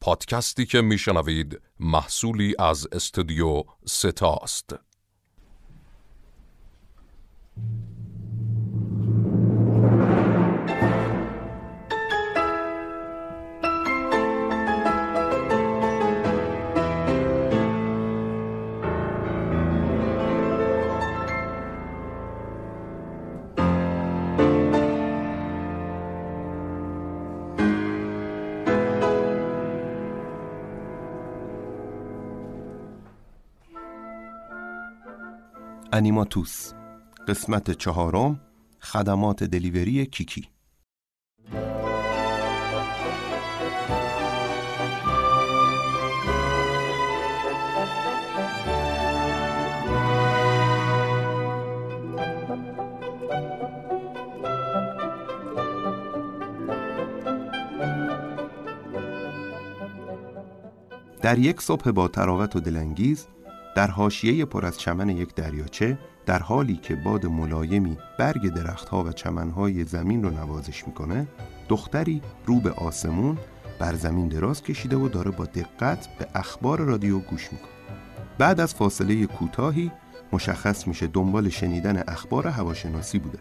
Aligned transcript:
پادکستی 0.00 0.66
که 0.66 0.80
میشنوید 0.80 1.60
محصولی 1.80 2.54
از 2.58 2.86
استودیو 2.92 3.62
ستاست. 3.86 4.74
انیماتوس 35.98 36.72
قسمت 37.28 37.70
چهارم 37.70 38.40
خدمات 38.80 39.44
دلیوری 39.44 40.06
کیکی. 40.06 40.48
در 61.22 61.38
یک 61.38 61.60
صبح 61.60 61.90
با 61.90 62.08
تراوت 62.08 62.56
و 62.56 62.60
دلانگیز 62.60 63.26
در 63.78 63.90
حاشیه 63.90 64.44
پر 64.44 64.66
از 64.66 64.78
چمن 64.78 65.08
یک 65.08 65.34
دریاچه 65.34 65.98
در 66.26 66.38
حالی 66.38 66.76
که 66.76 66.94
باد 66.94 67.26
ملایمی 67.26 67.98
برگ 68.18 68.48
درختها 68.48 69.04
و 69.04 69.12
چمنهای 69.12 69.84
زمین 69.84 70.22
رو 70.22 70.30
نوازش 70.30 70.86
می‌کنه 70.86 71.26
دختری 71.68 72.22
رو 72.46 72.60
به 72.60 72.70
آسمون 72.70 73.38
بر 73.78 73.94
زمین 73.94 74.28
دراز 74.28 74.62
کشیده 74.62 74.96
و 74.96 75.08
داره 75.08 75.30
با 75.30 75.44
دقت 75.44 76.08
به 76.18 76.26
اخبار 76.34 76.80
رادیو 76.80 77.18
گوش 77.18 77.52
می‌کنه. 77.52 77.70
بعد 78.38 78.60
از 78.60 78.74
فاصله 78.74 79.26
کوتاهی 79.26 79.92
مشخص 80.32 80.88
میشه 80.88 81.06
دنبال 81.06 81.48
شنیدن 81.48 82.02
اخبار 82.08 82.46
هواشناسی 82.46 83.18
بوده 83.18 83.38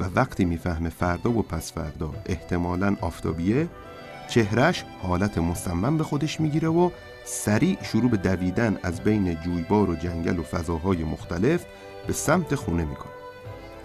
و 0.00 0.04
وقتی 0.14 0.44
می‌فهمه 0.44 0.88
فردا 0.88 1.30
و 1.30 1.42
پس 1.42 1.72
فردا 1.72 2.10
احتمالا 2.26 2.96
آفتابیه 3.00 3.68
چهرش 4.28 4.84
حالت 5.02 5.38
مصمم 5.38 5.98
به 5.98 6.04
خودش 6.04 6.40
می‌گیره 6.40 6.68
و 6.68 6.90
سریع 7.24 7.78
شروع 7.82 8.10
به 8.10 8.16
دویدن 8.16 8.78
از 8.82 9.00
بین 9.00 9.34
جویبار 9.34 9.90
و 9.90 9.94
جنگل 9.94 10.38
و 10.38 10.42
فضاهای 10.42 11.04
مختلف 11.04 11.64
به 12.06 12.12
سمت 12.12 12.54
خونه 12.54 12.84
می‌کنه. 12.84 13.12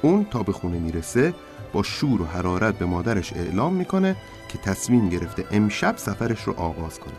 اون 0.02 0.26
تا 0.26 0.44
به 0.44 0.52
خونه 0.52 0.80
می‌رسه 0.80 1.34
با 1.74 1.84
شور 1.84 2.22
و 2.22 2.26
حرارت 2.26 2.78
به 2.78 2.86
مادرش 2.86 3.34
اعلام 3.34 3.74
می‌کنه 3.74 4.16
که 4.50 4.58
تصمیم 4.58 5.10
گرفته 5.10 5.46
امشب 5.52 5.98
سفرش 5.98 6.42
رو 6.42 6.54
آغاز 6.54 7.00
کنه. 7.00 7.14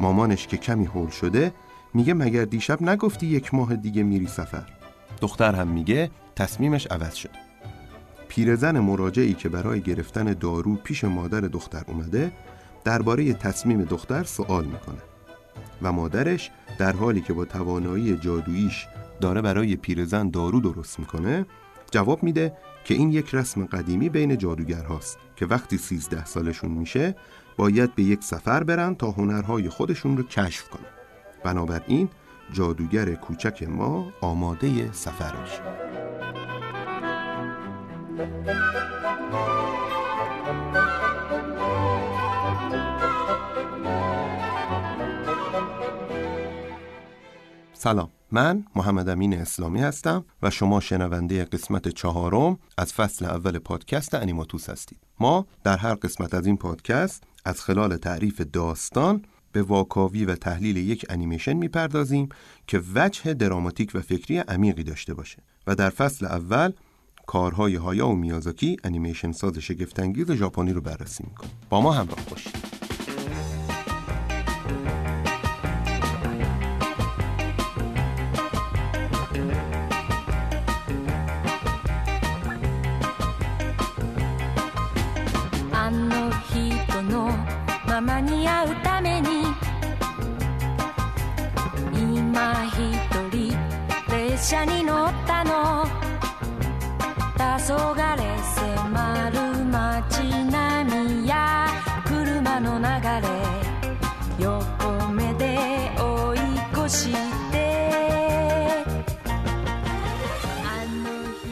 مامانش 0.00 0.46
که 0.46 0.56
کمی 0.56 0.84
هول 0.84 1.10
شده 1.10 1.52
میگه 1.94 2.14
مگر 2.14 2.44
دیشب 2.44 2.82
نگفتی 2.82 3.26
یک 3.26 3.54
ماه 3.54 3.76
دیگه 3.76 4.02
میری 4.02 4.26
سفر؟ 4.26 4.66
دختر 5.20 5.54
هم 5.54 5.68
میگه 5.68 6.10
تصمیمش 6.36 6.86
عوض 6.86 7.14
شده 7.14 7.38
پیرزن 8.28 8.78
مراجعی 8.78 9.34
که 9.34 9.48
برای 9.48 9.80
گرفتن 9.80 10.24
دارو 10.24 10.74
پیش 10.74 11.04
مادر 11.04 11.40
دختر 11.40 11.82
اومده 11.86 12.32
درباره 12.84 13.32
تصمیم 13.32 13.84
دختر 13.84 14.24
سوال 14.24 14.64
می‌کنه. 14.64 15.09
و 15.82 15.92
مادرش 15.92 16.50
در 16.78 16.92
حالی 16.92 17.20
که 17.20 17.32
با 17.32 17.44
توانایی 17.44 18.16
جادوییش 18.16 18.86
داره 19.20 19.42
برای 19.42 19.76
پیرزن 19.76 20.30
دارو 20.30 20.60
درست 20.60 20.98
می‌کنه 20.98 21.46
جواب 21.90 22.22
میده 22.22 22.52
که 22.84 22.94
این 22.94 23.12
یک 23.12 23.34
رسم 23.34 23.64
قدیمی 23.64 24.08
بین 24.08 24.38
جادوگرهاست 24.38 25.18
که 25.36 25.46
وقتی 25.46 25.78
13 25.78 26.24
سالشون 26.24 26.70
میشه 26.70 27.16
باید 27.56 27.94
به 27.94 28.02
یک 28.02 28.24
سفر 28.24 28.64
برن 28.64 28.94
تا 28.94 29.10
هنرهای 29.10 29.68
خودشون 29.68 30.16
رو 30.16 30.22
کشف 30.22 30.68
کنن. 30.68 30.90
بنابراین 31.44 32.08
جادوگر 32.52 33.14
کوچک 33.14 33.62
ما 33.62 34.12
آماده 34.20 34.92
سفر 34.92 35.32
میشه 35.42 35.62
سلام. 47.82 48.10
من 48.32 48.64
محمد 48.76 49.08
امین 49.08 49.34
اسلامی 49.34 49.80
هستم 49.80 50.24
و 50.42 50.50
شما 50.50 50.80
شنونده 50.80 51.44
قسمت 51.44 51.88
چهارم 51.88 52.58
از 52.78 52.92
فصل 52.92 53.24
اول 53.24 53.58
پادکست 53.58 54.14
انیماتوس 54.14 54.70
هستید. 54.70 54.98
ما 55.20 55.46
در 55.64 55.76
هر 55.76 55.94
قسمت 55.94 56.34
از 56.34 56.46
این 56.46 56.56
پادکست 56.56 57.24
از 57.44 57.60
خلال 57.60 57.96
تعریف 57.96 58.40
داستان 58.40 59.24
به 59.52 59.62
واکاوی 59.62 60.24
و 60.24 60.34
تحلیل 60.34 60.76
یک 60.76 61.06
انیمیشن 61.08 61.52
می‌پردازیم 61.52 62.28
که 62.66 62.82
وجه 62.94 63.34
دراماتیک 63.34 63.90
و 63.94 64.00
فکری 64.00 64.38
عمیقی 64.38 64.82
داشته 64.82 65.14
باشه 65.14 65.38
و 65.66 65.74
در 65.74 65.90
فصل 65.90 66.26
اول 66.26 66.72
کارهای 67.26 67.74
هایا 67.74 68.08
و 68.08 68.16
میازاکی 68.16 68.76
انیمیشن 68.84 69.32
ساز 69.32 69.58
شگفتانگیز 69.58 70.30
ژاپنی 70.30 70.72
رو 70.72 70.80
بررسی 70.80 71.24
می‌کنیم. 71.28 71.52
با 71.70 71.80
ما 71.80 71.92
همراه 71.92 72.20
باشید. 72.30 72.54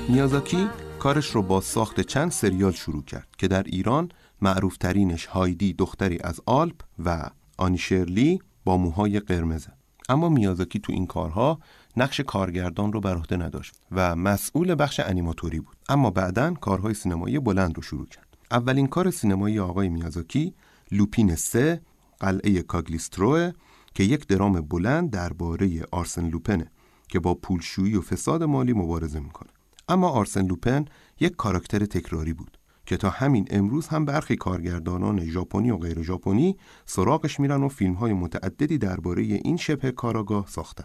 میازاکی 0.08 0.68
کارش 0.98 1.26
رو 1.26 1.42
با 1.42 1.60
ساخت 1.60 2.00
چند 2.00 2.30
سریال 2.30 2.72
شروع 2.72 3.04
کرد 3.04 3.28
که 3.38 3.48
در 3.48 3.62
ایران 3.62 4.08
معروفترینش 4.42 5.26
هایدی 5.26 5.72
دختری 5.72 6.18
از 6.24 6.40
آلپ 6.46 6.80
و 7.04 7.30
آنیشرلی 7.58 8.38
با 8.64 8.76
موهای 8.76 9.20
قرمزه 9.20 9.72
اما 10.08 10.28
میازاکی 10.28 10.78
تو 10.78 10.92
این 10.92 11.06
کارها 11.06 11.58
نقش 11.98 12.20
کارگردان 12.20 12.92
رو 12.92 13.00
بر 13.00 13.16
عهده 13.16 13.36
نداشت 13.36 13.74
و 13.92 14.16
مسئول 14.16 14.74
بخش 14.78 15.00
انیماتوری 15.00 15.60
بود. 15.60 15.76
اما 15.88 16.10
بعدا 16.10 16.54
کارهای 16.54 16.94
سینمایی 16.94 17.38
بلند 17.38 17.76
رو 17.76 17.82
شروع 17.82 18.06
کرد. 18.06 18.36
اولین 18.50 18.86
کار 18.86 19.10
سینمایی 19.10 19.58
آقای 19.58 19.88
میازاکی 19.88 20.54
لوپین 20.92 21.34
سه 21.34 21.80
قلعه 22.20 22.62
کاگلیستروه 22.62 23.52
که 23.94 24.04
یک 24.04 24.26
درام 24.26 24.60
بلند 24.60 25.10
درباره 25.10 25.82
آرسن 25.90 26.28
لوپنه 26.28 26.70
که 27.08 27.20
با 27.20 27.34
پولشویی 27.34 27.94
و 27.94 28.00
فساد 28.00 28.42
مالی 28.42 28.72
مبارزه 28.72 29.20
می‌کنه. 29.20 29.48
اما 29.88 30.08
آرسن 30.08 30.46
لوپن 30.46 30.84
یک 31.20 31.36
کاراکتر 31.36 31.86
تکراری 31.86 32.32
بود 32.32 32.58
که 32.86 32.96
تا 32.96 33.10
همین 33.10 33.48
امروز 33.50 33.88
هم 33.88 34.04
برخی 34.04 34.36
کارگردانان 34.36 35.24
ژاپنی 35.24 35.70
و 35.70 35.76
غیر 35.76 36.02
ژاپنی 36.02 36.56
سراغش 36.86 37.40
میرن 37.40 37.62
و 37.62 37.68
فیلم 37.68 37.94
های 37.94 38.12
متعددی 38.12 38.78
درباره 38.78 39.22
این 39.22 39.56
شبه 39.56 39.92
کاراگاه 39.92 40.46
ساختن. 40.48 40.84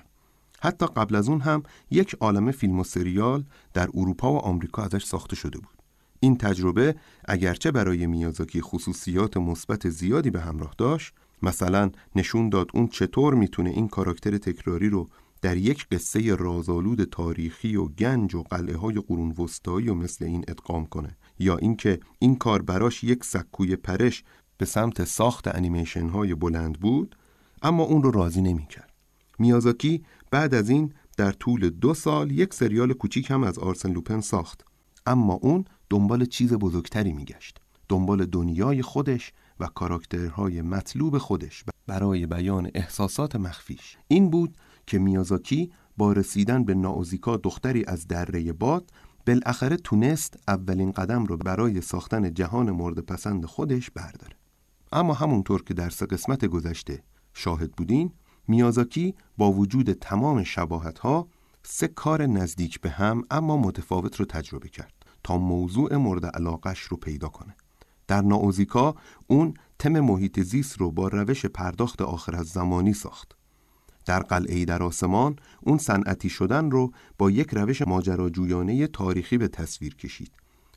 حتی 0.64 0.86
قبل 0.86 1.16
از 1.16 1.30
اون 1.30 1.42
هم 1.42 1.64
یک 1.92 2.16
عالم 2.20 2.52
فیلم 2.52 2.80
و 2.80 2.84
سریال 2.84 3.44
در 3.74 3.90
اروپا 3.94 4.34
و 4.34 4.38
آمریکا 4.38 4.84
ازش 4.84 5.06
ساخته 5.06 5.36
شده 5.36 5.60
بود 5.60 5.78
این 6.20 6.38
تجربه 6.38 6.96
اگرچه 7.26 7.72
برای 7.72 8.08
میازاکی 8.08 8.62
خصوصیات 8.62 9.38
مثبت 9.38 9.90
زیادی 9.90 10.30
به 10.30 10.42
همراه 10.42 10.74
داشت 10.78 11.14
مثلا 11.42 11.92
نشون 12.16 12.50
داد 12.50 12.70
اون 12.74 12.88
چطور 12.88 13.34
می‌تونه 13.34 13.70
این 13.70 13.88
کاراکتر 13.88 14.38
تکراری 14.38 14.90
رو 14.90 15.10
در 15.42 15.58
یک 15.58 15.88
قصه 15.92 16.36
رازآلود 16.36 17.04
تاریخی 17.04 17.76
و 17.76 17.86
گنج 17.86 18.36
و 18.36 18.44
قلعه 18.44 18.78
های 18.78 19.04
قرون 19.08 19.32
وسطایی 19.32 19.90
و 19.90 19.94
مثل 19.94 20.26
این 20.26 20.46
ادغام 20.48 20.86
کنه 20.86 21.18
یا 21.40 21.58
اینکه 21.58 22.00
این 22.20 22.36
کار 22.36 22.62
براش 22.62 23.04
یک 23.04 23.24
سکوی 23.24 23.76
پرش 23.76 24.24
به 24.58 24.66
سمت 24.66 25.04
ساخت 25.04 25.56
انیمیشن 25.56 26.10
های 26.10 26.36
بلند 26.36 26.80
بود 26.80 27.16
اما 27.62 27.84
اون 27.84 28.04
رو 28.04 28.12
راضی 28.12 28.42
نمی‌کرد. 28.42 28.94
میازاکی 29.40 30.04
بعد 30.34 30.54
از 30.54 30.70
این 30.70 30.94
در 31.18 31.32
طول 31.32 31.70
دو 31.70 31.94
سال 31.94 32.32
یک 32.32 32.54
سریال 32.54 32.94
کوچیک 32.94 33.32
هم 33.32 33.44
از 33.44 33.60
آرسن 33.60 33.92
لوپن 33.92 34.20
ساخت. 34.20 34.66
اما 35.06 35.34
اون 35.34 35.66
دنبال 35.90 36.26
چیز 36.26 36.54
بزرگتری 36.54 37.14
میگشت. 37.14 37.58
دنبال 37.90 38.26
دنیای 38.26 38.82
خودش 38.82 39.34
و 39.60 39.68
کاراکترهای 39.68 40.62
مطلوب 40.62 41.18
خودش 41.18 41.64
برای 41.88 42.26
بیان 42.26 42.72
احساسات 42.76 43.36
مخفیش. 43.36 43.98
این 44.08 44.30
بود 44.30 44.58
که 44.88 45.00
میازاکی 45.00 45.72
با 45.98 46.14
رسیدن 46.14 46.64
به 46.64 46.74
ناوزیکا 46.74 47.38
دختری 47.38 47.86
از 47.86 48.08
دره 48.08 48.54
باد 48.54 48.90
بالاخره 49.28 49.78
تونست 49.78 50.40
اولین 50.48 50.92
قدم 50.92 51.26
رو 51.26 51.38
برای 51.38 51.82
ساختن 51.82 52.34
جهان 52.34 52.72
مورد 52.72 53.00
پسند 53.00 53.46
خودش 53.46 53.92
برداره. 53.92 54.36
اما 54.92 55.14
همونطور 55.14 55.64
که 55.64 55.74
در 55.74 55.90
سه 55.90 56.06
قسمت 56.06 56.46
گذشته 56.46 57.04
شاهد 57.34 57.72
بودین 57.72 58.12
میازاکی 58.48 59.16
با 59.38 59.52
وجود 59.52 59.94
تمام 59.94 60.44
شباهت 60.44 61.00
ها 61.00 61.28
سه 61.64 61.88
کار 61.88 62.26
نزدیک 62.26 62.82
به 62.82 62.90
هم 62.90 63.24
اما 63.32 63.58
متفاوت 63.58 64.16
رو 64.16 64.26
تجربه 64.26 64.70
کرد 64.70 64.94
تا 65.24 65.38
موضوع 65.38 65.96
مورد 65.96 66.26
علاقش 66.26 66.80
رو 66.80 66.98
پیدا 66.98 67.28
کنه. 67.28 67.56
در 68.08 68.22
ناوزیکا 68.22 68.96
اون 69.28 69.54
تم 69.80 70.00
محیط 70.00 70.40
زیست 70.40 70.78
رو 70.78 70.92
با 70.92 71.08
روش 71.08 71.46
پرداخت 71.46 72.02
آخر 72.02 72.36
از 72.36 72.48
زمانی 72.48 72.94
ساخت. 72.94 73.36
در 74.06 74.20
قلعه 74.20 74.66
در 74.66 74.84
آسمان 74.84 75.36
اون 75.62 75.78
صنعتی 75.78 76.30
شدن 76.30 76.72
رو 76.72 76.92
با 77.18 77.32
یک 77.32 77.50
روش 77.52 77.82
ماجراجویانه 77.82 78.88
تاریخی 78.88 79.38
به 79.38 79.48
تصویر 79.48 79.96
کشید 79.96 80.32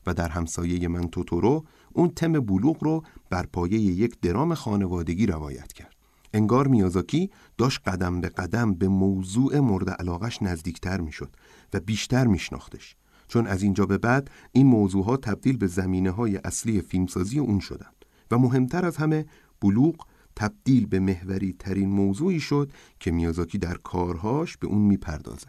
و 0.07 0.15
در 0.15 0.29
همسایه 0.29 0.89
من 0.89 1.09
توتورو 1.09 1.65
اون 1.93 2.11
تم 2.11 2.33
بلوغ 2.33 2.85
رو 2.85 3.03
بر 3.31 3.47
پایه 3.47 3.79
یک 3.79 4.21
درام 4.21 4.55
خانوادگی 4.55 5.27
روایت 5.27 5.73
کرد. 5.73 5.96
انگار 6.33 6.69
میازاکی 6.69 7.31
داشت 7.59 7.81
قدم 7.89 8.21
به 8.21 8.29
قدم 8.29 8.75
به 8.75 8.89
موضوع 8.89 9.59
مورد 9.59 9.91
علاقش 9.91 10.43
نزدیکتر 10.43 11.01
می‌شد 11.01 11.37
و 11.75 11.81
بیشتر 11.81 12.27
میشناختش. 12.27 12.97
چون 13.29 13.47
از 13.47 13.63
اینجا 13.63 13.87
به 13.87 13.99
بعد 13.99 14.31
این 14.53 14.67
موضوعها 14.67 15.17
تبدیل 15.17 15.57
به 15.57 15.67
زمینه 15.67 16.11
های 16.11 16.37
اصلی 16.37 16.81
فیلمسازی 16.81 17.39
اون 17.39 17.61
شدند 17.61 18.05
و 18.31 18.39
مهمتر 18.39 18.85
از 18.85 18.97
همه 18.97 19.27
بلوغ 19.61 20.07
تبدیل 20.37 20.87
به 20.87 21.01
محوری 21.01 21.57
ترین 21.59 21.89
موضوعی 21.89 22.41
شد 22.41 22.73
که 23.01 23.11
میازاکی 23.11 23.59
در 23.59 23.75
کارهاش 23.75 24.57
به 24.57 24.67
اون 24.67 24.83
می‌پردازه. 24.83 25.47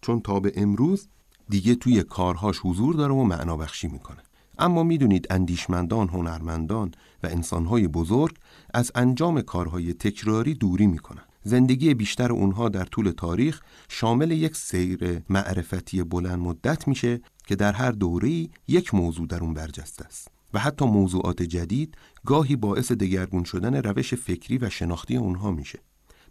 چون 0.00 0.20
تا 0.20 0.40
به 0.40 0.52
امروز 0.56 1.08
دیگه 1.48 1.74
توی 1.74 2.02
کارهاش 2.02 2.60
حضور 2.62 2.94
داره 2.94 3.14
و 3.14 3.24
معنا 3.24 3.56
بخشی 3.56 3.88
می‌کنه. 3.88 4.22
اما 4.58 4.82
می‌دونید 4.82 5.26
اندیشمندان، 5.30 6.08
هنرمندان 6.08 6.90
و 7.22 7.26
انسانهای 7.26 7.88
بزرگ 7.88 8.36
از 8.74 8.92
انجام 8.94 9.40
کارهای 9.40 9.92
تکراری 9.94 10.54
دوری 10.54 10.86
می‌کنن 10.86 11.22
زندگی 11.44 11.94
بیشتر 11.94 12.32
اونها 12.32 12.68
در 12.68 12.84
طول 12.84 13.10
تاریخ 13.10 13.60
شامل 13.88 14.30
یک 14.30 14.56
سیر 14.56 15.22
معرفتی 15.28 16.02
بلند 16.02 16.38
مدت 16.38 16.88
میشه 16.88 17.20
که 17.46 17.56
در 17.56 17.72
هر 17.72 17.90
دوره‌ای 17.90 18.50
یک 18.68 18.94
موضوع 18.94 19.26
در 19.26 19.40
اون 19.40 19.54
برجسته 19.54 20.04
است 20.04 20.28
و 20.54 20.58
حتی 20.58 20.84
موضوعات 20.84 21.42
جدید 21.42 21.96
گاهی 22.26 22.56
باعث 22.56 22.92
دگرگون 22.92 23.44
شدن 23.44 23.74
روش 23.74 24.14
فکری 24.14 24.58
و 24.58 24.70
شناختی 24.70 25.16
اونها 25.16 25.50
میشه. 25.50 25.78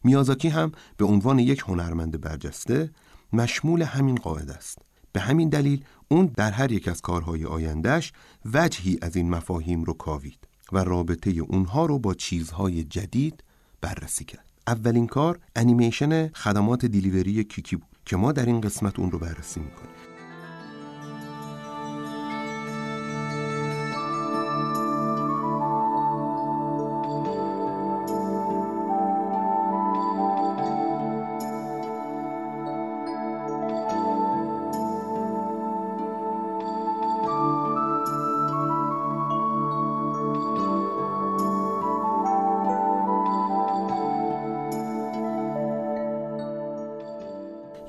میازاکی 0.04 0.50
هم 0.50 0.72
به 0.98 1.06
عنوان 1.06 1.40
یک 1.40 1.64
هنرمند 1.68 2.22
برجسته 2.22 2.92
مشمول 3.34 3.82
همین 3.82 4.16
قاعده 4.16 4.54
است. 4.54 4.78
به 5.12 5.20
همین 5.20 5.50
دلیل 5.50 5.84
اون 6.08 6.26
در 6.26 6.52
هر 6.52 6.72
یک 6.72 6.88
از 6.88 7.02
کارهای 7.02 7.46
آیندهش 7.46 8.14
وجهی 8.54 9.00
از 9.02 9.16
این 9.16 9.30
مفاهیم 9.30 9.84
رو 9.84 9.94
کاوید. 9.94 10.53
و 10.72 10.78
رابطه 10.78 11.32
اونها 11.32 11.86
رو 11.86 12.00
با 12.00 12.14
چیزهای 12.14 12.84
جدید 12.84 13.44
بررسی 13.82 14.26
کرد. 14.26 14.46
اولین 14.68 15.08
کار 15.08 15.40
انیمیشن 15.56 16.28
خدمات 16.28 16.86
دیلیوری 16.86 17.44
کیکی 17.44 17.76
بود 17.76 17.88
که 18.06 18.18
ما 18.18 18.32
در 18.32 18.46
این 18.46 18.62
قسمت 18.62 19.00
اون 19.00 19.12
رو 19.12 19.20
بررسی 19.20 19.60
می‌کنیم. 19.60 19.93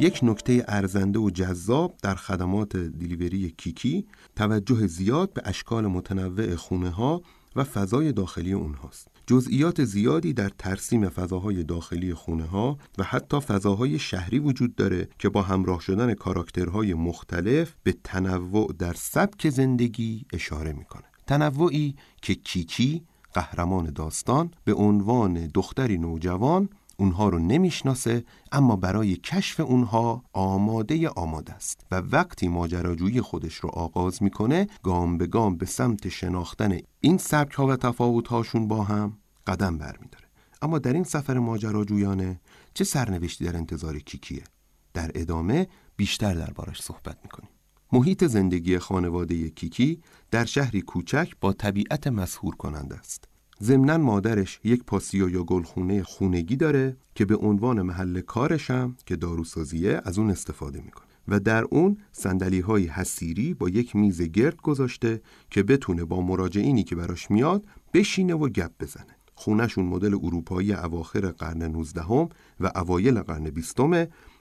یک 0.04 0.20
نکته 0.22 0.64
ارزنده 0.68 1.18
و 1.18 1.30
جذاب 1.30 1.94
در 2.02 2.14
خدمات 2.14 2.76
دیلیوری 2.76 3.50
کیکی 3.50 4.06
توجه 4.36 4.86
زیاد 4.86 5.32
به 5.32 5.42
اشکال 5.44 5.86
متنوع 5.86 6.54
خونه 6.54 6.90
ها 6.90 7.22
و 7.56 7.64
فضای 7.64 8.12
داخلی 8.12 8.52
اونهاست. 8.52 9.08
جزئیات 9.26 9.84
زیادی 9.84 10.32
در 10.32 10.48
ترسیم 10.58 11.08
فضاهای 11.08 11.64
داخلی 11.64 12.14
خونه 12.14 12.44
ها 12.44 12.78
و 12.98 13.02
حتی 13.02 13.40
فضاهای 13.40 13.98
شهری 13.98 14.38
وجود 14.38 14.74
داره 14.74 15.08
که 15.18 15.28
با 15.28 15.42
همراه 15.42 15.80
شدن 15.80 16.14
کاراکترهای 16.14 16.94
مختلف 16.94 17.74
به 17.82 17.94
تنوع 18.04 18.72
در 18.78 18.92
سبک 18.92 19.48
زندگی 19.50 20.26
اشاره 20.32 20.72
می‌کنه. 20.72 21.04
تنوعی 21.26 21.96
که 22.22 22.34
کیکی 22.34 23.02
قهرمان 23.34 23.92
داستان 23.92 24.50
به 24.64 24.74
عنوان 24.74 25.46
دختری 25.46 25.98
نوجوان 25.98 26.68
اونها 26.96 27.28
رو 27.28 27.38
نمی‌شناسه 27.38 28.24
اما 28.52 28.76
برای 28.76 29.16
کشف 29.16 29.60
اونها 29.60 30.22
آماده 30.32 31.08
آماده 31.08 31.52
است 31.52 31.86
و 31.90 31.94
وقتی 31.94 32.48
ماجراجویی 32.48 33.20
خودش 33.20 33.54
رو 33.54 33.70
آغاز 33.70 34.22
می‌کنه 34.22 34.66
گام 34.82 35.18
به 35.18 35.26
گام 35.26 35.56
به 35.56 35.66
سمت 35.66 36.08
شناختن 36.08 36.78
این 37.00 37.18
سبک 37.18 37.52
ها 37.52 37.66
و 37.66 37.76
تفاوت 37.76 38.28
هاشون 38.28 38.68
با 38.68 38.84
هم 38.84 39.18
قدم 39.46 39.78
برمیداره. 39.78 40.24
اما 40.62 40.78
در 40.78 40.92
این 40.92 41.04
سفر 41.04 41.38
ماجراجویانه 41.38 42.40
چه 42.74 42.84
سرنوشتی 42.84 43.44
در 43.44 43.56
انتظار 43.56 43.98
کیکیه 43.98 44.44
در 44.94 45.10
ادامه 45.14 45.68
بیشتر 45.96 46.34
دربارش 46.34 46.82
صحبت 46.82 47.18
می‌کنیم. 47.22 47.50
محیط 47.92 48.24
زندگی 48.24 48.78
خانواده 48.78 49.50
کیکی 49.50 50.00
در 50.30 50.44
شهری 50.44 50.80
کوچک 50.80 51.32
با 51.40 51.52
طبیعت 51.52 52.06
مسهور 52.06 52.56
کننده 52.56 52.96
است. 52.96 53.28
ضمنا 53.62 53.98
مادرش 53.98 54.60
یک 54.64 54.84
پاسیو 54.84 55.28
یا 55.30 55.42
گلخونه 55.42 56.02
خونگی 56.02 56.56
داره 56.56 56.96
که 57.14 57.24
به 57.24 57.36
عنوان 57.36 57.82
محل 57.82 58.20
کارشم 58.20 58.96
که 59.06 59.16
داروسازیه 59.16 60.00
از 60.04 60.18
اون 60.18 60.30
استفاده 60.30 60.80
می‌کنه. 60.80 61.04
و 61.28 61.40
در 61.40 61.64
اون 61.64 61.98
سندلی 62.12 62.60
های 62.60 62.86
حسیری 62.86 63.54
با 63.54 63.68
یک 63.68 63.96
میز 63.96 64.22
گرد 64.22 64.56
گذاشته 64.56 65.20
که 65.50 65.62
بتونه 65.62 66.04
با 66.04 66.20
مراجعینی 66.20 66.84
که 66.84 66.96
براش 66.96 67.30
میاد 67.30 67.66
بشینه 67.94 68.34
و 68.34 68.48
گپ 68.48 68.70
بزنه. 68.80 69.16
خونشون 69.34 69.84
مدل 69.84 70.14
اروپایی 70.14 70.72
اواخر 70.72 71.20
قرن 71.20 71.62
19 71.62 72.02
هم 72.02 72.28
و 72.60 72.70
اوایل 72.74 73.20
قرن 73.20 73.50
20 73.50 73.76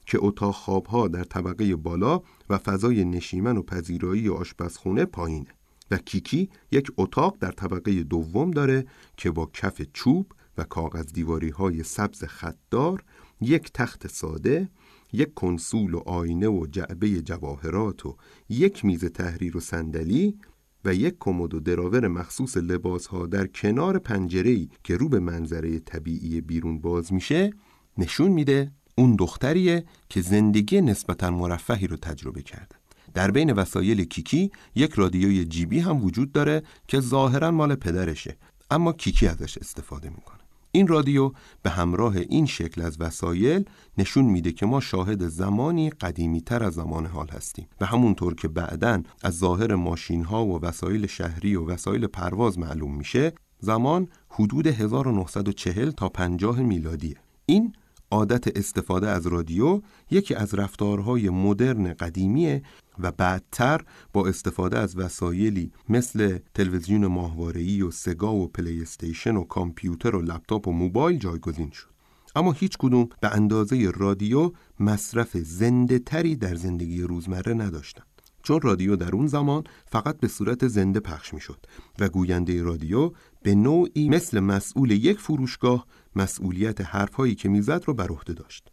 که 0.05 0.17
اتاق 0.21 0.55
خوابها 0.55 1.07
در 1.07 1.23
طبقه 1.23 1.75
بالا 1.75 2.21
و 2.49 2.57
فضای 2.57 3.05
نشیمن 3.05 3.57
و 3.57 3.61
پذیرایی 3.61 4.29
آشپزخونه 4.29 5.05
پایینه. 5.05 5.47
و 5.93 5.97
کیکی 5.97 6.49
یک 6.71 6.91
اتاق 6.97 7.37
در 7.39 7.51
طبقه 7.51 8.03
دوم 8.03 8.51
داره 8.51 8.85
که 9.17 9.31
با 9.31 9.49
کف 9.53 9.81
چوب 9.93 10.31
و 10.57 10.63
کاغذ 10.63 11.05
دیواری 11.05 11.49
های 11.49 11.83
سبز 11.83 12.23
خطدار 12.23 13.03
یک 13.41 13.71
تخت 13.73 14.07
ساده 14.07 14.69
یک 15.13 15.33
کنسول 15.33 15.93
و 15.93 15.99
آینه 15.99 16.47
و 16.47 16.67
جعبه 16.67 17.21
جواهرات 17.21 18.05
و 18.05 18.15
یک 18.49 18.85
میز 18.85 19.05
تحریر 19.05 19.57
و 19.57 19.59
صندلی 19.59 20.37
و 20.85 20.93
یک 20.93 21.15
کمد 21.19 21.53
و 21.53 21.59
دراور 21.59 22.07
مخصوص 22.07 22.57
لباس 22.57 23.07
ها 23.07 23.25
در 23.25 23.47
کنار 23.47 23.99
پنجره‌ای 23.99 24.69
که 24.83 24.97
رو 24.97 25.09
به 25.09 25.19
منظره 25.19 25.79
طبیعی 25.79 26.41
بیرون 26.41 26.79
باز 26.79 27.13
میشه 27.13 27.53
نشون 27.97 28.31
میده 28.31 28.71
اون 28.97 29.15
دختریه 29.15 29.85
که 30.09 30.21
زندگی 30.21 30.81
نسبتا 30.81 31.31
مرفهی 31.31 31.87
رو 31.87 31.97
تجربه 31.97 32.41
کرده. 32.41 32.82
در 33.13 33.31
بین 33.31 33.53
وسایل 33.53 34.03
کیکی 34.03 34.51
یک 34.75 34.93
رادیوی 34.93 35.45
جیبی 35.45 35.79
هم 35.79 36.03
وجود 36.03 36.31
داره 36.31 36.63
که 36.87 36.99
ظاهرا 36.99 37.51
مال 37.51 37.75
پدرشه. 37.75 38.37
اما 38.71 38.93
کیکی 38.93 39.27
ازش 39.27 39.57
استفاده 39.57 40.09
می‌کنه. 40.09 40.43
این 40.75 40.87
رادیو 40.87 41.31
به 41.63 41.69
همراه 41.69 42.15
این 42.17 42.45
شکل 42.45 42.81
از 42.81 43.01
وسایل 43.01 43.65
نشون 43.97 44.25
میده 44.25 44.51
که 44.51 44.65
ما 44.65 44.79
شاهد 44.79 45.27
زمانی 45.27 45.89
قدیمی 45.89 46.41
تر 46.41 46.63
از 46.63 46.73
زمان 46.73 47.05
حال 47.05 47.29
هستیم 47.29 47.67
و 47.81 47.85
همونطور 47.85 48.35
که 48.35 48.47
بعدا 48.47 49.03
از 49.23 49.37
ظاهر 49.37 49.75
ماشین 49.75 50.23
ها 50.23 50.45
و 50.45 50.61
وسایل 50.61 51.07
شهری 51.07 51.55
و 51.55 51.65
وسایل 51.65 52.07
پرواز 52.07 52.59
معلوم 52.59 52.95
میشه 52.95 53.33
زمان 53.59 54.07
حدود 54.29 54.67
1940 54.67 55.91
تا 55.91 56.09
50 56.09 56.59
میلادیه. 56.59 57.15
این 57.45 57.73
عادت 58.13 58.57
استفاده 58.57 59.09
از 59.09 59.27
رادیو 59.27 59.81
یکی 60.11 60.35
از 60.35 60.53
رفتارهای 60.53 61.29
مدرن 61.29 61.93
قدیمیه 61.93 62.63
و 62.99 63.11
بعدتر 63.11 63.81
با 64.13 64.27
استفاده 64.27 64.79
از 64.79 64.97
وسایلی 64.97 65.71
مثل 65.89 66.37
تلویزیون 66.53 67.07
ماهواره‌ای 67.07 67.81
و 67.81 67.91
Sega 67.91 68.33
و 68.33 68.47
PlayStation 68.47 69.35
و 69.35 69.43
کامپیوتر 69.43 70.15
و 70.15 70.21
لپتاپ 70.21 70.67
و 70.67 70.71
موبایل 70.71 71.19
جایگزین 71.19 71.71
شد. 71.71 71.89
اما 72.35 72.51
هیچ 72.51 72.77
کدوم 72.77 73.09
به 73.21 73.35
اندازه 73.35 73.91
رادیو 73.95 74.51
مصرف 74.79 75.37
زنده 75.37 75.99
تری 75.99 76.35
در 76.35 76.55
زندگی 76.55 77.01
روزمره 77.01 77.53
نداشتند. 77.53 78.07
چون 78.43 78.61
رادیو 78.61 78.95
در 78.95 79.15
اون 79.15 79.27
زمان 79.27 79.63
فقط 79.85 80.17
به 80.17 80.27
صورت 80.27 80.67
زنده 80.67 80.99
پخش 80.99 81.33
می‌شد 81.33 81.65
و 81.99 82.09
گوینده 82.09 82.63
رادیو 82.63 83.11
به 83.43 83.55
نوعی 83.55 84.09
مثل 84.09 84.39
مسئول 84.39 84.91
یک 84.91 85.19
فروشگاه 85.19 85.85
مسئولیت 86.15 86.81
حرفهایی 86.81 87.35
که 87.35 87.49
می‌زد 87.49 87.83
رو 87.85 87.93
بر 87.93 88.07
عهده 88.07 88.33
داشت. 88.33 88.69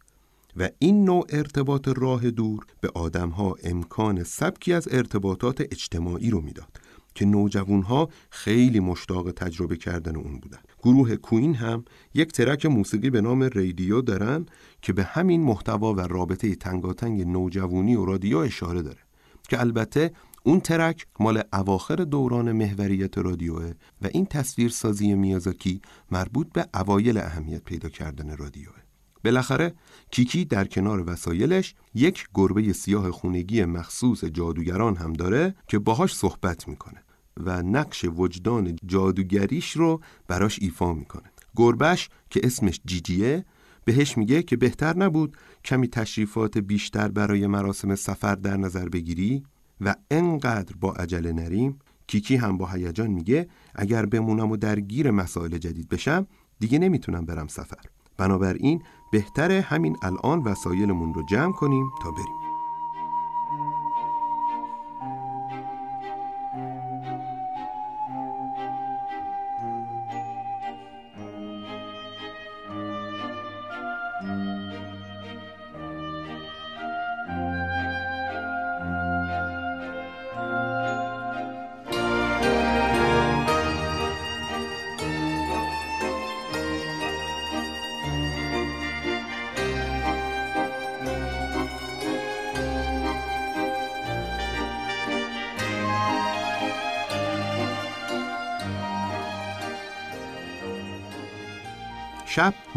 و 0.57 0.69
این 0.79 1.05
نوع 1.05 1.25
ارتباط 1.29 1.87
راه 1.87 2.31
دور 2.31 2.65
به 2.81 2.91
آدمها 2.95 3.55
امکان 3.63 4.23
سبکی 4.23 4.73
از 4.73 4.87
ارتباطات 4.91 5.61
اجتماعی 5.61 6.29
رو 6.29 6.41
می‌داد 6.41 6.81
که 7.15 7.25
نوجوانها 7.25 8.09
خیلی 8.29 8.79
مشتاق 8.79 9.31
تجربه 9.31 9.77
کردن 9.77 10.15
اون 10.15 10.39
بودن. 10.39 10.59
گروه 10.83 11.15
کوین 11.15 11.55
هم 11.55 11.85
یک 12.13 12.31
ترک 12.31 12.65
موسیقی 12.65 13.09
به 13.09 13.21
نام 13.21 13.43
ریدیو 13.43 14.01
دارن 14.01 14.45
که 14.81 14.93
به 14.93 15.03
همین 15.03 15.41
محتوا 15.41 15.93
و 15.93 15.99
رابطه 15.99 16.55
تنگاتنگ 16.55 17.27
نوجوانی 17.27 17.95
و 17.95 18.05
رادیو 18.05 18.37
اشاره 18.37 18.81
داره. 18.81 18.99
که 19.49 19.59
البته 19.59 20.11
اون 20.43 20.59
ترک 20.59 21.05
مال 21.19 21.43
اواخر 21.53 21.95
دوران 21.95 22.51
محوریت 22.51 23.17
رادیوه 23.17 23.73
و 24.01 24.09
این 24.13 24.25
تصویرسازی 24.25 25.13
میازاکی 25.13 25.81
مربوط 26.11 26.51
به 26.53 26.67
اوایل 26.73 27.17
اهمیت 27.17 27.63
پیدا 27.63 27.89
کردن 27.89 28.37
رادیوه. 28.37 28.73
بالاخره 29.23 29.73
کیکی 30.11 30.45
در 30.45 30.65
کنار 30.65 31.09
وسایلش 31.09 31.75
یک 31.93 32.25
گربه 32.33 32.73
سیاه 32.73 33.11
خونگی 33.11 33.65
مخصوص 33.65 34.23
جادوگران 34.23 34.95
هم 34.95 35.13
داره 35.13 35.55
که 35.67 35.79
باهاش 35.79 36.15
صحبت 36.15 36.67
می‌کنه 36.67 37.03
و 37.37 37.61
نقش 37.61 38.05
وجدان 38.05 38.75
جادوگریش 38.85 39.71
رو 39.71 40.01
براش 40.27 40.59
ایفا 40.61 40.93
می‌کنه. 40.93 41.31
گربش 41.55 42.09
که 42.29 42.39
اسمش 42.43 42.81
جیجیه 42.85 43.45
بهش 43.85 44.17
میگه 44.17 44.43
که 44.43 44.57
بهتر 44.57 44.97
نبود 44.97 45.37
کمی 45.65 45.87
تشریفات 45.87 46.57
بیشتر 46.57 47.07
برای 47.07 47.47
مراسم 47.47 47.95
سفر 47.95 48.35
در 48.35 48.57
نظر 48.57 48.89
بگیری؟ 48.89 49.43
و 49.81 49.95
انقدر 50.11 50.75
با 50.79 50.93
عجله 50.93 51.33
نریم 51.33 51.79
کیکی 52.07 52.35
هم 52.35 52.57
با 52.57 52.65
هیجان 52.65 53.07
میگه 53.07 53.47
اگر 53.75 54.05
بمونم 54.05 54.51
و 54.51 54.57
درگیر 54.57 55.11
مسائل 55.11 55.57
جدید 55.57 55.89
بشم 55.89 56.27
دیگه 56.59 56.79
نمی‌تونم 56.79 57.25
برم 57.25 57.47
سفر. 57.47 57.85
بنابراین 58.17 58.83
بهتره 59.11 59.61
همین 59.61 59.97
الان 60.01 60.39
وسایلمون 60.39 61.13
رو 61.13 61.23
جمع 61.29 61.53
کنیم 61.53 61.91
تا 62.03 62.11
بریم. 62.11 62.50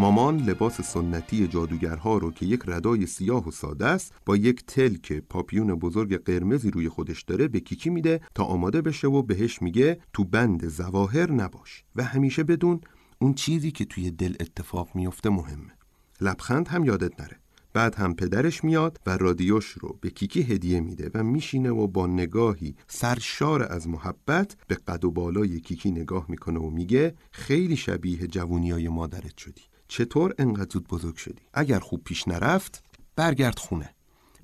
مامان 0.05 0.37
لباس 0.37 0.81
سنتی 0.81 1.47
جادوگرها 1.47 2.19
رو 2.19 2.31
که 2.31 2.47
یک 2.47 2.61
ردای 2.67 3.07
سیاه 3.07 3.49
و 3.49 3.51
ساده 3.51 3.87
است 3.87 4.15
با 4.27 4.37
یک 4.37 4.67
تل 4.67 4.95
که 4.95 5.21
پاپیون 5.21 5.75
بزرگ 5.75 6.25
قرمزی 6.25 6.71
روی 6.71 6.89
خودش 6.89 7.23
داره 7.23 7.49
به 7.49 7.61
کیکی 7.61 7.91
میده 7.91 8.21
تا 8.35 8.45
آماده 8.45 8.83
بشه 8.83 9.09
و 9.09 9.23
بهش 9.23 9.63
میگه 9.63 10.01
تو 10.13 10.25
بند 10.25 10.69
زواهر 10.69 11.33
نباش. 11.33 11.85
و 11.97 12.05
همیشه 12.05 12.45
بدون 12.45 12.81
اون 13.19 13.35
چیزی 13.35 13.71
که 13.71 13.85
توی 13.85 14.11
دل 14.11 14.35
اتفاق 14.41 14.89
میفته 14.95 15.31
مهمه. 15.31 15.73
لبخند 16.21 16.69
هم 16.69 16.85
یادت 16.85 17.21
نره. 17.21 17.37
بعد 17.73 17.95
هم 17.95 18.15
پدرش 18.15 18.65
میاد 18.65 19.01
و 19.07 19.17
رادیوش 19.17 19.67
رو 19.71 19.99
به 20.01 20.11
کیکی 20.11 20.43
هدیه 20.43 20.81
میده 20.81 21.11
و 21.15 21.23
میشینه 21.23 21.71
و 21.71 21.87
با 21.87 22.07
نگاهی 22.07 22.75
سرشار 22.89 23.73
از 23.73 23.89
محبت 23.89 24.57
به 24.69 24.75
قد 24.75 25.05
و 25.05 25.11
بالای 25.11 25.61
کیکی 25.61 25.91
نگاه 25.91 26.27
می‌کنه 26.29 26.59
و 26.61 26.71
میگه 26.71 27.15
خیلی 27.31 27.77
شبیه 27.77 28.27
جوونیای 28.27 28.89
مادرت 28.89 29.39
شدی. 29.39 29.63
چطور 29.89 30.35
انقدر 30.39 30.71
زود 30.71 30.89
بزرگ 30.89 31.17
شدی؟ 31.17 31.43
اگر 31.55 31.79
خوب 31.79 32.05
پیش 32.05 32.29
نرفت 32.29 32.83
برگرد 33.17 33.59
خونه. 33.59 33.95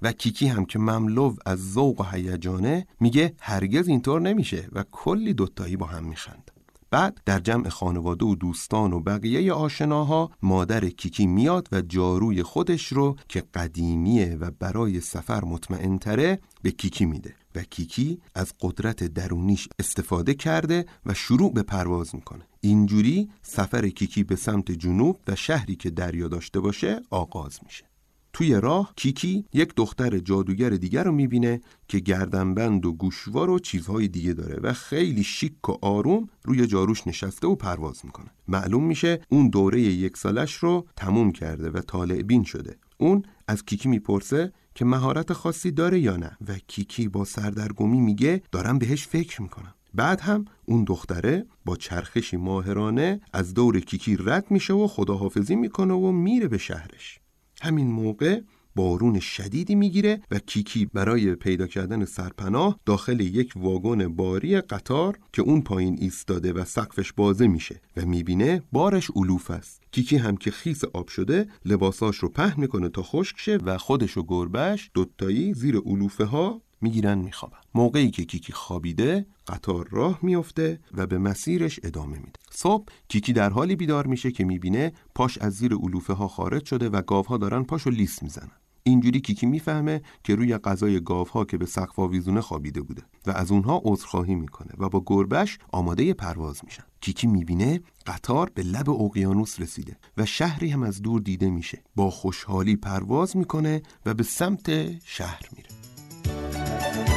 و 0.03 0.13
کیکی 0.13 0.47
هم 0.47 0.65
که 0.65 0.79
مملو 0.79 1.37
از 1.47 1.73
ذوق 1.73 2.01
و 2.01 2.05
هیجانه 2.05 2.87
میگه 3.01 3.35
هرگز 3.41 3.89
اینطور 3.89 4.21
نمیشه 4.21 4.69
و 4.73 4.85
کلی 4.93 5.35
دوتایی 5.35 5.77
با 5.77 5.87
هم 5.87 6.05
میخند. 6.05 6.51
بعد 6.91 7.21
در 7.27 7.39
جمع 7.39 7.69
خانواده 7.69 8.27
و 8.27 8.35
دوستان 8.35 8.93
و 8.93 9.01
بقیه 9.01 9.53
آشناها 9.53 10.31
مادر 10.43 10.89
کیکی 10.89 11.27
میاد 11.27 11.69
و 11.73 11.81
جاروی 11.81 12.43
خودش 12.43 12.87
رو 12.87 13.17
که 13.29 13.45
قدیمیه 13.55 14.37
و 14.41 14.51
برای 14.59 15.01
سفر 15.01 15.45
مطمئنتره 15.45 16.41
به 16.63 16.71
کیکی 16.71 17.05
میده 17.05 17.35
و 17.55 17.63
کیکی 17.63 18.21
از 18.35 18.53
قدرت 18.61 19.05
درونیش 19.05 19.69
استفاده 19.79 20.35
کرده 20.35 20.87
و 21.07 21.15
شروع 21.15 21.53
به 21.53 21.63
پرواز 21.63 22.15
می‌کنه. 22.15 22.43
اینجوری 22.61 23.31
سفر 23.43 23.89
کیکی 23.89 24.25
به 24.25 24.37
سمت 24.37 24.71
جنوب 24.73 25.19
و 25.29 25.37
شهری 25.37 25.77
که 25.77 25.91
دریا 25.91 26.29
داشته 26.29 26.61
باشه 26.61 27.03
آغاز 27.11 27.59
میشه. 27.65 27.90
توی 28.33 28.55
راه 28.55 28.93
کیکی 28.97 29.45
یک 29.53 29.75
دختر 29.77 30.19
جادوگر 30.19 30.71
دیگر 30.71 31.05
رو 31.05 31.13
می‌بینه 31.13 31.61
که 31.89 31.99
گردنبند 31.99 32.87
و 32.87 32.93
گوشوار 32.93 33.51
و 33.51 33.59
چیزهای 33.59 34.09
دیگه 34.09 34.33
داره 34.33 34.61
و 34.63 34.73
خیلی 34.73 35.25
شیک 35.25 35.69
و 35.69 35.77
آروم 35.83 36.29
روی 36.45 36.67
جاروش 36.67 37.07
نشسته 37.07 37.47
و 37.47 37.55
پرواز 37.55 38.01
می‌کنه. 38.05 38.31
معلوم 38.49 38.85
میشه 38.85 39.21
اون 39.29 39.49
دوره 39.49 39.81
یک 39.81 40.17
سالش 40.17 40.55
رو 40.55 40.87
تموم 40.97 41.33
کرده 41.33 41.71
و 41.71 41.81
طالع 41.81 42.23
بین 42.23 42.45
شده. 42.45 42.77
اون 42.99 43.23
از 43.49 43.65
کیکی 43.65 43.89
می‌پرسه 43.89 44.53
که 44.75 44.85
مهارت 44.85 45.33
خاصی 45.33 45.71
داره 45.71 46.01
یا 46.01 46.17
نه 46.17 46.37
و 46.49 46.59
کیکی 46.67 47.09
با 47.09 47.25
سردرگمی 47.25 48.01
میگه 48.01 48.43
دارم 48.53 48.79
بهش 48.79 49.07
فکر 49.07 49.43
می‌کنم. 49.43 49.75
بعد 49.95 50.21
هم 50.21 50.45
اون 50.65 50.85
دختره 50.85 51.47
با 51.65 51.77
چرخشی 51.77 52.37
ماهرانه 52.37 53.21
از 53.33 53.55
دور 53.55 53.81
کیکی 53.81 54.17
رد 54.21 54.51
میشه 54.51 54.75
و 54.75 54.87
خداحافظی 54.87 55.57
می‌کنه 55.57 55.95
و 55.95 56.13
میره 56.13 56.49
به 56.49 56.59
شهرش. 56.59 57.21
همین 57.61 57.87
موقع 57.87 58.41
بارون 58.77 59.21
شدیدی 59.21 59.75
می‌گیره 59.75 60.21
و 60.31 60.39
کیکی 60.39 60.87
برای 60.87 61.35
پیدا 61.35 61.67
کردن 61.67 62.05
سرپناه 62.05 62.81
داخل 62.87 63.21
یک 63.21 63.53
واگن 63.57 64.09
باری 64.09 64.61
قطار 64.61 65.19
که 65.33 65.43
اون 65.43 65.63
پایین 65.63 65.99
ایستاده 66.01 66.53
و 66.53 66.65
سقفش 66.65 67.13
بازه 67.13 67.47
میشه 67.47 67.81
و 67.97 68.07
می‌بینه 68.07 68.63
بارش 68.73 69.11
علوف 69.17 69.51
است. 69.51 69.83
کیکی 69.93 70.17
هم 70.17 70.37
که 70.37 70.51
خیس 70.51 70.85
آب 70.85 71.09
شده 71.09 71.49
لباساش 71.65 72.17
رو 72.17 72.29
پهن 72.29 72.61
می‌کنه 72.61 72.89
تا 72.89 73.03
خشک 73.03 73.39
شه 73.39 73.57
و 73.57 73.79
خودش 73.79 74.17
و 74.17 74.25
گربش 74.29 74.91
دوتایی 74.95 75.55
زیر 75.55 75.77
علوفه 75.77 76.25
ها 76.25 76.63
می‌گیرن 76.81 77.19
میخوابن. 77.19 77.59
موقعی 77.75 78.11
که 78.11 78.25
کیکی 78.25 78.53
خوابیده 78.53 79.27
قطار 79.47 79.89
راه 79.91 80.19
میفته 80.23 80.81
و 80.95 81.07
به 81.07 81.19
مسیرش 81.19 81.81
ادامه 81.83 82.17
میده. 82.19 82.41
صبح 82.51 82.85
کیکی 83.09 83.33
در 83.33 83.51
حالی 83.51 83.77
بیدار 83.77 84.07
میشه 84.07 84.31
که 84.31 84.45
می‌بینه 84.45 84.93
پاش 85.15 85.39
از 85.39 85.53
زیر 85.53 85.75
علوفه 85.75 86.13
ها 86.13 86.29
خارج 86.29 86.65
شده 86.65 86.89
و 86.89 87.03
گاوها 87.03 87.37
دارن 87.37 87.63
پاشو 87.63 87.91
لیس 87.91 88.23
می‌زنن. 88.23 88.51
اینجوری 88.83 89.21
کیکی 89.21 89.47
می‌فهمه 89.47 90.03
که 90.25 90.35
روی 90.35 90.59
غذای 90.59 91.01
گاوها 91.01 91.45
که 91.45 91.59
به 91.59 91.67
سقف 91.67 91.99
آویزونه 91.99 92.41
خوابیده 92.41 92.83
بوده 92.83 93.03
و 93.27 93.31
از 93.31 93.51
اونها 93.51 93.83
عذرخواهی 93.85 94.35
می‌کنه 94.35 94.73
و 94.79 94.89
با 94.89 95.03
گربش 95.07 95.59
آماده 95.73 96.15
پرواز 96.15 96.61
میشن. 96.65 96.85
کیکی 97.01 97.27
می‌بینه 97.27 97.81
قطار 98.07 98.51
به 98.55 98.63
لب 98.63 98.91
اقیانوس 98.91 99.61
رسیده 99.61 99.97
و 100.17 100.27
شهری 100.27 100.71
هم 100.71 100.83
از 100.83 101.03
دور 101.03 101.21
دیده 101.21 101.51
میشه. 101.51 101.83
با 101.97 102.11
خوشحالی 102.11 102.77
پرواز 102.77 103.37
می‌کنه 103.37 103.83
و 104.07 104.15
به 104.15 104.23
سمت 104.23 104.99
شهر 105.07 105.49
میره. 105.57 105.80
Música 106.27 107.10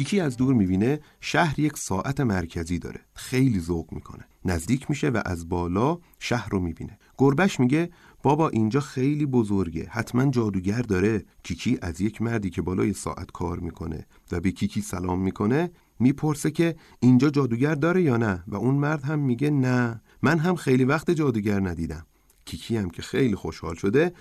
کیکی 0.00 0.20
از 0.20 0.36
دور 0.36 0.54
می‌بینه 0.54 1.00
شهر 1.20 1.60
یک 1.60 1.76
ساعت 1.76 2.20
مرکزی 2.20 2.78
داره. 2.78 3.00
خیلی 3.14 3.60
ذوق 3.60 3.92
می‌کنه. 3.92 4.24
نزدیک 4.44 4.90
میشه 4.90 5.08
و 5.08 5.22
از 5.26 5.48
بالا 5.48 5.98
شهر 6.18 6.48
رو 6.48 6.60
می‌بینه. 6.60 6.98
گربش 7.18 7.60
میگه 7.60 7.90
بابا 8.22 8.48
اینجا 8.48 8.80
خیلی 8.80 9.26
بزرگه. 9.26 9.88
حتما 9.90 10.30
جادوگر 10.30 10.82
داره. 10.82 11.24
کیکی 11.42 11.78
از 11.82 12.00
یک 12.00 12.22
مردی 12.22 12.50
که 12.50 12.62
بالای 12.62 12.92
ساعت 12.92 13.30
کار 13.30 13.58
می‌کنه 13.58 14.06
و 14.32 14.40
به 14.40 14.50
کیکی 14.50 14.80
سلام 14.80 15.20
می‌کنه 15.20 15.70
می‌پرسه 15.98 16.50
که 16.50 16.76
اینجا 17.00 17.30
جادوگر 17.30 17.74
داره 17.74 18.02
یا 18.02 18.16
نه؟ 18.16 18.44
و 18.46 18.56
اون 18.56 18.74
مرد 18.74 19.02
هم 19.02 19.18
میگه 19.18 19.50
نه 19.50 20.00
من 20.22 20.38
هم 20.38 20.54
خیلی 20.54 20.84
وقت 20.84 21.10
جادوگر 21.10 21.60
ندیدم. 21.60 22.06
کیکی 22.44 22.76
هم 22.76 22.90
که 22.90 23.02
خیلی 23.02 23.34
خوشحال 23.34 23.74
شده 23.74 24.12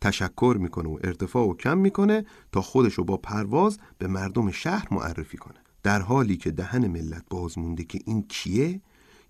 تشکر 0.00 0.56
می‌کنه 0.60 0.88
و 0.88 0.98
ارتفاع 1.04 1.48
و 1.48 1.54
کم 1.54 1.78
می‌کنه 1.78 2.24
تا 2.52 2.60
خودشو 2.60 3.04
با 3.04 3.16
پرواز 3.16 3.78
به 3.98 4.06
مردم 4.06 4.50
شهر 4.50 4.88
معرفی 4.90 5.36
کنه. 5.36 5.58
در 5.82 6.00
حالی 6.00 6.36
که 6.36 6.50
دهن 6.50 6.88
ملت 6.88 7.24
باز 7.30 7.58
مونده 7.58 7.84
که 7.84 8.00
این 8.04 8.22
کیه؟ 8.28 8.80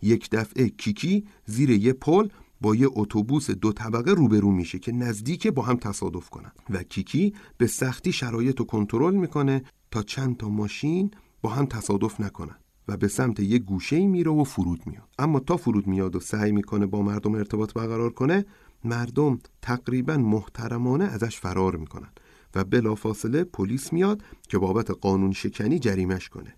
یک 0.02 0.30
دفعه 0.30 0.68
کیکی 0.68 1.26
زیر 1.46 1.70
یه 1.70 1.92
پل 1.92 2.28
با 2.60 2.74
یه 2.74 2.88
اتوبوس 2.90 3.50
دو 3.50 3.72
طبقه 3.72 4.10
روبرو 4.10 4.50
میشه 4.50 4.78
که 4.78 4.92
نزدیک 4.92 5.46
با 5.46 5.62
هم 5.62 5.76
تصادف 5.76 6.30
کنن. 6.30 6.52
و 6.70 6.82
کیکی 6.82 7.34
به 7.58 7.66
سختی 7.66 8.12
شرایط 8.12 8.58
رو 8.58 8.64
کنترل 8.64 9.14
می‌کنه 9.14 9.62
تا 9.90 10.02
چند 10.02 10.36
تا 10.36 10.48
ماشین 10.48 11.10
با 11.42 11.50
هم 11.50 11.66
تصادف 11.66 12.20
نکنن 12.20 12.56
و 12.88 12.96
به 12.96 13.08
سمت 13.08 13.40
یه 13.40 13.58
گوشه 13.58 14.06
میره 14.06 14.30
و 14.30 14.44
فرود 14.44 14.86
میاد. 14.86 15.08
اما 15.18 15.40
تا 15.40 15.56
فرود 15.56 15.86
میاد 15.86 16.16
و 16.16 16.20
سعی 16.20 16.52
می‌کنه 16.52 16.86
با 16.86 17.02
مردم 17.02 17.34
ارتباط 17.34 17.72
برقرار 17.72 18.10
کنه 18.10 18.44
مردم 18.84 19.38
تقریبا 19.62 20.16
محترمانه 20.16 21.04
ازش 21.04 21.36
فرار 21.36 21.76
می‌کنن 21.76 22.10
و 22.54 22.64
بلافاصله 22.64 23.44
پلیس 23.44 23.92
میاد 23.92 24.22
که 24.48 24.58
بابت 24.58 24.90
قانون 24.90 25.32
شکنی 25.32 25.78
جریمش 25.78 26.28
کنه. 26.28 26.54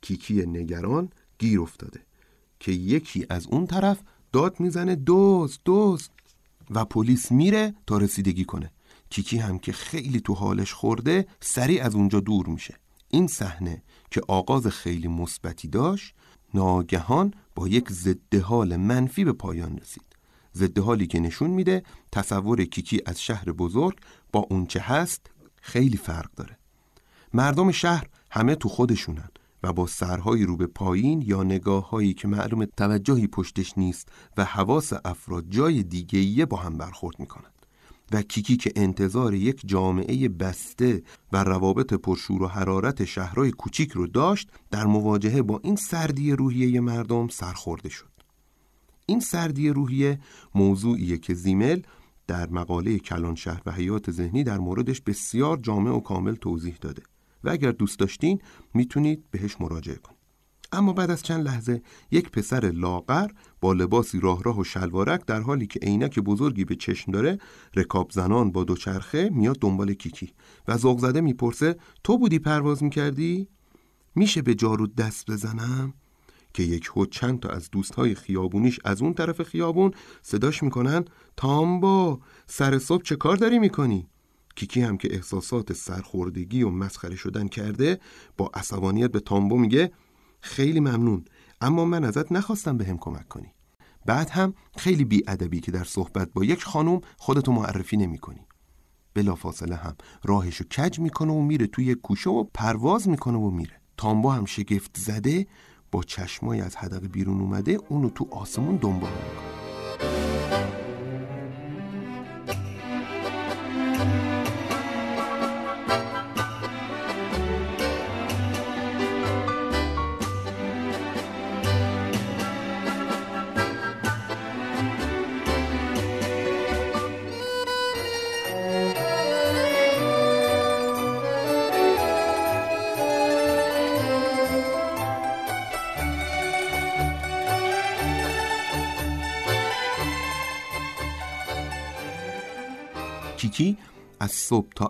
کیکی 0.00 0.46
نگران 0.46 1.10
گیر 1.38 1.60
افتاده 1.60 2.00
که 2.60 2.72
یکی 2.72 3.26
از 3.30 3.46
اون 3.46 3.66
طرف 3.66 4.02
داد 4.32 4.60
می‌زنه 4.60 4.94
دوز 4.94 5.58
دوز 5.64 6.08
و 6.70 6.84
پلیس 6.84 7.32
میره 7.32 7.74
تا 7.86 7.98
رسیدگی 7.98 8.44
کنه. 8.44 8.72
کیکی 9.10 9.38
هم 9.38 9.58
که 9.58 9.72
خیلی 9.72 10.20
تو 10.20 10.34
حالش 10.34 10.72
خورده 10.72 11.26
سریع 11.40 11.84
از 11.84 11.94
اونجا 11.94 12.20
دور 12.20 12.46
میشه. 12.46 12.74
این 13.08 13.26
صحنه 13.26 13.82
که 14.10 14.20
آغاز 14.28 14.66
خیلی 14.66 15.08
مثبتی 15.08 15.68
داشت 15.68 16.14
ناگهان 16.54 17.34
با 17.54 17.68
یک 17.68 17.92
ضد 17.92 18.34
حال 18.34 18.76
منفی 18.76 19.24
به 19.24 19.32
پایان 19.32 19.78
رسید. 19.78 20.13
ضد 20.56 20.78
حالی 20.78 21.06
که 21.06 21.20
نشون 21.20 21.50
میده 21.50 21.82
تصور 22.12 22.64
کیکی 22.64 23.00
از 23.06 23.22
شهر 23.22 23.52
بزرگ 23.52 23.98
با 24.32 24.46
اونچه 24.50 24.80
هست 24.80 25.30
خیلی 25.62 25.96
فرق 25.96 26.30
داره. 26.36 26.58
مردم 27.34 27.70
شهر 27.70 28.06
همه 28.30 28.54
تو 28.54 28.68
خودشونن 28.68 29.28
و 29.62 29.72
با 29.72 29.86
سرهایی 29.86 30.44
رو 30.44 30.56
به 30.56 30.66
پایین 30.66 31.22
یا 31.22 31.42
نگاه 31.42 31.90
هایی 31.90 32.14
که 32.14 32.28
معلوم 32.28 32.64
توجهی 32.64 33.26
پشتش 33.26 33.78
نیست 33.78 34.08
و 34.36 34.44
حواس 34.44 34.92
افراد 35.04 35.44
جای 35.48 35.82
دیگهیه 35.82 36.46
با 36.46 36.56
هم 36.56 36.78
برخورد 36.78 37.20
می‌کنن. 37.20 37.50
و 38.12 38.22
کیکی 38.22 38.56
که 38.56 38.72
انتظار 38.76 39.34
یک 39.34 39.60
جامعه 39.64 40.28
بسته 40.28 41.02
و 41.32 41.44
روابط 41.44 41.94
پرشور 41.94 42.42
و 42.42 42.46
حرارت 42.46 43.04
شهرهای 43.04 43.50
کوچیک 43.50 43.92
رو 43.92 44.06
داشت 44.06 44.48
در 44.70 44.86
مواجهه 44.86 45.42
با 45.42 45.60
این 45.64 45.76
سردی 45.76 46.32
روحیه 46.32 46.80
مردم 46.80 47.28
سرخورده 47.28 47.88
شد. 47.88 48.13
این 49.06 49.20
سردی 49.20 49.68
روحیه 49.68 50.18
موضوعیه 50.54 51.18
که 51.18 51.34
زیمل 51.34 51.82
در 52.26 52.50
مقاله 52.50 52.98
کلان 52.98 53.34
شهر 53.34 53.62
و 53.66 53.72
حیات 53.72 54.10
ذهنی 54.10 54.44
در 54.44 54.58
موردش 54.58 55.00
بسیار 55.00 55.56
جامع 55.56 55.90
و 55.90 56.00
کامل 56.00 56.34
توضیح 56.34 56.76
داده 56.80 57.02
و 57.44 57.50
اگر 57.50 57.70
دوست 57.70 57.98
داشتین 57.98 58.38
می‌تونید 58.74 59.24
بهش 59.30 59.56
مراجعه 59.60 59.96
کنید 59.96 60.24
اما 60.72 60.92
بعد 60.92 61.10
از 61.10 61.22
چند 61.22 61.44
لحظه 61.44 61.82
یک 62.10 62.30
پسر 62.30 62.70
لاغر 62.74 63.30
با 63.60 63.72
لباسی 63.72 64.20
راه 64.20 64.42
راه 64.42 64.60
و 64.60 64.64
شلوارک 64.64 65.26
در 65.26 65.40
حالی 65.40 65.66
که 65.66 65.80
عینک 65.80 66.18
بزرگی 66.18 66.64
به 66.64 66.76
چشم 66.76 67.12
داره 67.12 67.38
رکاب 67.74 68.10
زنان 68.10 68.52
با 68.52 68.64
دوچرخه 68.64 69.30
میاد 69.32 69.58
دنبال 69.60 69.94
کیکی 69.94 70.32
و 70.68 70.76
ذوق 70.76 70.98
زده 70.98 71.20
می‌پرسه 71.20 71.76
تو 72.04 72.18
بودی 72.18 72.38
پرواز 72.38 72.82
می‌کردی؟ 72.82 73.48
میشه 74.14 74.42
به 74.42 74.54
جارو 74.54 74.86
دست 74.86 75.30
بزنم؟ 75.30 75.94
که 76.54 76.62
یک 76.62 76.90
هو 76.96 77.06
چند 77.06 77.40
تا 77.40 77.48
از 77.48 77.70
دوستهای 77.70 78.14
خیابونیش 78.14 78.80
از 78.84 79.02
اون 79.02 79.14
طرف 79.14 79.42
خیابون 79.42 79.90
صداش 80.22 80.62
می‌کنن 80.62 81.04
تامبا 81.36 82.20
سر 82.46 82.78
صبح 82.78 83.02
چه 83.02 83.16
کار 83.16 83.36
داری 83.36 83.58
می‌کنی؟ 83.58 84.08
کیکی 84.56 84.80
هم 84.80 84.96
که 84.96 85.14
احساسات 85.14 85.72
سرخوردگی 85.72 86.62
و 86.62 86.70
مسخره 86.70 87.16
شدن 87.16 87.48
کرده 87.48 88.00
با 88.36 88.50
عصبانیت 88.54 89.10
به 89.10 89.20
تامبو 89.20 89.58
میگه 89.58 89.92
خیلی 90.40 90.80
ممنون 90.80 91.24
اما 91.60 91.84
من 91.84 92.04
ازت 92.04 92.32
نخواستم 92.32 92.76
به 92.76 92.84
هم 92.84 92.98
کمک 92.98 93.28
کنی. 93.28 93.52
بعد 94.06 94.30
هم 94.30 94.54
خیلی 94.76 95.04
بیادبی 95.04 95.60
که 95.60 95.72
در 95.72 95.84
صحبت 95.84 96.32
با 96.32 96.44
یک 96.44 96.64
خانم 96.64 97.00
خودتو 97.16 97.52
معرفی 97.52 97.96
نمی 97.96 98.18
کنی 98.18 98.46
بلا 99.14 99.34
فاصله 99.34 99.76
هم 99.76 99.96
راهشو 100.24 100.64
کج 100.64 100.98
می‌کنه 100.98 101.32
و 101.32 101.40
میره 101.40 101.66
توی 101.66 101.94
کوشه 101.94 102.30
و 102.30 102.44
پرواز 102.44 103.08
می‌کنه 103.08 103.38
و 103.38 103.50
میره. 103.50 103.80
تامبا 103.96 104.32
هم 104.32 104.44
شگفت 104.44 104.96
زده 104.96 105.46
با 105.94 106.02
چشمای 106.02 106.60
از 106.60 106.76
حدقه 106.76 107.08
بیرون 107.08 107.40
اومده 107.40 107.78
اونو 107.88 108.10
تو 108.10 108.28
آسمون 108.30 108.76
دنبال 108.76 109.10
می‌کنه. 109.10 109.63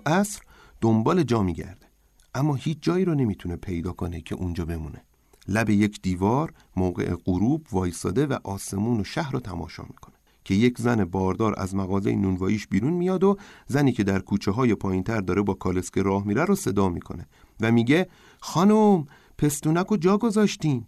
عصر 0.06 0.40
دنبال 0.80 1.22
جا 1.22 1.42
میگرده. 1.42 1.86
اما 2.34 2.54
هیچ 2.54 2.78
جایی 2.80 3.04
رو 3.04 3.14
نمی‌تونه 3.14 3.56
پیدا 3.56 3.92
کنه 3.92 4.20
که 4.20 4.34
اونجا 4.34 4.64
بمونه. 4.64 5.04
لب 5.48 5.70
یک 5.70 6.02
دیوار 6.02 6.52
موقع 6.76 7.14
غروب 7.14 7.66
وایساده 7.72 8.26
و 8.26 8.38
آسمون 8.44 9.00
و 9.00 9.04
شهر 9.04 9.32
رو 9.32 9.40
تماشا 9.40 9.82
می‌کنه 9.82 10.14
که 10.44 10.54
یک 10.54 10.78
زن 10.78 11.04
باردار 11.04 11.54
از 11.58 11.74
مغازه 11.74 12.16
نونواییش 12.16 12.66
بیرون 12.66 12.92
میاد 12.92 13.24
و 13.24 13.36
زنی 13.66 13.92
که 13.92 14.04
در 14.04 14.18
کوچه 14.18 14.50
های 14.50 14.74
پایین 14.74 15.02
تر 15.02 15.20
داره 15.20 15.42
با 15.42 15.54
کالسکه 15.54 16.02
راه 16.02 16.26
میره 16.26 16.44
رو 16.44 16.54
صدا 16.54 16.88
می‌کنه 16.88 17.26
و 17.60 17.72
میگه 17.72 18.08
خانم 18.40 19.06
پستونک 19.38 19.92
و 19.92 19.96
جا 19.96 20.18
گذاشتین. 20.18 20.86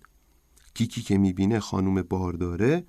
کیکی 0.75 1.03
که 1.03 1.19
می‌بینه 1.19 1.61
خانم 1.61 2.03
بارداره 2.03 2.85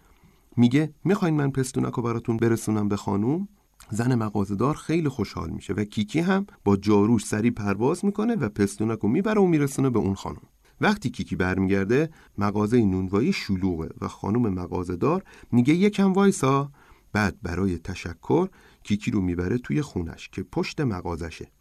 میگه 0.57 0.93
می‌خواین 1.03 1.35
من 1.35 1.51
پستونک 1.51 1.93
رو 1.93 2.03
براتون 2.03 2.37
برسونم 2.37 2.89
به 2.89 2.95
خانم؟ 2.95 3.47
زن 3.91 4.15
مغازهدار 4.15 4.75
خیلی 4.75 5.09
خوشحال 5.09 5.49
میشه 5.49 5.73
و 5.73 5.83
کیکی 5.83 6.19
هم 6.19 6.45
با 6.63 6.77
جاروش 6.77 7.25
سری 7.25 7.51
پرواز 7.51 8.05
می‌کنه 8.05 8.35
و 8.35 8.49
پستونک 8.49 8.99
رو 8.99 9.09
می‌بره 9.09 9.41
و 9.41 9.45
میرسونه 9.45 9.89
به 9.89 9.99
اون 9.99 10.15
خانم. 10.15 10.41
وقتی 10.81 11.09
کیکی 11.09 11.35
برمیگرده 11.35 12.09
مغازه 12.37 12.85
نونوایی 12.85 13.33
شلوغه 13.33 13.89
و 14.01 14.07
خانم 14.07 14.53
مغازهدار 14.53 15.23
میگه 15.51 15.73
یکم 15.73 16.13
وایسا. 16.13 16.71
بعد 17.13 17.37
برای 17.43 17.77
تشکر 17.77 18.49
کیکی 18.83 19.11
رو 19.11 19.21
می‌بره 19.21 19.57
توی 19.57 19.81
خونش 19.81 20.29
که 20.29 20.43
پشت 20.43 20.81
مغازشه 20.81 21.51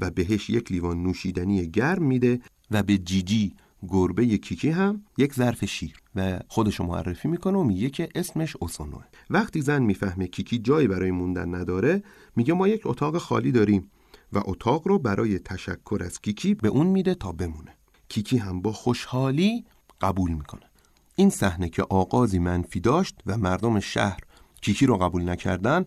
و 0.00 0.10
بهش 0.10 0.50
یک 0.50 0.72
لیوان 0.72 1.02
نوشیدنی 1.02 1.66
گرم 1.66 2.02
میده 2.02 2.40
و 2.70 2.82
به 2.82 2.98
جیجی 2.98 3.54
گربه 3.88 4.38
کیکی 4.38 4.70
هم 4.70 5.04
یک 5.18 5.34
ظرف 5.34 5.64
شیر 5.64 5.96
و 6.14 6.40
خودشو 6.48 6.84
معرفی 6.84 7.28
می‌کنه 7.28 7.58
و 7.58 7.64
میگه 7.64 7.90
که 7.90 8.08
اسمش 8.14 8.56
اوسونوه 8.56 9.04
وقتی 9.30 9.60
زن 9.60 9.82
می‌فهمه 9.82 10.26
کیکی 10.26 10.58
جایی 10.58 10.88
برای 10.88 11.10
موندن 11.10 11.54
نداره 11.54 12.02
میگه 12.36 12.54
ما 12.54 12.68
یک 12.68 12.82
اتاق 12.84 13.18
خالی 13.18 13.52
داریم 13.52 13.90
و 14.32 14.40
اتاق 14.44 14.88
رو 14.88 14.98
برای 14.98 15.38
تشکر 15.38 16.00
از 16.04 16.20
کیکی 16.20 16.54
به 16.54 16.68
اون 16.68 16.86
میده 16.86 17.14
تا 17.14 17.32
بمونه. 17.32 17.74
کیکی 18.08 18.36
هم 18.36 18.62
با 18.62 18.72
خوشحالی 18.72 19.64
قبول 20.00 20.32
می‌کنه. 20.32 20.70
این 21.16 21.30
صحنه 21.30 21.68
که 21.68 21.82
آغازی 21.82 22.38
منفی 22.38 22.80
داشت 22.80 23.14
و 23.26 23.38
مردم 23.38 23.80
شهر 23.80 24.20
کیکی 24.60 24.86
رو 24.86 24.96
قبول 24.96 25.28
نکردن 25.28 25.84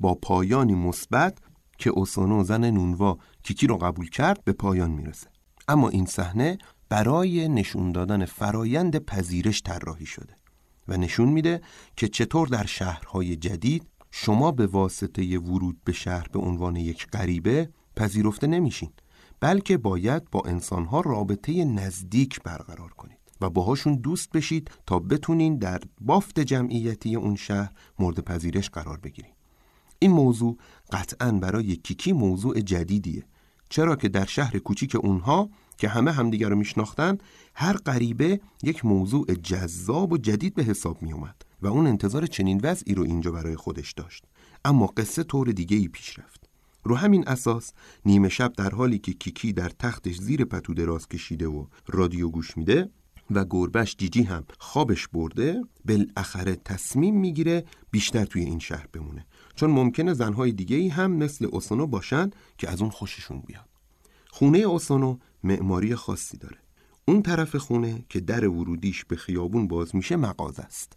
با 0.00 0.14
پایانی 0.14 0.74
مثبت 0.74 1.38
که 1.78 1.90
اوسونو 1.90 2.44
زن 2.44 2.70
نونوا 2.70 3.18
کیکی 3.42 3.66
رو 3.66 3.76
قبول 3.76 4.08
کرد 4.10 4.44
به 4.44 4.52
پایان 4.52 4.90
می‌رسه. 4.90 5.26
اما 5.68 5.88
این 5.88 6.06
صحنه 6.06 6.58
برای 6.88 7.48
نشون 7.48 7.92
دادن 7.92 8.24
فرایند 8.24 8.98
پذیرش 8.98 9.62
طراحی 9.62 10.06
شده 10.06 10.34
و 10.88 10.96
نشون 10.96 11.28
میده 11.28 11.60
که 11.96 12.08
چطور 12.08 12.48
در 12.48 12.66
شهرهای 12.66 13.36
جدید 13.36 13.86
شما 14.10 14.52
به 14.52 14.66
واسطه 14.66 15.38
ورود 15.38 15.76
به 15.84 15.92
شهر 15.92 16.28
به 16.32 16.38
عنوان 16.38 16.76
یک 16.76 17.06
غریبه 17.06 17.68
پذیرفته 17.96 18.46
نمیشین 18.46 18.90
بلکه 19.40 19.76
باید 19.76 20.30
با 20.30 20.42
انسانها 20.46 21.00
رابطه 21.00 21.64
نزدیک 21.64 22.42
برقرار 22.42 22.90
کنید 22.90 23.18
و 23.40 23.50
باهاشون 23.50 23.94
دوست 23.94 24.30
بشید 24.30 24.70
تا 24.86 24.98
بتونین 24.98 25.56
در 25.58 25.80
بافت 26.00 26.40
جمعیتی 26.40 27.16
اون 27.16 27.36
شهر 27.36 27.72
مورد 27.98 28.20
پذیرش 28.20 28.70
قرار 28.70 28.98
بگیرید 28.98 29.34
این 29.98 30.10
موضوع 30.10 30.56
قطعا 30.92 31.32
برای 31.32 31.76
کیکی 31.76 32.12
موضوع 32.12 32.60
جدیدیه. 32.60 33.24
چرا 33.68 33.96
که 33.96 34.08
در 34.08 34.24
شهر 34.24 34.58
کوچیک 34.58 34.96
اونها 34.96 35.50
که 35.76 35.88
همه 35.88 36.12
همدیگر 36.12 36.48
رو 36.48 36.56
میشناختن 36.56 37.18
هر 37.54 37.76
غریبه 37.76 38.40
یک 38.62 38.84
موضوع 38.84 39.34
جذاب 39.34 40.12
و 40.12 40.18
جدید 40.18 40.54
به 40.54 40.62
حساب 40.62 41.02
می 41.02 41.12
اومد 41.12 41.44
و 41.62 41.66
اون 41.66 41.86
انتظار 41.86 42.26
چنین 42.26 42.60
وضعی 42.62 42.94
رو 42.94 43.02
اینجا 43.02 43.30
برای 43.30 43.56
خودش 43.56 43.92
داشت. 43.92 44.24
اما 44.64 44.86
قصه 44.86 45.22
طور 45.22 45.48
دیگه 45.52 45.76
ای 45.76 45.88
پیش 45.88 46.18
رفت. 46.18 46.48
رو 46.84 46.96
همین 46.96 47.28
اساس 47.28 47.72
نیمه 48.04 48.28
شب 48.28 48.52
در 48.52 48.70
حالی 48.70 48.98
که 48.98 49.12
کیکی 49.12 49.52
در 49.52 49.68
تختش 49.68 50.16
زیر 50.18 50.44
پتو 50.44 50.74
دراز 50.74 51.08
کشیده 51.08 51.46
و 51.46 51.66
رادیو 51.86 52.28
گوش 52.28 52.56
میده 52.56 52.90
و 53.30 53.44
گربش 53.50 53.96
جیجی 53.96 54.22
هم 54.22 54.44
خوابش 54.58 55.08
برده 55.08 55.62
بالاخره 55.84 56.56
تصمیم 56.56 57.20
می‌گیره 57.20 57.64
بیشتر 57.90 58.24
توی 58.24 58.42
این 58.42 58.58
شهر 58.58 58.86
بمونه. 58.92 59.26
چون 59.54 59.70
ممکنه 59.70 60.14
زنهای 60.14 60.52
دیگه 60.52 60.76
ای 60.76 60.88
هم 60.88 61.12
مثل 61.12 61.44
اوسونو 61.44 61.86
باشن 61.86 62.30
که 62.58 62.70
از 62.70 62.80
اون 62.80 62.90
خوششون 62.90 63.42
بیاد. 63.46 63.68
خونه 64.30 64.58
اوسونو 64.58 65.18
معماری 65.46 65.94
خاصی 65.94 66.36
داره. 66.36 66.58
اون 67.08 67.22
طرف 67.22 67.56
خونه 67.56 68.04
که 68.08 68.20
در 68.20 68.48
ورودیش 68.48 69.04
به 69.04 69.16
خیابون 69.16 69.68
باز 69.68 69.96
میشه 69.96 70.16
مغازه 70.16 70.62
است. 70.62 70.92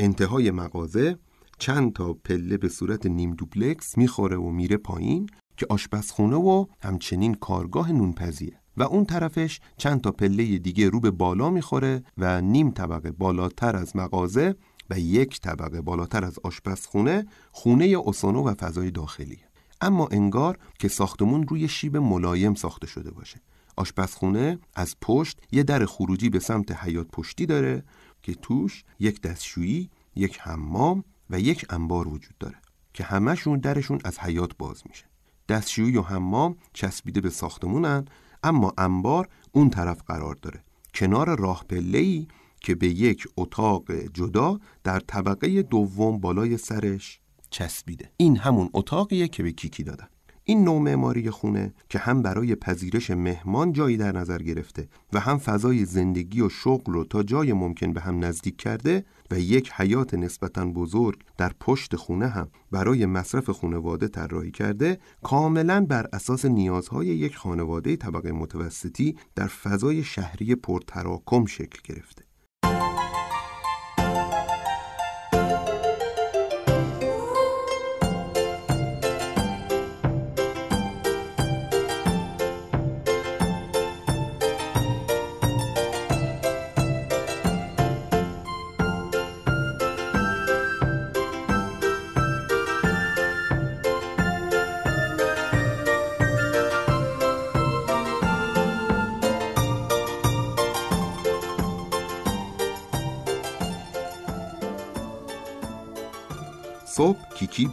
انتهای 0.00 0.50
مغازه 0.50 1.18
چند 1.58 1.92
تا 1.92 2.12
پله 2.12 2.56
به 2.56 2.68
صورت 2.68 3.06
نیم 3.06 3.34
دوپلکس 3.34 3.98
می‌خوره 3.98 4.36
و 4.36 4.50
میره 4.50 4.76
پایین 4.76 5.30
که 5.56 5.66
آشپزخونه 5.70 6.36
و 6.36 6.66
همچنین 6.82 7.34
کارگاه 7.34 7.92
نونپزیه. 7.92 8.60
و 8.76 8.82
اون 8.82 9.04
طرفش 9.04 9.60
چند 9.76 10.00
تا 10.00 10.10
پله 10.10 10.58
دیگه 10.58 10.88
رو 10.88 11.00
به 11.00 11.10
بالا 11.10 11.50
می‌خوره 11.50 12.02
و 12.18 12.40
نیم 12.40 12.70
طبقه 12.70 13.12
بالاتر 13.12 13.76
از 13.76 13.96
مغازه 13.96 14.54
و 14.90 14.98
یک 14.98 15.40
طبقه 15.40 15.80
بالاتر 15.80 16.24
از 16.24 16.38
آشپزخونه 16.44 17.26
خونه 17.52 17.84
اوسانو 17.84 18.42
و 18.42 18.54
فضای 18.54 18.90
داخلی 18.90 19.38
اما 19.80 20.08
انگار 20.10 20.58
که 20.78 20.88
ساختمون 20.88 21.48
روی 21.48 21.68
شیب 21.68 21.96
ملایم 21.96 22.54
ساخته 22.54 22.86
شده 22.86 23.10
باشه. 23.10 23.40
آشپزخونه 23.80 24.58
از 24.74 24.96
پشت 25.00 25.40
یه 25.52 25.62
در 25.62 25.86
خروجی 25.86 26.30
به 26.30 26.38
سمت 26.38 26.72
حیات 26.72 27.08
پشتی 27.08 27.46
داره 27.46 27.84
که 28.22 28.34
توش 28.34 28.84
یک 28.98 29.20
دستشویی، 29.20 29.90
یک 30.16 30.38
حمام 30.40 31.04
و 31.30 31.40
یک 31.40 31.66
انبار 31.70 32.08
وجود 32.08 32.38
داره 32.38 32.56
که 32.94 33.04
همهشون 33.04 33.58
درشون 33.58 34.00
از 34.04 34.18
حیات 34.18 34.56
باز 34.58 34.82
میشه. 34.88 35.04
دستشویی 35.48 35.96
و 35.96 36.02
حمام 36.02 36.56
چسبیده 36.72 37.20
به 37.20 37.30
ساختمونن 37.30 38.04
اما 38.42 38.72
انبار 38.78 39.28
اون 39.52 39.70
طرف 39.70 40.02
قرار 40.02 40.34
داره. 40.34 40.64
کنار 40.94 41.38
راه 41.38 41.64
ای 41.70 42.26
که 42.60 42.74
به 42.74 42.88
یک 42.88 43.28
اتاق 43.36 43.92
جدا 43.92 44.60
در 44.84 45.00
طبقه 45.00 45.62
دوم 45.62 46.20
بالای 46.20 46.56
سرش 46.56 47.20
چسبیده. 47.50 48.10
این 48.16 48.36
همون 48.36 48.70
اتاقیه 48.72 49.28
که 49.28 49.42
به 49.42 49.52
کیکی 49.52 49.82
دادن. 49.82 50.08
این 50.50 50.64
نوع 50.64 50.80
معماری 50.80 51.30
خونه 51.30 51.74
که 51.88 51.98
هم 51.98 52.22
برای 52.22 52.54
پذیرش 52.54 53.10
مهمان 53.10 53.72
جایی 53.72 53.96
در 53.96 54.12
نظر 54.12 54.38
گرفته 54.38 54.88
و 55.12 55.20
هم 55.20 55.38
فضای 55.38 55.84
زندگی 55.84 56.40
و 56.40 56.48
شغل 56.48 56.92
رو 56.92 57.04
تا 57.04 57.22
جای 57.22 57.52
ممکن 57.52 57.92
به 57.92 58.00
هم 58.00 58.24
نزدیک 58.24 58.56
کرده 58.56 59.04
و 59.30 59.40
یک 59.40 59.72
حیات 59.72 60.14
نسبتا 60.14 60.66
بزرگ 60.66 61.24
در 61.38 61.52
پشت 61.60 61.96
خونه 61.96 62.28
هم 62.28 62.48
برای 62.70 63.06
مصرف 63.06 63.50
خانواده 63.50 64.08
طراحی 64.08 64.50
کرده 64.50 64.98
کاملا 65.22 65.80
بر 65.80 66.06
اساس 66.12 66.44
نیازهای 66.44 67.06
یک 67.06 67.36
خانواده 67.36 67.96
طبقه 67.96 68.32
متوسطی 68.32 69.16
در 69.34 69.46
فضای 69.46 70.02
شهری 70.02 70.54
پرتراکم 70.54 71.46
شکل 71.46 71.94
گرفته. 71.94 72.29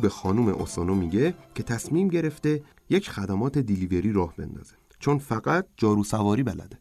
به 0.08 0.12
خانم 0.12 0.48
اوسانو 0.48 0.96
میگه 0.96 1.34
که 1.56 1.64
تصمیم 1.64 2.08
گرفته 2.08 2.64
یک 2.90 3.10
خدمات 3.10 3.58
دیلیوری 3.58 4.12
راه 4.12 4.34
بندازه. 4.38 4.76
چون 5.00 5.18
فقط 5.18 5.68
جارو 5.78 6.04
سواری 6.04 6.44
بلده. 6.44 6.80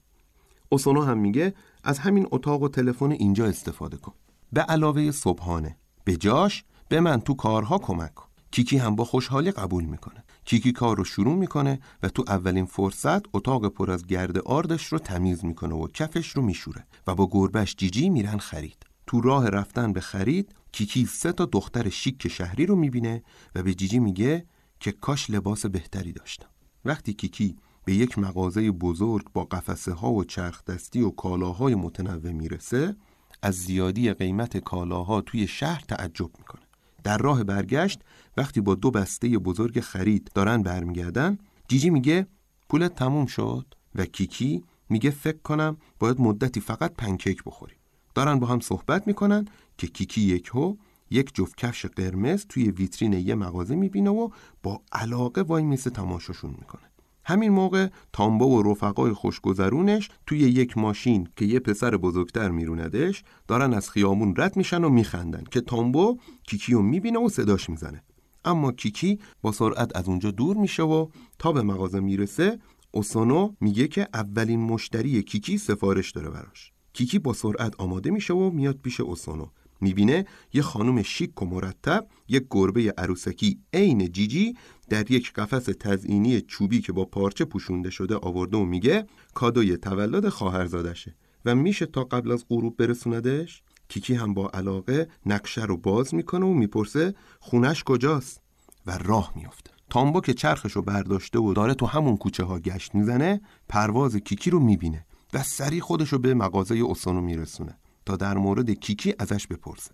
اوسانو 0.68 1.02
هم 1.02 1.18
میگه 1.18 1.54
از 1.84 1.98
همین 1.98 2.28
اتاق 2.30 2.62
و 2.62 2.68
تلفن 2.68 3.10
اینجا 3.12 3.46
استفاده 3.46 3.96
کن. 3.96 4.12
به 4.52 4.60
علاوه 4.60 5.10
صبحانه. 5.10 5.76
به 6.04 6.16
جاش 6.16 6.64
به 6.88 7.00
من 7.00 7.20
تو 7.20 7.34
کارها 7.34 7.78
کمک 7.78 8.14
کن. 8.14 8.26
کیکی 8.50 8.76
هم 8.76 8.96
با 8.96 9.04
خوشحالی 9.04 9.50
قبول 9.50 9.84
می‌کنه. 9.84 10.24
کیکی 10.44 10.72
کار 10.72 10.96
رو 10.96 11.04
شروع 11.04 11.34
می‌کنه 11.34 11.80
و 12.02 12.08
تو 12.08 12.24
اولین 12.28 12.64
فرصت 12.66 13.22
اتاق 13.34 13.68
پر 13.68 13.90
از 13.90 14.06
گرد 14.06 14.38
آردش 14.38 14.86
رو 14.86 14.98
تمیز 14.98 15.44
می‌کنه 15.44 15.74
و 15.74 15.88
کفش 15.88 16.28
رو 16.28 16.42
میشوره 16.42 16.86
و 17.06 17.14
با 17.14 17.28
گربش 17.30 17.76
جیجی 17.76 18.10
میرن 18.10 18.38
خرید. 18.38 18.86
تو 19.06 19.20
راه 19.20 19.48
رفتن 19.48 19.92
به 19.92 20.00
خرید 20.00 20.54
کیکی 20.76 21.06
سه 21.06 21.32
تا 21.32 21.44
دختر 21.44 21.88
شیک 21.88 22.28
شهری 22.28 22.66
رو 22.66 22.76
می‌بینه 22.76 23.22
و 23.54 23.62
به 23.62 23.74
جیجی 23.74 23.98
میگه 23.98 24.46
که 24.80 24.92
کاش 24.92 25.30
لباس 25.30 25.66
بهتری 25.66 26.12
داشتم. 26.12 26.48
وقتی 26.84 27.14
کیکی 27.14 27.56
به 27.84 27.94
یک 27.94 28.18
مغازه 28.18 28.70
بزرگ 28.70 29.32
با 29.32 29.44
قفسه 29.44 29.92
ها 29.92 30.12
و 30.12 30.24
چرخ 30.24 30.64
دستی 30.64 31.00
و 31.00 31.10
کالاهای 31.10 31.74
متنوع 31.74 32.32
می‌رسه 32.32 32.96
از 33.42 33.54
زیادی 33.54 34.12
قیمت 34.12 34.56
کالاها 34.56 35.20
توی 35.20 35.46
شهر 35.46 35.84
تعجب 35.88 36.30
می‌کنه. 36.38 36.62
در 37.04 37.18
راه 37.18 37.44
برگشت 37.44 38.00
وقتی 38.36 38.60
با 38.60 38.74
دو 38.74 38.90
بسته 38.90 39.28
بزرگ 39.28 39.80
خرید 39.80 40.30
دارن 40.34 40.62
برمیگردن 40.62 41.38
جیجی 41.68 41.90
میگه 41.90 42.26
پولت 42.68 42.94
تموم 42.94 43.26
شد 43.26 43.74
و 43.94 44.04
کیکی 44.04 44.64
میگه 44.88 45.10
فکر 45.10 45.38
کنم 45.44 45.76
باید 45.98 46.20
مدتی 46.20 46.60
فقط 46.60 46.94
پنکیک 46.94 47.44
بخوری 47.44 47.74
دارن 48.16 48.38
با 48.38 48.46
هم 48.46 48.60
صحبت 48.60 49.06
می‌کنن 49.06 49.48
که 49.78 49.86
کیکی 49.86 50.20
یک 50.20 50.50
هو 50.54 50.76
یک 51.10 51.34
جفت 51.34 51.56
کفش 51.56 51.86
قرمز 51.86 52.46
توی 52.48 52.70
ویترین 52.70 53.12
یه 53.12 53.34
مغازه 53.34 53.74
می‌بینه 53.74 54.10
و 54.10 54.28
با 54.62 54.80
علاقه 54.92 55.42
وای 55.42 55.64
میسه 55.64 55.90
تماشاشون 55.90 56.50
می‌کنه. 56.50 56.82
همین 57.24 57.52
موقع 57.52 57.88
تامبا 58.12 58.48
و 58.48 58.62
رفقای 58.62 59.12
خوشگذرونش 59.12 60.10
توی 60.26 60.38
یک 60.38 60.78
ماشین 60.78 61.28
که 61.36 61.44
یه 61.44 61.60
پسر 61.60 61.96
بزرگتر 61.96 62.50
میروندش 62.50 63.24
دارن 63.48 63.74
از 63.74 63.90
خیامون 63.90 64.34
رد 64.36 64.56
میشن 64.56 64.84
و 64.84 64.88
میخندن 64.88 65.44
که 65.50 65.60
تامبو 65.60 66.18
کیکی 66.42 66.72
رو 66.72 66.82
می‌بینه 66.82 67.18
و 67.18 67.28
صداش 67.28 67.70
می‌زنه. 67.70 68.02
اما 68.44 68.72
کیکی 68.72 69.18
با 69.42 69.52
سرعت 69.52 69.96
از 69.96 70.08
اونجا 70.08 70.30
دور 70.30 70.56
میشه 70.56 70.82
و 70.82 71.08
تا 71.38 71.52
به 71.52 71.62
مغازه 71.62 72.00
می‌رسه 72.00 72.58
اوسانو 72.90 73.54
میگه 73.60 73.88
که 73.88 74.08
اولین 74.14 74.60
مشتری 74.60 75.22
کیکی 75.22 75.58
سفارش 75.58 76.10
داره 76.10 76.30
براش. 76.30 76.75
کیکی 76.96 77.18
با 77.18 77.32
سرعت 77.32 77.80
آماده 77.80 78.10
میشه 78.10 78.34
و 78.34 78.50
میاد 78.50 78.76
پیش 78.76 79.00
اوسانو. 79.00 79.46
می‌بینه 79.80 80.26
یه 80.52 80.62
خانم 80.62 81.02
شیک 81.02 81.42
و 81.42 81.46
مرتب 81.46 82.06
یک 82.28 82.46
گربه 82.50 82.94
عروسکی 82.98 83.60
عین 83.72 84.12
جیجی 84.12 84.54
در 84.88 85.10
یک 85.10 85.32
قفس 85.32 85.64
تزئینی 85.80 86.40
چوبی 86.40 86.80
که 86.80 86.92
با 86.92 87.04
پارچه 87.04 87.44
پوشونده 87.44 87.90
شده 87.90 88.16
آورده 88.16 88.56
و 88.56 88.64
میگه 88.64 89.06
کادوی 89.34 89.76
تولد 89.76 90.28
خواهرزادشه 90.28 91.16
و 91.44 91.54
میشه 91.54 91.86
تا 91.86 92.04
قبل 92.04 92.32
از 92.32 92.44
غروب 92.48 92.76
برسوندش؟ 92.76 93.62
کیکی 93.88 94.14
هم 94.14 94.34
با 94.34 94.50
علاقه 94.54 95.08
نقشه 95.26 95.64
رو 95.64 95.76
باز 95.76 96.14
می‌کنه 96.14 96.46
و 96.46 96.52
می‌پرسه 96.54 97.14
خونش 97.40 97.84
کجاست؟ 97.84 98.40
و 98.86 98.98
راه 98.98 99.32
میافته. 99.36 99.70
تامبو 99.90 100.20
که 100.20 100.34
چرخش 100.34 100.72
رو 100.72 100.82
برداشته 100.82 101.38
و 101.38 101.54
داره 101.54 101.74
تو 101.74 101.86
همون 101.86 102.16
کوچه 102.16 102.44
ها 102.44 102.58
گشت 102.58 102.94
می‌زنه 102.94 103.40
پرواز 103.68 104.16
کیکی 104.16 104.50
رو 104.50 104.60
می‌بینه. 104.60 105.05
و 105.32 105.42
سریع 105.42 105.80
خودش 105.80 106.08
رو 106.08 106.18
به 106.18 106.34
مغازه 106.34 106.74
اوسانو 106.74 107.20
میرسونه 107.20 107.78
تا 108.06 108.16
در 108.16 108.34
مورد 108.34 108.70
کیکی 108.70 109.14
ازش 109.18 109.46
بپرسه. 109.46 109.90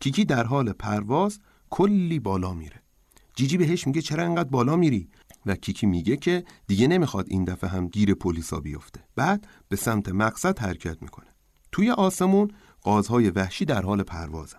کیکی 0.00 0.24
در 0.24 0.44
حال 0.44 0.72
پرواز 0.72 1.40
کلی 1.70 2.18
بالا 2.18 2.54
میره. 2.54 2.82
جیجی 3.34 3.56
بهش 3.56 3.86
میگه 3.86 4.02
چرا 4.02 4.24
انقدر 4.24 4.48
بالا 4.48 4.76
میری؟ 4.76 5.08
و 5.46 5.54
کیکی 5.54 5.86
میگه 5.86 6.16
که 6.16 6.44
دیگه 6.66 6.86
نمی‌خواد 6.86 7.26
این 7.28 7.44
دفعه 7.44 7.70
هم 7.70 7.88
گیر 7.88 8.14
پلیسا 8.14 8.60
بیفته. 8.60 9.00
بعد 9.16 9.46
به 9.68 9.76
سمت 9.76 10.08
مقصد 10.08 10.58
حرکت 10.58 11.02
می‌کنه. 11.02 11.26
توی 11.72 11.90
آسمون 11.90 12.50
قازهای 12.82 13.30
وحشی 13.30 13.64
در 13.64 13.82
حال 13.82 14.02
پروازن. 14.02 14.58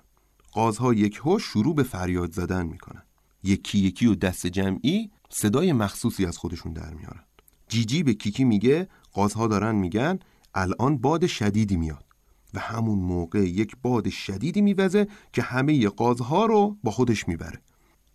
قازها 0.51 0.93
یک 0.93 1.19
هو 1.23 1.39
شروع 1.39 1.75
به 1.75 1.83
فریاد 1.83 2.31
زدن 2.31 2.65
می‌کنن. 2.65 3.03
یکی 3.43 3.79
یکی 3.79 4.05
و 4.05 4.15
دست 4.15 4.47
جمعی 4.47 5.11
صدای 5.29 5.73
مخصوصی 5.73 6.25
از 6.25 6.38
خودشون 6.38 6.73
در 6.73 6.93
میارن. 6.93 7.23
جیجی 7.67 8.03
به 8.03 8.13
کیکی 8.13 8.43
میگه 8.43 8.88
قازها 9.15 9.47
دارن 9.47 9.75
میگن 9.75 10.19
الان 10.56 10.97
باد 10.97 11.25
شدیدی 11.25 11.75
میاد 11.75 12.06
و 12.54 12.60
همون 12.60 12.99
موقع 12.99 13.39
یک 13.39 13.75
باد 13.82 14.10
شدیدی 14.10 14.62
میوزه 14.62 15.08
که 15.34 15.41
همه 15.41 15.89
قازها 15.89 16.45
رو 16.45 16.78
با 16.84 16.91
خودش 16.91 17.28
می‌بره. 17.28 17.62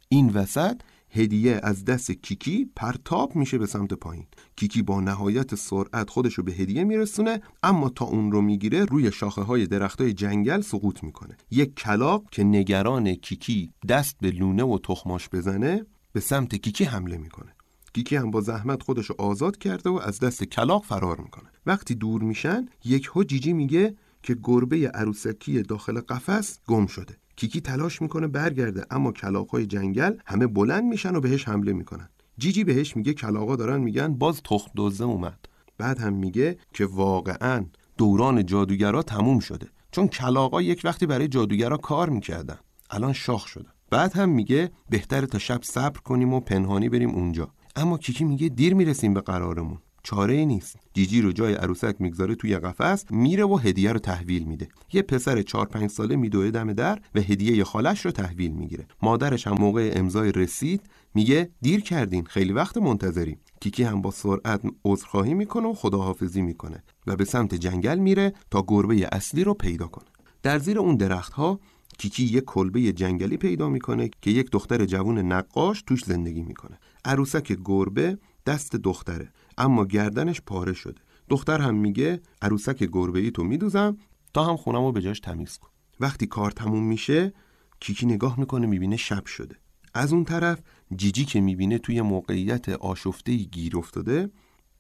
این 0.09 0.31
وسط 0.31 0.81
هدیه 1.11 1.61
از 1.63 1.85
دست 1.85 2.11
کیکی 2.11 2.71
پرتاب 2.77 3.37
میشه 3.37 3.59
به 3.59 3.67
سمت 3.67 3.95
پایین. 3.95 4.27
کیکی 4.57 4.83
با 4.83 5.01
نهایت 5.01 5.55
سرعت 5.55 6.11
خودش 6.11 6.35
رو 6.35 6.45
به 6.45 6.53
هدیه 6.53 6.85
میرسونه 6.85 7.41
اما 7.63 7.89
تا 7.89 8.05
اون 8.05 8.33
رو 8.33 8.43
می‌گیره 8.43 8.85
روی 8.85 9.13
شاخه 9.13 9.43
های 9.43 9.67
درخت 9.67 10.01
های 10.01 10.13
جنگل 10.13 10.61
سقوط 10.61 11.03
می‌کنه. 11.03 11.37
یک 11.51 11.75
کلاق 11.75 12.25
که 12.31 12.45
نگران 12.45 13.15
کیکی 13.15 13.73
دست 13.89 14.17
به 14.21 14.31
لونه 14.31 14.63
و 14.63 14.79
تخماش 14.79 15.29
بزنه 15.29 15.87
به 16.13 16.21
سمت 16.21 16.55
کیکی 16.55 16.85
حمله 16.85 17.17
می‌کنه. 17.17 17.53
کیکی 17.95 18.17
هم 18.17 18.31
با 18.31 18.41
زحمت 18.41 18.83
خودش 18.83 19.07
رو 19.07 19.15
آزاد 19.19 19.59
کرده 19.59 19.91
و 19.91 20.01
از 20.05 20.19
دست 20.21 20.45
کلاق 20.45 20.85
فرار 20.85 21.21
می‌کنه. 21.21 21.51
وقتی 21.67 21.95
دور 21.95 22.23
میشن 22.23 22.69
یک 22.85 23.11
هو 23.15 23.25
جیجی 23.25 23.53
میگه 23.53 23.95
که 24.23 24.37
گربه 24.43 24.89
عروسکی 24.89 25.63
داخل 25.63 26.01
قفس 26.01 26.59
گم 26.67 26.87
شده. 26.87 27.17
کیکی 27.37 27.61
تلاش 27.61 28.03
می‌کنه 28.03 28.27
برگرده 28.27 28.87
اما 28.91 29.13
کلاقهای 29.13 29.67
جنگل 29.67 30.15
همه 30.27 30.47
بلند 30.47 30.85
میشن 30.85 31.17
و 31.17 31.21
بهش 31.21 31.49
حمله 31.49 31.73
می‌کنن. 31.73 32.09
جیجی 32.39 32.65
بهش 32.65 32.97
میگه 32.97 33.15
کلاقا 33.15 33.57
دارن 33.57 33.81
میگن 33.81 34.15
باز 34.15 34.43
تخم 34.43 34.71
دزدم 34.77 35.09
اومد. 35.09 35.39
بعد 35.79 35.99
هم 35.99 36.13
میگه 36.13 36.59
که 36.75 36.87
واقعا 36.87 37.67
دوران 37.99 38.47
جادوگرا 38.47 39.03
تموم 39.03 39.39
شده. 39.39 39.67
چون 39.91 40.09
کلاقا 40.09 40.63
یک 40.63 40.81
وقتی 40.85 41.07
برای 41.07 41.29
جادوگرا 41.29 41.77
کار 41.77 42.11
می‌کردن. 42.11 42.59
الان 42.91 43.13
شاخ 43.13 43.47
شدن 43.47 43.73
بعد 43.91 44.13
هم 44.13 44.29
میگه 44.29 44.71
بهتره 44.91 45.27
تا 45.27 45.39
شب 45.39 45.63
صبر 45.63 46.01
کنیم 46.01 46.35
و 46.35 46.41
پنهانی 46.41 46.89
بریم 46.89 47.11
اونجا. 47.11 47.53
اما 47.77 47.99
کیکی 47.99 48.25
میگه 48.25 48.49
دیر 48.49 48.75
می‌رسیم 48.75 49.15
به 49.15 49.21
قرارمون. 49.21 49.79
چاره 50.03 50.35
ای 50.35 50.47
نیست. 50.47 50.77
جیجی 50.95 51.23
رو 51.23 51.33
جای 51.33 51.55
عروسک 51.55 51.97
می‌گذاره 51.99 52.35
توی 52.35 52.59
قفس 52.59 53.05
میره 53.11 53.45
و 53.45 53.57
هدیه 53.57 53.93
رو 53.93 53.99
تحویل 53.99 54.43
میده. 54.45 54.69
یه 54.93 55.03
پسر 55.03 55.43
4 55.43 55.67
5 55.67 55.91
ساله 55.91 56.17
میدوه 56.17 56.51
دم 56.51 56.73
در 56.73 57.01
و 57.15 57.21
هدیه 57.21 57.65
خالش 57.65 58.05
رو 58.05 58.11
تحویل 58.11 58.51
می‌گیره. 58.51 58.87
مادرش 59.03 59.47
هم 59.47 59.57
موقع 59.61 59.93
امضای 59.95 60.33
رسید 60.33 60.83
میگه 61.15 61.51
دیر 61.63 61.81
کردین 61.81 62.25
خیلی 62.25 62.53
وقت 62.53 62.77
منتظریم. 62.77 63.39
کیکی 63.61 63.83
هم 63.83 64.03
با 64.03 64.11
سرعت 64.11 64.63
عذرخواهی 64.85 65.35
می‌کنه 65.35 65.69
و 65.69 65.75
خداحافظی 65.75 66.43
می‌کنه 66.43 66.83
و 67.07 67.17
به 67.17 67.25
سمت 67.25 67.55
جنگل 67.55 67.99
میره 67.99 68.33
تا 68.51 68.65
گربه 68.69 69.09
اصلی 69.13 69.45
رو 69.45 69.55
پیدا 69.55 69.87
کنه. 69.87 70.07
در 70.43 70.59
زیر 70.59 70.79
اون 70.79 70.97
درختها 70.97 71.61
کیکی 71.99 72.25
یک 72.25 72.45
کلبه 72.45 72.93
جنگلی 72.93 73.37
پیدا 73.37 73.69
می‌کنه 73.69 74.11
که 74.23 74.31
یک 74.31 74.51
دختر 74.51 74.85
جوون 74.85 75.19
نقاش 75.19 75.83
توش 75.83 76.05
زندگی 76.05 76.43
می‌کنه. 76.43 76.79
عروسک 77.05 77.59
گربه 77.65 78.19
دست 78.47 78.77
دختره 78.77 79.33
اما 79.59 79.85
گردنش 79.85 80.41
پاره 80.41 80.73
شده. 80.73 81.01
دختر 81.29 81.61
هم 81.61 81.75
میگه 81.75 82.21
عروسک 82.43 82.85
گربه 82.85 83.21
ای 83.21 83.31
تو 83.31 83.45
میدوزم 83.45 83.97
تا 84.35 84.45
هم 84.45 84.57
خونم 84.57 84.85
رو 84.85 84.93
به 84.93 85.03
جاش 85.03 85.21
تمیز 85.21 85.59
کن. 85.59 85.69
وقتی 86.01 86.27
کار 86.27 86.51
تموم 86.51 86.85
میشه 86.85 87.33
کیکی 87.81 88.07
نگاه 88.07 88.41
می‌کنه 88.41 88.67
می‌بینه 88.67 88.97
شب 88.97 89.27
شده. 89.27 89.57
از 89.95 90.13
اون 90.13 90.25
طرف 90.25 90.61
جیجی 90.97 91.25
که 91.25 91.41
می‌بینه 91.41 91.79
توی 91.79 92.01
موقعیت 92.01 92.69
آشفته 92.69 93.37
گیر 93.37 93.77
افتاده 93.77 94.31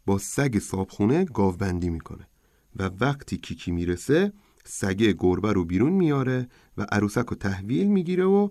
با 0.06 0.18
سگ 0.18 0.58
صابخونه 0.58 1.24
گاوبندی 1.24 1.90
می‌کنه. 1.90 2.28
و 2.76 2.90
وقتی 3.00 3.36
کیکی 3.36 3.70
می‌رسه 3.70 4.32
سگه 4.64 5.12
گربه 5.12 5.52
رو 5.52 5.64
بیرون 5.64 5.92
میاره 5.92 6.48
و 6.76 6.86
عروسک 6.92 7.26
رو 7.26 7.36
تحویل 7.36 7.86
می‌گیره 7.86 8.24
و 8.24 8.48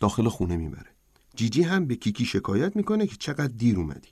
داخل 0.00 0.28
خونه 0.28 0.56
می‌بره. 0.56 0.95
جیجی 1.36 1.62
هم 1.62 1.86
به 1.86 1.96
کیکی 1.96 2.24
شکایت 2.24 2.76
می‌کنه 2.76 3.06
که 3.06 3.16
چقدر 3.16 3.52
دیر 3.56 3.78
اومدی. 3.78 4.08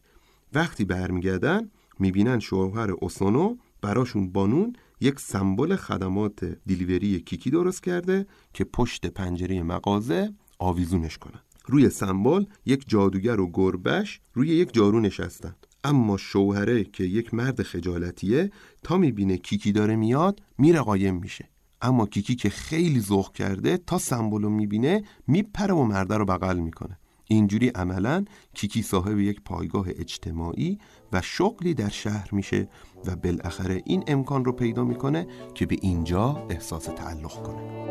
وقتی 0.53 0.85
برمیگردن 0.85 1.71
می‌بینن 1.99 2.39
شوهر 2.39 2.91
اوسونو 2.91 3.57
براشون 3.83 4.33
بانون 4.33 4.73
یک 5.01 5.21
سمبل 5.21 5.77
خدمات 5.77 6.45
دیلیوری 6.67 7.21
کیکی 7.21 7.51
درست 7.51 7.83
کرده 7.83 8.27
که 8.53 8.65
پشت 8.65 9.07
پنجره 9.07 9.63
مغازه 9.63 10.33
آویزونش 10.59 11.19
کنن. 11.19 11.41
روی 11.67 11.91
سمبل 11.91 12.45
یک 12.67 12.85
جادوگر 12.89 13.41
و 13.41 13.51
گربش 13.53 14.21
روی 14.35 14.49
یک 14.49 14.75
جارو 14.75 15.01
نشستن. 15.01 15.55
اما 15.85 16.17
شوهره 16.17 16.85
که 16.85 17.05
یک 17.05 17.35
مرد 17.35 17.63
خجالتیه 17.63 18.51
تا 18.83 18.99
می‌بینه 18.99 19.37
کیکی 19.37 19.73
داره 19.73 19.97
میاد 19.97 20.43
میره 20.59 20.81
قایم 20.81 21.15
میشه. 21.15 21.49
اما 21.83 22.07
کیکی 22.07 22.35
که 22.35 22.51
خیلی 22.51 23.01
ذوق 23.01 23.33
کرده 23.33 23.77
تا 23.77 23.99
سمبل 23.99 24.43
رو 24.43 24.51
می‌بینه 24.51 25.05
میپره 25.27 25.75
و 25.75 25.83
مرده 25.83 26.17
رو 26.17 26.25
بغل 26.25 26.59
می‌کنه. 26.59 26.99
اینجوری 27.29 27.69
عملا 27.69 28.25
کیکی 28.55 28.83
صاحب 28.83 29.19
یک 29.19 29.41
پایگاه 29.45 29.87
اجتماعی 29.89 30.79
و 31.13 31.21
شغلی 31.23 31.75
در 31.75 31.89
شهر 31.89 32.29
میشه 32.33 32.69
و 33.07 33.17
بالاخره 33.17 33.83
این 33.87 34.05
امکان 34.07 34.45
رو 34.45 34.53
پیدا 34.53 34.85
می‌کنه 34.85 35.27
که 35.55 35.67
به 35.67 35.77
اینجا 35.83 36.47
احساس 36.51 36.85
تعلق 36.85 37.43
کنه. 37.43 37.85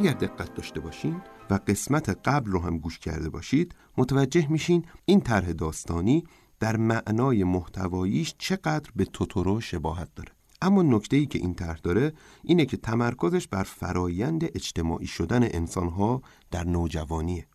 اگر 0.00 0.12
دقت 0.12 0.54
داشته 0.54 0.80
باشین 0.80 1.22
و 1.50 1.60
قسمت 1.66 2.08
قبل 2.28 2.50
رو 2.50 2.60
هم 2.60 2.78
گوش 2.78 2.98
کرده 2.98 3.28
باشید 3.28 3.74
متوجه 3.98 4.52
میشین 4.52 4.84
این 5.04 5.20
طرح 5.20 5.52
داستانی 5.52 6.24
در 6.60 6.76
معنای 6.76 7.44
محتواییش 7.44 8.34
چقدر 8.38 8.90
به 8.96 9.04
توتورو 9.04 9.60
شباهت 9.60 10.14
داره. 10.14 10.32
اما 10.62 10.82
نکته 10.82 11.16
ای 11.16 11.26
که 11.26 11.38
این 11.38 11.54
طرح 11.54 11.78
داره 11.82 12.12
اینه 12.44 12.66
که 12.66 12.76
تمرکزش 12.76 13.48
بر 13.48 13.62
فرایند 13.62 14.44
اجتماعی 14.44 15.06
شدن 15.06 15.42
انسانها 15.42 16.22
در 16.50 16.64
نوجوانیه 16.64 17.46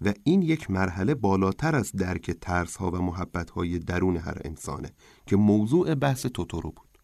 و 0.00 0.12
این 0.24 0.42
یک 0.42 0.70
مرحله 0.70 1.14
بالاتر 1.14 1.76
از 1.76 1.92
درک 1.92 2.30
ترس 2.30 2.76
ها 2.76 2.90
و 2.90 3.02
محبت 3.02 3.50
های 3.50 3.78
درون 3.78 4.16
هر 4.16 4.38
انسانه 4.44 4.90
که 5.26 5.36
موضوع 5.36 5.94
بحث 5.94 6.26
توتورو 6.26 6.70
بود. 6.70 6.98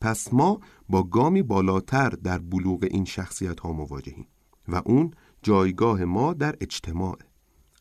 پس 0.00 0.34
ما 0.34 0.60
با 0.88 1.02
گامی 1.02 1.42
بالاتر 1.42 2.10
در 2.10 2.38
بلوغ 2.38 2.84
این 2.90 3.04
شخصیت 3.04 3.60
ها 3.60 3.72
مواجهیم. 3.72 4.26
و 4.68 4.82
اون 4.84 5.14
جایگاه 5.42 6.04
ما 6.04 6.32
در 6.32 6.56
اجتماع. 6.60 7.18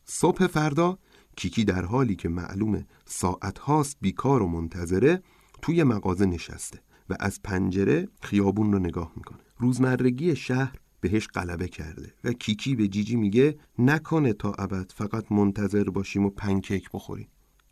صبح 0.05 0.47
فردا 0.47 0.99
کیکی 1.35 1.63
در 1.63 1.85
حالی 1.85 2.15
که 2.15 2.29
معلومه 2.29 2.85
ساعت 3.05 3.59
هاست 3.59 3.97
بیکار 4.01 4.41
و 4.41 4.47
منتظره 4.47 5.23
توی 5.61 5.83
مغازه 5.83 6.25
نشسته 6.25 6.79
و 7.09 7.15
از 7.19 7.41
پنجره 7.43 8.07
خیابون 8.21 8.73
رو 8.73 8.79
نگاه 8.79 9.11
می‌کنه. 9.15 9.39
روزمرگی 9.57 10.35
شهر 10.35 10.75
بهش 11.01 11.27
غلبه 11.27 11.67
کرده 11.67 12.13
و 12.23 12.33
کیکی 12.33 12.75
به 12.75 12.87
جیجی 12.87 13.15
میگه 13.15 13.57
نکنه 13.79 14.33
تا 14.33 14.53
ابد 14.53 14.91
فقط 14.95 15.31
منتظر 15.31 15.83
باشیم 15.83 16.25
و 16.25 16.29
پنکیک 16.29 16.89
بخوریم. 16.93 17.27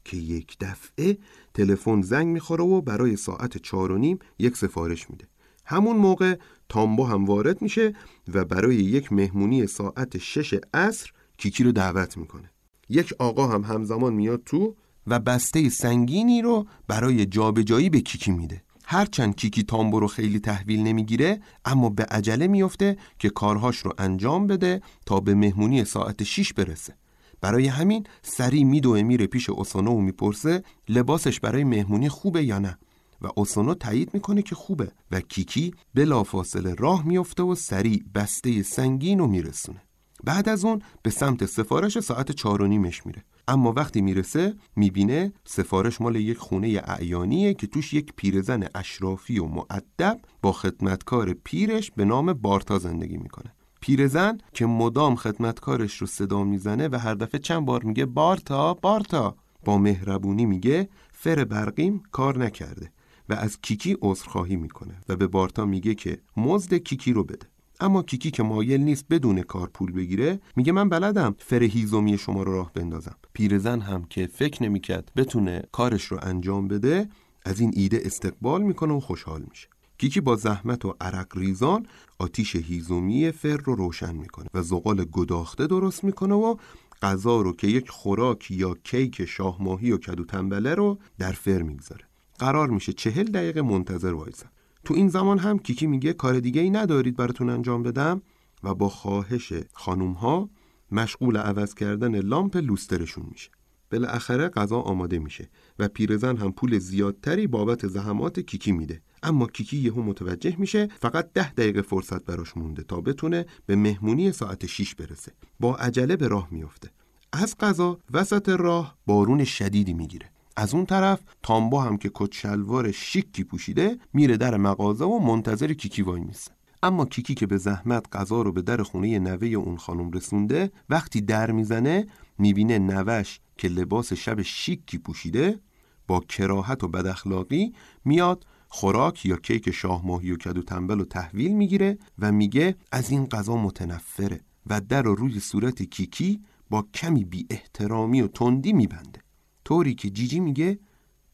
که 0.06 0.17
یک 0.17 0.58
دفعه 0.60 1.17
تلفن 1.54 2.02
زنگ 2.02 2.28
می‌خوره 2.28 2.63
و 2.63 2.82
برای 2.82 3.15
ساعت 3.15 3.58
چار 3.58 3.91
و 3.91 3.98
نیم 3.98 4.19
یک 4.39 4.58
سفارش 4.58 5.10
میده. 5.10 5.28
همون 5.65 5.98
موقع 5.98 6.38
تامبو 6.69 7.05
هم 7.05 7.25
وارد 7.25 7.62
میشه 7.62 7.93
و 8.34 8.45
برای 8.45 8.75
یک 8.75 9.13
مهمونی 9.13 9.67
ساعت 9.67 10.17
شش 10.17 10.60
عصر 10.73 11.12
کیکی 11.38 11.63
رو 11.63 11.71
دعوت 11.71 12.17
می‌کنه. 12.17 12.51
یک 12.89 13.13
آقا 13.19 13.47
هم 13.47 13.62
همزمان 13.63 14.13
میاد 14.13 14.41
تو 14.45 14.75
و 15.08 15.19
بسته 15.19 15.69
سنگینی 15.69 16.41
رو 16.41 16.67
برای 16.88 17.25
جابجایی 17.25 17.89
به 17.89 18.01
کیکی 18.01 18.32
میده. 18.32 18.63
هرچند 18.86 19.36
کیکی 19.36 19.63
تامبو 19.63 19.99
رو 19.99 20.08
خیلی 20.08 20.39
تحویل 20.39 20.84
نمی‌گیره 20.84 21.41
اما 21.65 21.89
به 21.89 22.03
عجله 22.03 22.47
میفته 22.47 22.97
که 23.19 23.29
کارهاش 23.29 23.77
رو 23.77 23.93
انجام 23.97 24.47
بده 24.47 24.82
تا 25.05 25.19
به 25.19 25.36
مهمونی 25.36 25.86
ساعت 25.86 26.23
6 26.23 26.53
برسه. 26.53 26.95
برای 27.41 27.67
همین 27.67 28.03
سری 28.21 28.63
میدوه 28.63 29.01
میره 29.01 29.27
پیش 29.27 29.49
اوسانو 29.49 29.91
و 29.91 30.01
می‌پرسه 30.01 30.63
لباسش 30.89 31.39
برای 31.39 31.63
مهمونی 31.63 32.10
خوبه 32.10 32.43
یا 32.43 32.60
نه. 32.60 32.77
و 33.21 33.27
اوسانو 33.36 33.73
تایید 33.73 34.13
می‌کنه 34.13 34.41
که 34.41 34.55
خوبه 34.55 34.91
و 35.12 35.21
کیکی 35.21 35.73
بلافاصله 35.93 36.73
راه 36.73 37.08
میفته 37.08 37.43
و 37.43 37.55
سریع 37.55 38.03
بسته 38.15 38.63
سنگین 38.63 39.19
رو 39.19 39.27
میرسونه. 39.27 39.82
بعد 40.23 40.49
از 40.49 40.65
اون 40.65 40.82
به 41.01 41.10
سمت 41.10 41.45
سفارش 41.45 41.99
ساعت 41.99 42.32
چار 42.32 42.62
و 42.62 42.67
نیمش 42.67 43.05
میره. 43.05 43.23
اما 43.47 43.73
وقتی 43.73 44.01
می‌رسه 44.01 44.55
می‌بینه 44.75 45.34
سفارش 45.45 46.01
مال 46.01 46.15
یک 46.15 46.38
خونه 46.38 46.82
اعیانیه 46.86 47.53
که 47.53 47.67
توش 47.67 47.93
یک 47.93 48.13
پیرزن 48.15 48.67
اشرافی 48.75 49.39
و 49.39 49.45
معدب 49.45 50.19
با 50.41 50.51
خدمتکار 50.51 51.34
پیرش 51.34 51.91
به 51.91 52.05
نام 52.05 52.34
بارتا 52.34 52.79
زندگی 52.79 53.17
می‌کنه. 53.17 53.53
پیرزن 53.82 54.38
که 54.53 54.65
مدام 54.65 55.15
خدمتکارش 55.15 55.97
رو 55.97 56.08
صدا 56.08 56.43
می‌زنه 56.43 56.88
و 56.88 56.95
هر 56.95 57.13
دفعه 57.13 57.39
چند 57.39 57.65
بار 57.65 57.84
میگه 57.84 58.05
بارتا 58.05 58.73
بارتا. 58.73 59.36
با 59.65 59.77
مهربونی 59.77 60.45
میگه 60.45 60.89
فر 61.12 61.43
برقیم 61.43 62.03
کار 62.12 62.38
نکرده. 62.38 62.91
و 63.30 63.34
از 63.34 63.62
کیکی 63.62 63.98
عذرخواهی 64.02 64.56
می‌کنه 64.56 65.02
و 65.10 65.15
به 65.15 65.28
بارتا 65.28 65.65
میگه 65.65 65.96
که 65.96 66.22
مزد 66.38 66.74
کیکی 66.74 67.13
رو 67.13 67.24
بده. 67.24 67.48
اما 67.80 68.04
کیکی 68.04 68.32
که 68.32 68.44
مایل 68.44 68.82
نیست 68.82 69.06
بدون 69.10 69.42
کار 69.42 69.70
پول 69.70 69.92
بگیره 69.92 70.39
میگه 70.56 70.72
من 70.72 70.89
بلدم 70.89 71.36
فرهیزومی 71.39 72.18
شما 72.18 72.44
رو 72.44 72.54
راه 72.54 72.74
بندازم. 72.74 73.15
پیرزن 73.34 73.80
هم 73.80 74.04
که 74.04 74.28
فکر 74.28 74.63
نمی‌کرد 74.63 75.12
بتونه 75.15 75.63
کارش 75.72 76.06
رو 76.06 76.20
انجام 76.22 76.68
بده 76.68 77.10
از 77.46 77.60
این 77.60 77.72
ایده 77.76 78.02
استقبال 78.04 78.62
می‌کنه 78.62 78.94
و 78.94 79.00
خوشحال 79.00 79.46
میشه. 79.50 79.68
کیکی 79.98 80.22
با 80.22 80.36
زحمت 80.36 80.86
و 80.86 80.96
عرق 81.02 81.38
ریزان 81.38 81.86
آتیش 82.20 82.56
هیزومی 82.56 83.32
فر 83.32 83.58
رو 83.58 83.76
روشن 83.76 84.15
می‌کنه 84.15 84.48
و 84.54 84.62
زغال 84.62 85.06
گداخته 85.06 85.68
درست 85.68 86.04
می‌کنه 86.04 86.36
و 86.36 86.56
غذا 87.02 87.42
رو 87.42 87.54
که 87.54 87.68
یک 87.68 87.89
خوراک 87.89 88.52
یا 88.52 88.76
کیک 88.84 89.26
شاهماهی 89.26 89.92
و 89.92 89.98
کدو 89.98 90.26
تنبله 90.26 90.76
رو 90.76 91.00
در 91.18 91.32
فر 91.32 91.62
می‌گذاره. 91.62 92.09
قرار 92.39 92.69
میشه 92.69 92.93
چهل 92.93 93.23
دقیقه 93.23 93.62
منتظر 93.62 94.13
وایسن 94.13 94.49
تو 94.86 94.93
این 94.93 95.08
زمان 95.08 95.39
هم 95.39 95.60
کیکی 95.60 95.88
میگه 95.88 96.13
کار 96.13 96.39
دیگه 96.39 96.62
ای 96.62 96.69
ندارید 96.69 97.17
براتون 97.17 97.49
انجام 97.49 97.84
بدم 97.84 98.21
و 98.63 98.75
با 98.75 98.89
خواهش 98.89 99.54
خانوم 99.73 100.12
ها 100.12 100.49
مشغول 100.91 101.38
عوض 101.38 101.73
کردن 101.73 102.19
لامپ 102.19 102.58
لوسترشون 102.58 103.25
میشه. 103.32 103.49
بالاخره 103.91 104.49
غذا 104.49 104.80
آماده 104.80 105.19
میشه 105.19 105.49
و 105.80 105.88
پیرزن 105.88 106.38
هم 106.38 106.52
پول 106.52 106.80
زیادتری 106.80 107.47
بابت 107.47 107.88
زحمات 107.88 108.39
کیکی 108.39 108.71
میده. 108.71 109.02
اما 109.23 109.47
کیکی 109.47 109.78
یهو 109.78 110.02
متوجه 110.02 110.56
میشه 110.58 110.88
فقط 110.99 111.34
ده 111.34 111.54
دقیقه 111.54 111.82
فرصت 111.82 112.25
براش 112.25 112.58
مونده 112.58 112.84
تا 112.84 113.02
بتونه 113.02 113.45
به 113.65 113.75
مهمونی 113.75 114.32
ساعت 114.32 114.65
6 114.65 114.95
برسه. 114.95 115.32
با 115.60 115.75
عجله 115.75 116.15
به 116.15 116.28
راه 116.28 116.47
میافته. 116.52 116.89
از 117.34 117.56
غذا 117.58 117.99
وسط 118.13 118.49
راه 118.49 118.97
بارون 119.06 119.43
شدیدی 119.43 119.93
می‌گیره. 119.93 120.32
از 120.60 120.74
اون 120.74 120.86
طرف 120.86 121.19
تامبا 121.43 121.82
هم 121.82 121.98
که 121.98 122.12
کت 122.13 122.34
شلوار 122.34 122.91
شیکی 122.91 123.43
پوشیده 123.43 123.98
میره 124.13 124.38
در 124.38 124.58
مغازه 124.58 125.06
و 125.06 125.19
منتظر 125.19 125.74
کیکی 125.74 126.02
وای 126.02 126.22
میسه. 126.22 126.52
اما 126.84 127.06
کیکی 127.06 127.34
که 127.34 127.48
به 127.48 127.58
زحمت 127.58 128.15
غذا 128.15 128.41
رو 128.41 128.52
به 128.52 128.62
در 128.62 128.84
خونه 128.84 129.19
نوه 129.19 129.48
اون 129.48 129.78
خانم 129.78 130.12
رسونده 130.12 130.72
وقتی 130.89 131.22
در 131.22 131.52
می‌زنه 131.52 132.08
می‌بینه 132.38 132.80
نوش 132.80 133.39
که 133.58 133.67
لباس 133.67 134.13
شب 134.13 134.41
شیکی 134.41 134.98
پوشیده 134.98 135.60
با 136.08 136.19
کراهت 136.19 136.84
و 136.84 136.88
بداخلاقی 136.88 137.74
میاد 138.06 138.45
خوراک 138.67 139.26
یا 139.26 139.38
کیک 139.38 139.72
شاهماهی 139.72 140.32
و 140.32 140.38
کدو 140.38 140.62
تنبل 140.62 141.00
و 141.00 141.06
تحویل 141.06 141.56
می‌گیره 141.56 141.98
و 142.19 142.32
میگه 142.32 142.76
از 142.91 143.10
این 143.10 143.26
غذا 143.26 143.56
متنفره 143.56 144.41
و 144.67 144.82
در 144.82 145.02
رو 145.02 145.15
روی 145.15 145.39
صورت 145.39 145.84
کیکی 145.84 146.41
با 146.69 146.88
کمی 146.93 147.26
بی 147.26 147.48
احترامی 147.50 148.22
و 148.22 148.28
تندی 148.28 148.74
میبنده. 148.74 149.29
طوری 149.69 149.93
که 149.93 150.10
جیجی 150.10 150.39
میگه 150.39 150.79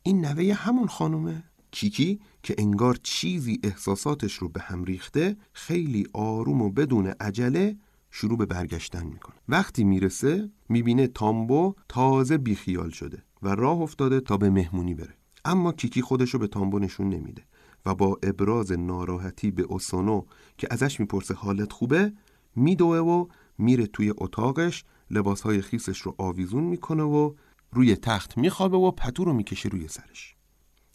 این 0.04 0.26
نوه 0.26 0.54
همون 0.54 0.88
خانومه. 0.88 1.44
کیکی 1.72 2.20
که 2.44 2.56
انگار 2.58 2.98
چیزی 3.04 3.60
احساساتش 3.64 4.34
رو 4.34 4.50
به 4.50 4.62
هم 4.62 4.84
ریخته 4.84 5.38
خیلی 5.54 6.08
آروم 6.14 6.62
و 6.62 6.70
بدون 6.70 7.08
عجله 7.08 7.78
شروع 8.12 8.38
به 8.38 8.46
برگشتن 8.46 9.08
می‌کنه. 9.08 9.36
وقتی 9.50 9.84
می‌رسه 9.84 10.52
می‌بینه 10.70 11.08
تامبو 11.08 11.74
تازه 11.90 12.38
بیخیال 12.38 12.90
شده 12.90 13.24
و 13.42 13.48
راه 13.48 13.82
افتاده 13.82 14.20
تا 14.20 14.38
به 14.38 14.50
مهمونی 14.50 14.94
بره. 14.94 15.18
اما 15.46 15.72
کیکی 15.72 16.02
خودشو 16.02 16.38
به 16.38 16.48
تامبو 16.48 16.80
نشون 16.80 17.10
نمیده 17.10 17.44
و 17.86 17.96
با 17.96 18.20
ابراز 18.24 18.72
ناراحتی 18.72 19.52
به 19.52 19.64
اوسونو 19.64 20.22
که 20.58 20.68
ازش 20.72 21.00
می‌پرسه 21.00 21.34
حالت 21.34 21.72
خوبه 21.72 22.14
میدوه 22.56 22.98
و 22.98 23.28
میره 23.58 23.88
توی 23.88 24.14
اتاقش 24.18 24.84
لباسهای 25.12 25.62
خیسش 25.62 26.02
رو 26.02 26.16
آویزون 26.18 26.64
می‌کنه 26.64 27.04
و 27.04 27.34
روی 27.76 27.96
تخت 27.96 28.38
میخوابه 28.38 28.78
و 28.78 28.92
پتو 28.92 29.24
رو 29.24 29.34
می‌کشه 29.34 29.70
روی 29.70 29.88
سرش. 29.88 30.36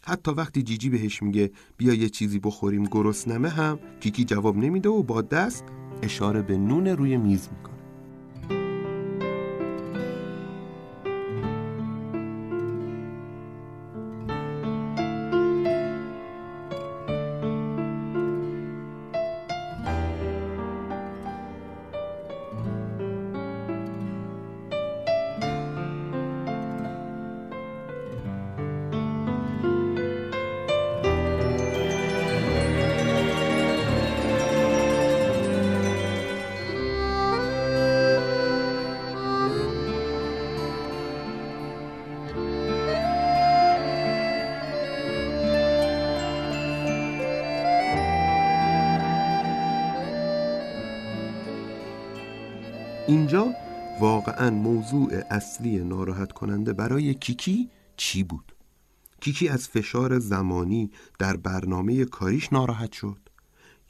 حتی 0.03 0.31
وقتی 0.31 0.63
جیجی 0.63 0.89
بهش 0.89 1.23
میگه 1.23 1.51
بیا 1.77 1.93
یه 1.93 2.09
چیزی 2.09 2.39
بخوریم 2.39 2.83
گرسنمه 2.83 3.49
هم 3.49 3.79
کیکی 3.99 4.23
جواب 4.23 4.57
نمیده 4.57 4.89
و 4.89 5.03
با 5.03 5.21
دست 5.21 5.63
اشاره 6.01 6.41
به 6.41 6.57
نون 6.57 6.87
روی 6.87 7.17
میز 7.17 7.49
می‌کنه. 7.51 7.70
برای 56.91 57.13
کیکی 57.13 57.69
چی 57.97 58.23
بود؟ 58.23 58.55
کیکی 59.21 59.49
از 59.49 59.67
فشار 59.67 60.19
زمانی 60.19 60.91
در 61.19 61.37
برنامه 61.37 62.05
کاریش 62.05 62.53
ناراحت 62.53 62.91
شد. 62.91 63.17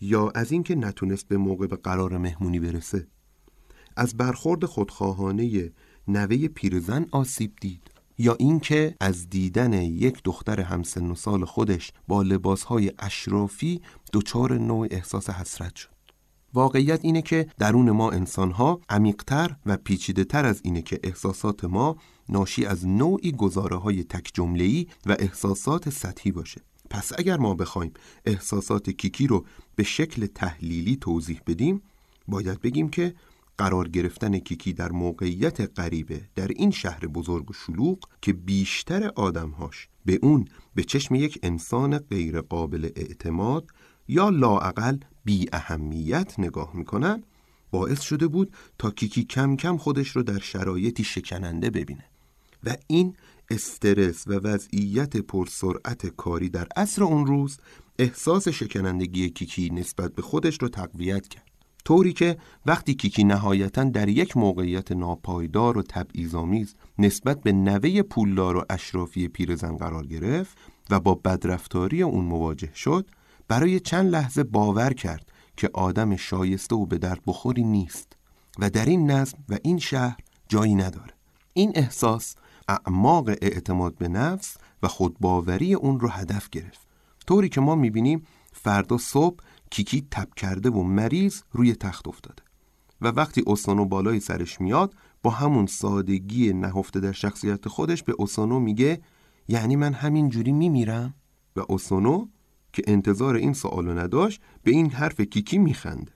یا 0.02 0.30
از 0.36 0.52
اینکه 0.52 0.76
نتونست 0.76 1.28
به 1.28 1.38
موقع 1.38 1.68
به 1.68 1.76
قرار 1.76 2.18
مهمونی 2.18 2.60
برسه. 2.60 3.08
از 3.98 4.18
برخورد 4.18 4.66
خودخواهانه 4.66 5.72
نوه 6.08 6.48
پیرزن 6.48 7.06
آسیب 7.12 7.54
دید. 7.62 7.92
یا 8.18 8.36
اینکه 8.40 8.96
از 9.00 9.30
دیدن 9.30 9.74
یک 9.74 10.22
دختر 10.24 10.62
همسن 10.62 11.12
و 11.12 11.16
سال 11.16 11.46
خودش 11.46 11.92
با 12.08 12.22
لباسهای 12.22 12.92
اشرافی 13.00 13.82
دچار 14.14 14.58
نوع 14.58 14.88
احساس 14.92 15.30
حسرت 15.30 15.76
شد. 15.76 16.01
واقعیت 16.54 17.00
اینه 17.06 17.22
که 17.22 17.48
درون 17.60 17.92
ما 17.92 18.12
انسانها 18.12 18.82
عمیقتر 18.90 19.56
و 19.66 19.78
پیچیده 19.78 20.24
تر 20.24 20.46
از 20.46 20.62
اینه 20.64 20.82
که 20.82 21.00
احساسات 21.04 21.66
ما 21.66 21.96
ناشی 22.30 22.66
از 22.66 22.88
نوعی 22.88 23.32
گزاره 23.32 23.78
های 23.78 24.04
تک 24.04 24.32
جمله‌ای 24.34 24.88
و 25.06 25.16
احساسات 25.20 25.90
سطحی 25.90 26.32
باشه. 26.32 26.62
پس 26.90 27.12
اگر 27.18 27.38
ما 27.38 27.54
بخوایم 27.54 27.92
احساسات 28.26 28.90
کیکی 28.90 29.28
رو 29.28 29.46
به 29.76 29.84
شکل 29.84 30.26
تحلیلی 30.26 30.96
توضیح 30.96 31.42
بدیم 31.48 31.82
باید 32.28 32.62
بگیم 32.62 32.90
که 32.90 33.14
قرار 33.58 33.88
گرفتن 33.88 34.40
کیکی 34.40 34.74
در 34.74 34.92
موقعیت 34.92 35.80
غریبه 35.80 36.22
در 36.36 36.48
این 36.48 36.72
شهر 36.72 37.08
بزرگ 37.08 37.50
و 37.50 37.54
شلوغ 37.54 38.00
که 38.22 38.34
بیشتر 38.34 39.12
آدمهاش 39.16 39.88
به 40.06 40.20
اون 40.22 40.46
به 40.76 40.84
چشم 40.84 41.16
یک 41.16 41.40
انسان 41.44 41.98
غیر 41.98 42.42
قابل 42.42 42.90
اعتماد 42.96 43.70
یا 44.12 44.30
لاعقل 44.30 44.98
بی 45.26 45.46
اهمیت 45.54 46.40
نگاه 46.40 46.72
می‌کنن 46.76 47.24
باعث 47.72 48.02
شده 48.02 48.28
بود 48.28 48.54
تا 48.78 48.92
کیکی 48.92 49.24
کم 49.24 49.56
کم 49.56 49.78
خودش 49.78 50.08
رو 50.10 50.24
در 50.24 50.40
شرایطی 50.40 51.04
شکننده 51.04 51.70
ببینه. 51.70 52.06
و 52.64 52.76
این 52.88 53.16
استرس 53.50 54.28
و 54.28 54.32
وضعیت 54.32 55.18
پرسرعت 55.18 56.08
کاری 56.08 56.50
در 56.50 56.68
عصر 56.76 57.04
اون 57.04 57.26
روز 57.26 57.58
احساس 58.00 58.48
شکنندگی 58.48 59.30
کیکی 59.30 59.70
نسبت 59.70 60.16
به 60.16 60.22
خودش 60.22 60.58
رو 60.62 60.70
تقویت 60.70 61.28
کرد. 61.28 61.48
طوری 61.86 62.14
که 62.14 62.38
وقتی 62.66 62.94
کیکی 62.94 63.24
نهایتا 63.24 63.84
در 63.84 64.10
یک 64.10 64.38
موقعیت 64.38 64.92
ناپایدار 64.92 65.78
و 65.78 65.84
تبعیض‌آمیز 65.84 66.76
نسبت 67.00 67.42
به 67.42 67.52
نوه 67.52 68.02
پولدار 68.02 68.58
و 68.58 68.66
اشرافی 68.70 69.28
پیرزن 69.28 69.78
قرار 69.78 70.08
گرفت 70.08 70.58
و 70.90 71.00
با 71.00 71.16
بدرفتاری 71.16 72.02
اون 72.02 72.26
مواجه 72.26 72.70
شد 72.76 73.06
برای 73.52 73.80
چند 73.80 74.12
لحظه 74.12 74.44
باور 74.44 74.94
کرد 74.94 75.32
که 75.58 75.70
آدم 75.74 76.16
شایسته 76.16 76.76
و 76.76 76.86
به 76.86 76.98
درد 76.98 77.22
بخوری 77.28 77.64
نیست 77.64 78.18
و 78.60 78.70
در 78.70 78.86
این 78.86 79.12
نظم 79.12 79.38
و 79.50 79.58
این 79.64 79.80
شهر 79.80 80.18
جایی 80.48 80.76
نداره. 80.76 81.14
این 81.54 81.72
احساس 81.76 82.36
اعماق 82.68 83.30
اعتماد 83.30 83.98
به 83.98 84.08
نفس 84.08 84.58
و 84.84 84.88
خودباوری 84.88 85.74
اون 85.74 86.00
رو 86.00 86.10
هدف 86.10 86.50
گرفت. 86.50 86.88
طوری 87.28 87.50
که 87.50 87.62
ما 87.62 87.76
می‌بینیم 87.76 88.24
فردا 88.54 88.98
صبح 88.98 89.44
کیکی 89.70 90.08
تب 90.12 90.34
کرده 90.36 90.70
و 90.70 90.84
مریض 90.84 91.42
روی 91.52 91.76
تخت 91.76 92.08
افتاده 92.08 92.44
و 93.02 93.08
وقتی 93.08 93.42
اوسانو 93.42 93.86
بالای 93.86 94.20
سرش 94.20 94.62
میاد 94.62 94.96
با 95.24 95.32
همون 95.32 95.66
سادگی 95.66 96.54
نهفته 96.54 97.00
در 97.00 97.12
شخصیت 97.12 97.68
خودش 97.68 98.04
به 98.04 98.14
اوسانو 98.18 98.60
میگه 98.60 99.02
یعنی 99.48 99.76
من 99.76 99.94
همین 99.94 100.30
جوری 100.30 100.52
میمیرم؟ 100.52 101.14
و 101.56 101.62
اوسانو 101.70 102.28
که 102.74 102.84
انتظار 102.88 103.36
این 103.36 103.54
سوالو 103.54 103.94
نداشت 103.94 104.42
به 104.64 104.72
این 104.72 104.90
حرف 104.90 105.22
کیکی 105.22 105.58
میخند. 105.58 106.12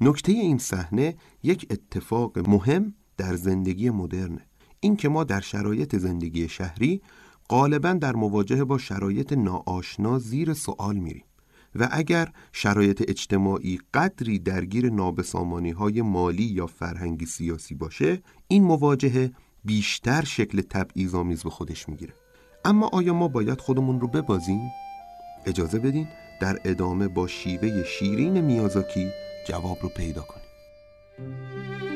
نکته 0.00 0.32
این 0.32 0.58
صحنه 0.58 1.14
یک 1.42 1.66
اتفاق 1.70 2.48
مهم 2.48 2.94
در 3.16 3.36
زندگی 3.36 3.90
مدرنه 3.90 4.46
این 4.80 4.96
که 4.96 5.08
ما 5.08 5.24
در 5.24 5.40
شرایط 5.40 5.96
زندگی 5.96 6.48
شهری 6.48 7.02
غالبا 7.48 7.92
در 7.92 8.16
مواجهه 8.16 8.64
با 8.64 8.78
شرایط 8.78 9.32
ناآشنا 9.32 10.18
زیر 10.18 10.54
سوال 10.54 10.96
میریم 10.96 11.24
و 11.74 11.88
اگر 11.92 12.32
شرایط 12.52 13.04
اجتماعی 13.08 13.78
قدری 13.94 14.38
درگیر 14.38 14.90
نابسامانی 14.90 15.70
های 15.70 16.02
مالی 16.02 16.42
یا 16.44 16.66
فرهنگی 16.66 17.26
سیاسی 17.26 17.74
باشه 17.74 18.22
این 18.48 18.64
مواجهه 18.64 19.32
بیشتر 19.64 20.24
شکل 20.24 20.60
تبعیض‌آمیز 20.60 21.42
به 21.42 21.50
خودش 21.50 21.88
می‌گیره. 21.88 22.14
اما 22.64 22.88
آیا 22.92 23.14
ما 23.14 23.28
باید 23.28 23.60
خودمون 23.60 24.00
رو 24.00 24.08
ببازیم؟ 24.08 24.60
اجازه 25.46 25.78
بدین 25.78 26.08
در 26.40 26.58
ادامه 26.64 27.08
با 27.08 27.26
شیوه 27.26 27.84
شیرین 27.84 28.40
میازاکی 28.40 29.10
جواب 29.46 29.78
رو 29.82 29.88
پیدا 29.88 30.22
کنیم. 30.22 31.89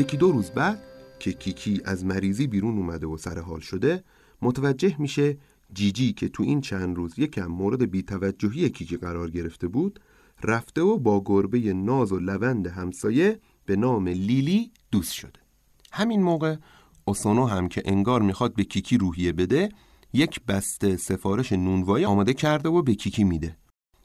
یکی 0.00 0.16
دو 0.16 0.32
روز 0.32 0.50
بعد 0.50 0.82
که 1.18 1.32
کیکی 1.32 1.80
از 1.84 2.04
مریضی 2.04 2.46
بیرون 2.46 2.78
اومده 2.78 3.06
و 3.06 3.16
سر 3.16 3.38
حال 3.38 3.60
شده 3.60 4.04
متوجه 4.42 4.96
میشه 4.98 5.38
جیجی 5.72 6.12
که 6.12 6.28
تو 6.28 6.42
این 6.42 6.60
چند 6.60 6.96
روز 6.96 7.18
یکم 7.18 7.46
مورد 7.46 7.90
بیتوجهی 7.90 8.70
کیکی 8.70 8.96
قرار 8.96 9.30
گرفته 9.30 9.68
بود 9.68 10.00
رفته 10.42 10.82
و 10.82 10.98
با 10.98 11.22
گربه 11.26 11.72
ناز 11.72 12.12
و 12.12 12.18
لوند 12.18 12.66
همسایه 12.66 13.40
به 13.66 13.76
نام 13.76 14.08
لیلی 14.08 14.70
دوست 14.90 15.12
شده. 15.12 15.40
همین 15.92 16.22
موقع 16.22 16.56
اوسانو 17.04 17.46
هم 17.46 17.68
که 17.68 17.82
انگار 17.84 18.22
می‌خواد 18.22 18.54
به 18.54 18.64
کیکی 18.64 18.98
روحیه 18.98 19.32
بده 19.32 19.68
یک 20.12 20.40
بسته 20.48 20.96
سفارش 20.96 21.52
نونوایی 21.52 22.04
آماده 22.04 22.34
کرده 22.34 22.68
و 22.68 22.82
به 22.82 22.94
کیکی 22.94 23.24
میده 23.24 23.56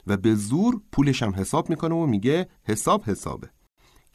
و 0.06 0.16
به 0.16 0.34
زور 0.34 0.80
پولش 0.92 1.22
هم 1.22 1.34
حساب 1.34 1.70
می‌کنه 1.70 1.94
و 1.94 2.06
میگه 2.06 2.48
حساب 2.64 3.04
حسابه. 3.04 3.55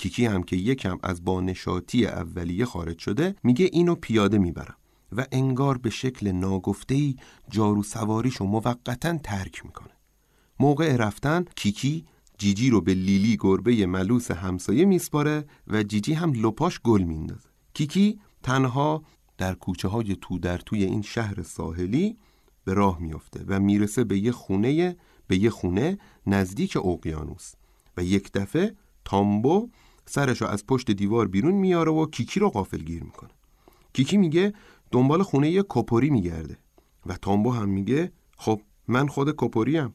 کیکی 0.01 0.25
هم 0.25 0.43
که 0.43 0.55
یکم 0.55 0.97
از 1.03 1.23
بانشاتی 1.23 2.05
اولیه 2.05 2.65
خارج 2.65 2.99
شده 2.99 3.35
میگه 3.43 3.69
اینو 3.71 3.95
پیاده 3.95 4.37
می‌برم 4.37 4.75
و 5.11 5.25
انگار 5.31 5.77
به 5.77 5.89
شکل 5.89 6.31
ناگفتهی 6.31 7.15
جارو 7.49 7.83
سواریشو 7.83 8.45
موقتا 8.45 9.17
ترک 9.17 9.65
می‌کنه. 9.65 9.93
موقع 10.59 10.95
رفتن 10.95 11.45
کیکی 11.55 12.05
جیجی 12.37 12.69
رو 12.69 12.81
به 12.81 12.93
لیلی 12.93 13.37
گربه 13.39 13.85
ملوس 13.85 14.31
همسایه 14.31 14.85
میسپاره 14.85 15.45
و 15.67 15.83
جیجی 15.83 16.13
هم 16.13 16.33
لپاش 16.33 16.79
گل 16.79 17.01
میندازه. 17.01 17.49
کیکی 17.73 18.19
تنها 18.43 19.03
در 19.37 19.53
کوچه 19.53 19.87
های 19.87 20.17
تو 20.21 20.39
در 20.39 20.57
توی 20.57 20.83
این 20.83 21.01
شهر 21.01 21.43
ساحلی 21.43 22.17
به 22.63 22.73
راه 22.73 22.99
میافته 22.99 23.43
و 23.47 23.59
می‌رسه 23.59 24.03
به 24.03 24.19
یه 24.19 24.31
خونه 24.31 24.95
به 25.27 25.37
یه 25.37 25.49
خونه 25.49 25.97
نزدیک 26.27 26.77
اقیانوس 26.77 27.53
و 27.97 28.03
یک 28.03 28.31
دفعه 28.31 28.75
تامبو 29.05 29.69
سرشو 30.11 30.45
از 30.45 30.65
پشت 30.65 30.91
دیوار 30.91 31.27
بیرون 31.27 31.53
میاره 31.53 31.91
و 31.91 32.05
کیکی 32.05 32.39
رو 32.39 32.49
غافل 32.49 32.77
گیر 32.77 33.03
می‌کنه. 33.03 33.29
کیکی 33.93 34.17
میگه 34.17 34.53
دنبال 34.91 35.23
خونه 35.23 35.49
یه 35.49 35.63
کپوری 35.69 36.09
میگرده 36.09 36.57
و 37.05 37.17
تامبو 37.17 37.51
هم 37.51 37.69
میگه 37.69 38.11
خب 38.37 38.61
من 38.87 39.07
خود 39.07 39.33
کپوریم. 39.37 39.93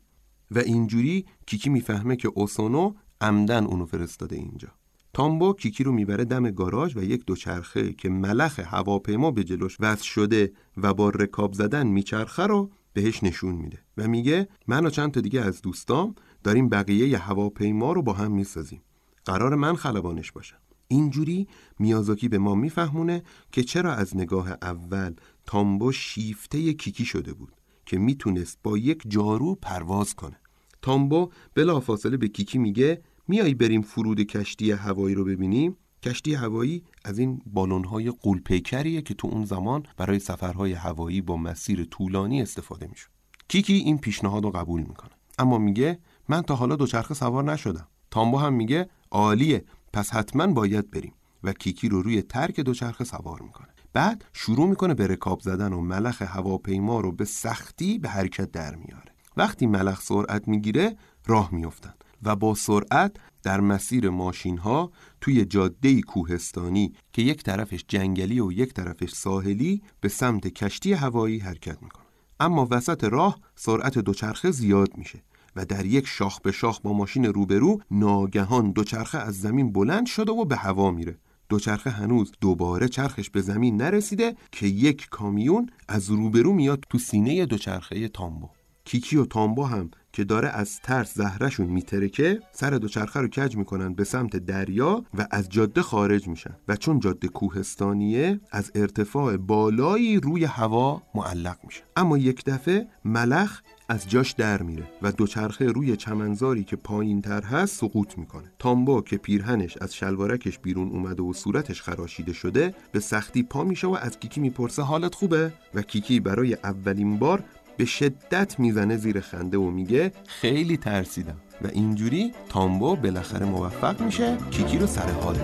و 0.50 0.58
اینجوری 0.58 1.26
کیکی 1.46 1.70
می‌فهمه 1.70 2.16
که 2.16 2.28
اوسونو 2.34 2.92
عمدن 3.20 3.64
اونو 3.64 3.86
فرستاده 3.86 4.36
اینجا. 4.36 4.68
تامبو 5.12 5.52
کیکی 5.52 5.84
رو 5.84 5.92
می‌بره 5.92 6.24
دم 6.24 6.50
گاراژ 6.50 6.96
و 6.96 7.02
یک 7.02 7.26
دوچرخه 7.26 7.92
که 7.92 8.08
ملخ 8.08 8.60
هواپیما 8.60 9.30
به 9.30 9.44
جلوش 9.44 9.76
وصل 9.80 10.04
شده 10.04 10.52
و 10.76 10.94
با 10.94 11.08
رکاب 11.08 11.52
زدن 11.52 11.86
میچرخه 11.86 12.42
رو 12.42 12.70
بهش 12.92 13.22
نشون 13.22 13.54
میده 13.54 13.78
و 13.96 14.08
میگه 14.08 14.48
من 14.66 14.86
و 14.86 14.90
چند 14.90 15.10
تا 15.10 15.20
دیگه 15.20 15.40
از 15.40 15.62
دوستام 15.62 16.14
داریم 16.44 16.68
بقیه 16.68 17.18
هواپیما 17.18 17.92
رو 17.92 18.02
با 18.02 18.12
هم 18.12 18.32
می‌سازیم. 18.32 18.82
قرار 19.26 19.54
من 19.54 19.76
خلبانش 19.76 20.32
باشم. 20.32 20.56
اینجوری 20.88 21.48
میازاکی 21.78 22.28
به 22.28 22.38
ما 22.38 22.54
میفهمونه 22.54 23.22
که 23.52 23.62
چرا 23.62 23.94
از 23.94 24.16
نگاه 24.16 24.50
اول 24.62 25.14
تامبو 25.46 25.92
شیفته 25.92 26.72
کیکی 26.72 27.04
شده 27.04 27.32
بود 27.32 27.52
که 27.86 27.98
می‌تونست 27.98 28.58
با 28.62 28.78
یک 28.78 29.02
جارو 29.08 29.54
پرواز 29.54 30.14
کنه. 30.14 30.36
تامبو 30.82 31.30
بلافاصله 31.54 32.16
به 32.16 32.28
کیکی 32.28 32.58
میگه 32.58 33.02
میایی 33.28 33.54
بریم 33.54 33.82
فرود 33.82 34.20
کشتی 34.20 34.70
هوایی 34.70 35.14
رو 35.14 35.24
ببینیم؟ 35.24 35.76
کشتی 36.02 36.34
هوایی 36.34 36.84
از 37.04 37.18
این 37.18 37.42
بالونهای 37.46 38.10
قولپیکریه 38.10 39.02
که 39.02 39.14
تو 39.14 39.28
اون 39.28 39.44
زمان 39.44 39.86
برای 39.96 40.18
سفرهای 40.18 40.72
هوایی 40.72 41.20
با 41.20 41.36
مسیر 41.36 41.84
طولانی 41.84 42.42
استفاده 42.42 42.86
میشه 42.86 43.06
کیکی 43.48 43.74
این 43.74 43.98
پیشنهاد 43.98 44.44
رو 44.44 44.50
قبول 44.50 44.80
می‌کنه. 44.80 45.10
اما 45.38 45.58
میگه 45.58 45.98
من 46.28 46.42
تا 46.42 46.54
حالا 46.54 46.76
دوچرخه 46.76 47.14
سوار 47.14 47.52
نشدم. 47.52 47.88
تامبو 48.10 48.38
هم 48.38 48.52
میگه 48.52 48.90
عالیه. 49.10 49.64
پس 49.92 50.10
حتما 50.10 50.46
باید 50.46 50.90
بریم. 50.90 51.12
و 51.44 51.52
کیکی 51.52 51.88
رو 51.88 52.02
روی 52.02 52.22
ترک 52.22 52.60
دوچرخه 52.60 53.04
سوار 53.04 53.42
می‌کنه. 53.42 53.68
بعد 53.92 54.24
شروع 54.32 54.68
می‌کنه 54.68 54.94
به 54.94 55.06
رکاب 55.06 55.40
زدن 55.40 55.72
و 55.72 55.80
ملخ 55.80 56.22
هواپیما 56.22 57.00
رو 57.00 57.12
به 57.12 57.24
سختی 57.24 57.98
به 57.98 58.08
حرکت 58.08 58.50
در 58.50 58.74
میاره. 58.74 59.12
وقتی 59.36 59.66
ملخ 59.66 60.00
سرعت 60.00 60.48
می‌گیره 60.48 60.96
راه 61.26 61.54
میافتن 61.54 61.94
و 62.22 62.36
با 62.36 62.54
سرعت 62.54 63.16
در 63.42 63.60
مسیر 63.60 64.10
ماشین 64.10 64.58
ها 64.58 64.90
توی 65.20 65.44
جاده 65.44 66.00
کوهستانی 66.00 66.92
که 67.12 67.22
یک 67.22 67.42
طرفش 67.42 67.84
جنگلی 67.88 68.40
و 68.40 68.52
یک 68.52 68.74
طرفش 68.74 69.12
ساحلی 69.12 69.82
به 70.00 70.08
سمت 70.08 70.46
کشتی 70.46 70.92
هوایی 70.92 71.38
حرکت 71.38 71.82
می‌کنه. 71.82 72.04
اما 72.40 72.68
وسط 72.70 73.04
راه 73.04 73.38
سرعت 73.54 73.98
دوچرخه 73.98 74.50
زیاد 74.50 74.96
میشه. 74.96 75.22
و 75.56 75.64
در 75.64 75.86
یک 75.86 76.06
شاخ 76.06 76.40
به 76.40 76.52
شاخ 76.52 76.80
با 76.80 76.92
ماشین 76.92 77.24
روبرو 77.24 77.80
ناگهان 77.90 78.70
دوچرخه 78.70 79.18
از 79.18 79.40
زمین 79.40 79.72
بلند 79.72 80.06
شده 80.06 80.32
و 80.32 80.44
به 80.44 80.56
هوا 80.56 80.90
میره. 80.90 81.18
دوچرخه 81.48 81.90
هنوز 81.90 82.32
دوباره 82.40 82.88
چرخش 82.88 83.30
به 83.30 83.40
زمین 83.40 83.76
نرسیده 83.76 84.36
که 84.52 84.66
یک 84.66 85.08
کامیون 85.10 85.70
از 85.88 86.10
روبرو 86.10 86.52
میاد 86.52 86.84
تو 86.90 86.98
سینه 86.98 87.46
دوچرخه 87.46 88.08
تامبو. 88.08 88.48
کیکی 88.84 89.16
و 89.16 89.24
تامبو 89.24 89.64
هم 89.64 89.90
که 90.12 90.24
داره 90.24 90.48
از 90.48 90.80
ترس 90.80 91.14
زهرشون 91.14 91.66
میترکه 91.66 92.40
سر 92.52 92.70
دوچرخه 92.70 93.20
رو 93.20 93.28
کج 93.28 93.56
می‌کنن 93.56 93.94
به 93.94 94.04
سمت 94.04 94.36
دریا 94.36 95.04
و 95.14 95.26
از 95.30 95.48
جاده 95.48 95.82
خارج 95.82 96.28
میشن. 96.28 96.56
و 96.68 96.76
چون 96.76 97.00
جاده 97.00 97.28
کوهستانیه 97.28 98.40
از 98.52 98.72
ارتفاع 98.74 99.36
بالایی 99.36 100.20
روی 100.20 100.44
هوا 100.44 101.02
معلق 101.14 101.58
میشه. 101.64 101.82
اما 101.96 102.18
یک 102.18 102.44
دفعه 102.44 102.88
ملخ 103.04 103.60
از 103.88 104.10
جاش 104.10 104.32
در 104.32 104.62
میره 104.62 104.84
و 105.02 105.12
دوچرخه 105.12 105.64
روی 105.64 105.96
چمنزاری 105.96 106.64
که 106.64 106.76
پایین 106.76 107.22
تر 107.22 107.42
هست 107.42 107.76
سقوط 107.80 108.18
می‌کنه. 108.18 108.52
تامبو 108.58 109.00
که 109.00 109.16
پیرهنش 109.16 109.76
از 109.80 109.94
شلوارکش 109.94 110.58
بیرون 110.58 110.88
اومده 110.88 111.22
و 111.22 111.32
صورتش 111.32 111.82
خراشیده 111.82 112.32
شده 112.32 112.74
به 112.92 113.00
سختی 113.00 113.42
پا 113.42 113.64
میشه 113.64 113.86
و 113.86 113.98
از 114.00 114.18
کیکی 114.18 114.40
می‌پرسه 114.40 114.82
حالت 114.82 115.14
خوبه؟ 115.14 115.52
و 115.74 115.82
کیکی 115.82 116.20
برای 116.20 116.54
اولین 116.54 117.18
بار 117.18 117.44
به 117.76 117.84
شدت 117.84 118.60
می‌زنه 118.60 118.96
زیر 118.96 119.20
خنده 119.20 119.58
و 119.58 119.70
میگه 119.70 120.12
خیلی 120.26 120.76
ترسیدم. 120.76 121.36
و 121.62 121.66
اینجوری 121.66 122.32
تامبو 122.48 122.96
بالاخره 122.96 123.46
موفق 123.46 124.02
میشه 124.02 124.36
کیکی 124.50 124.78
رو 124.78 124.86
سر 124.86 125.10
حال 125.10 125.36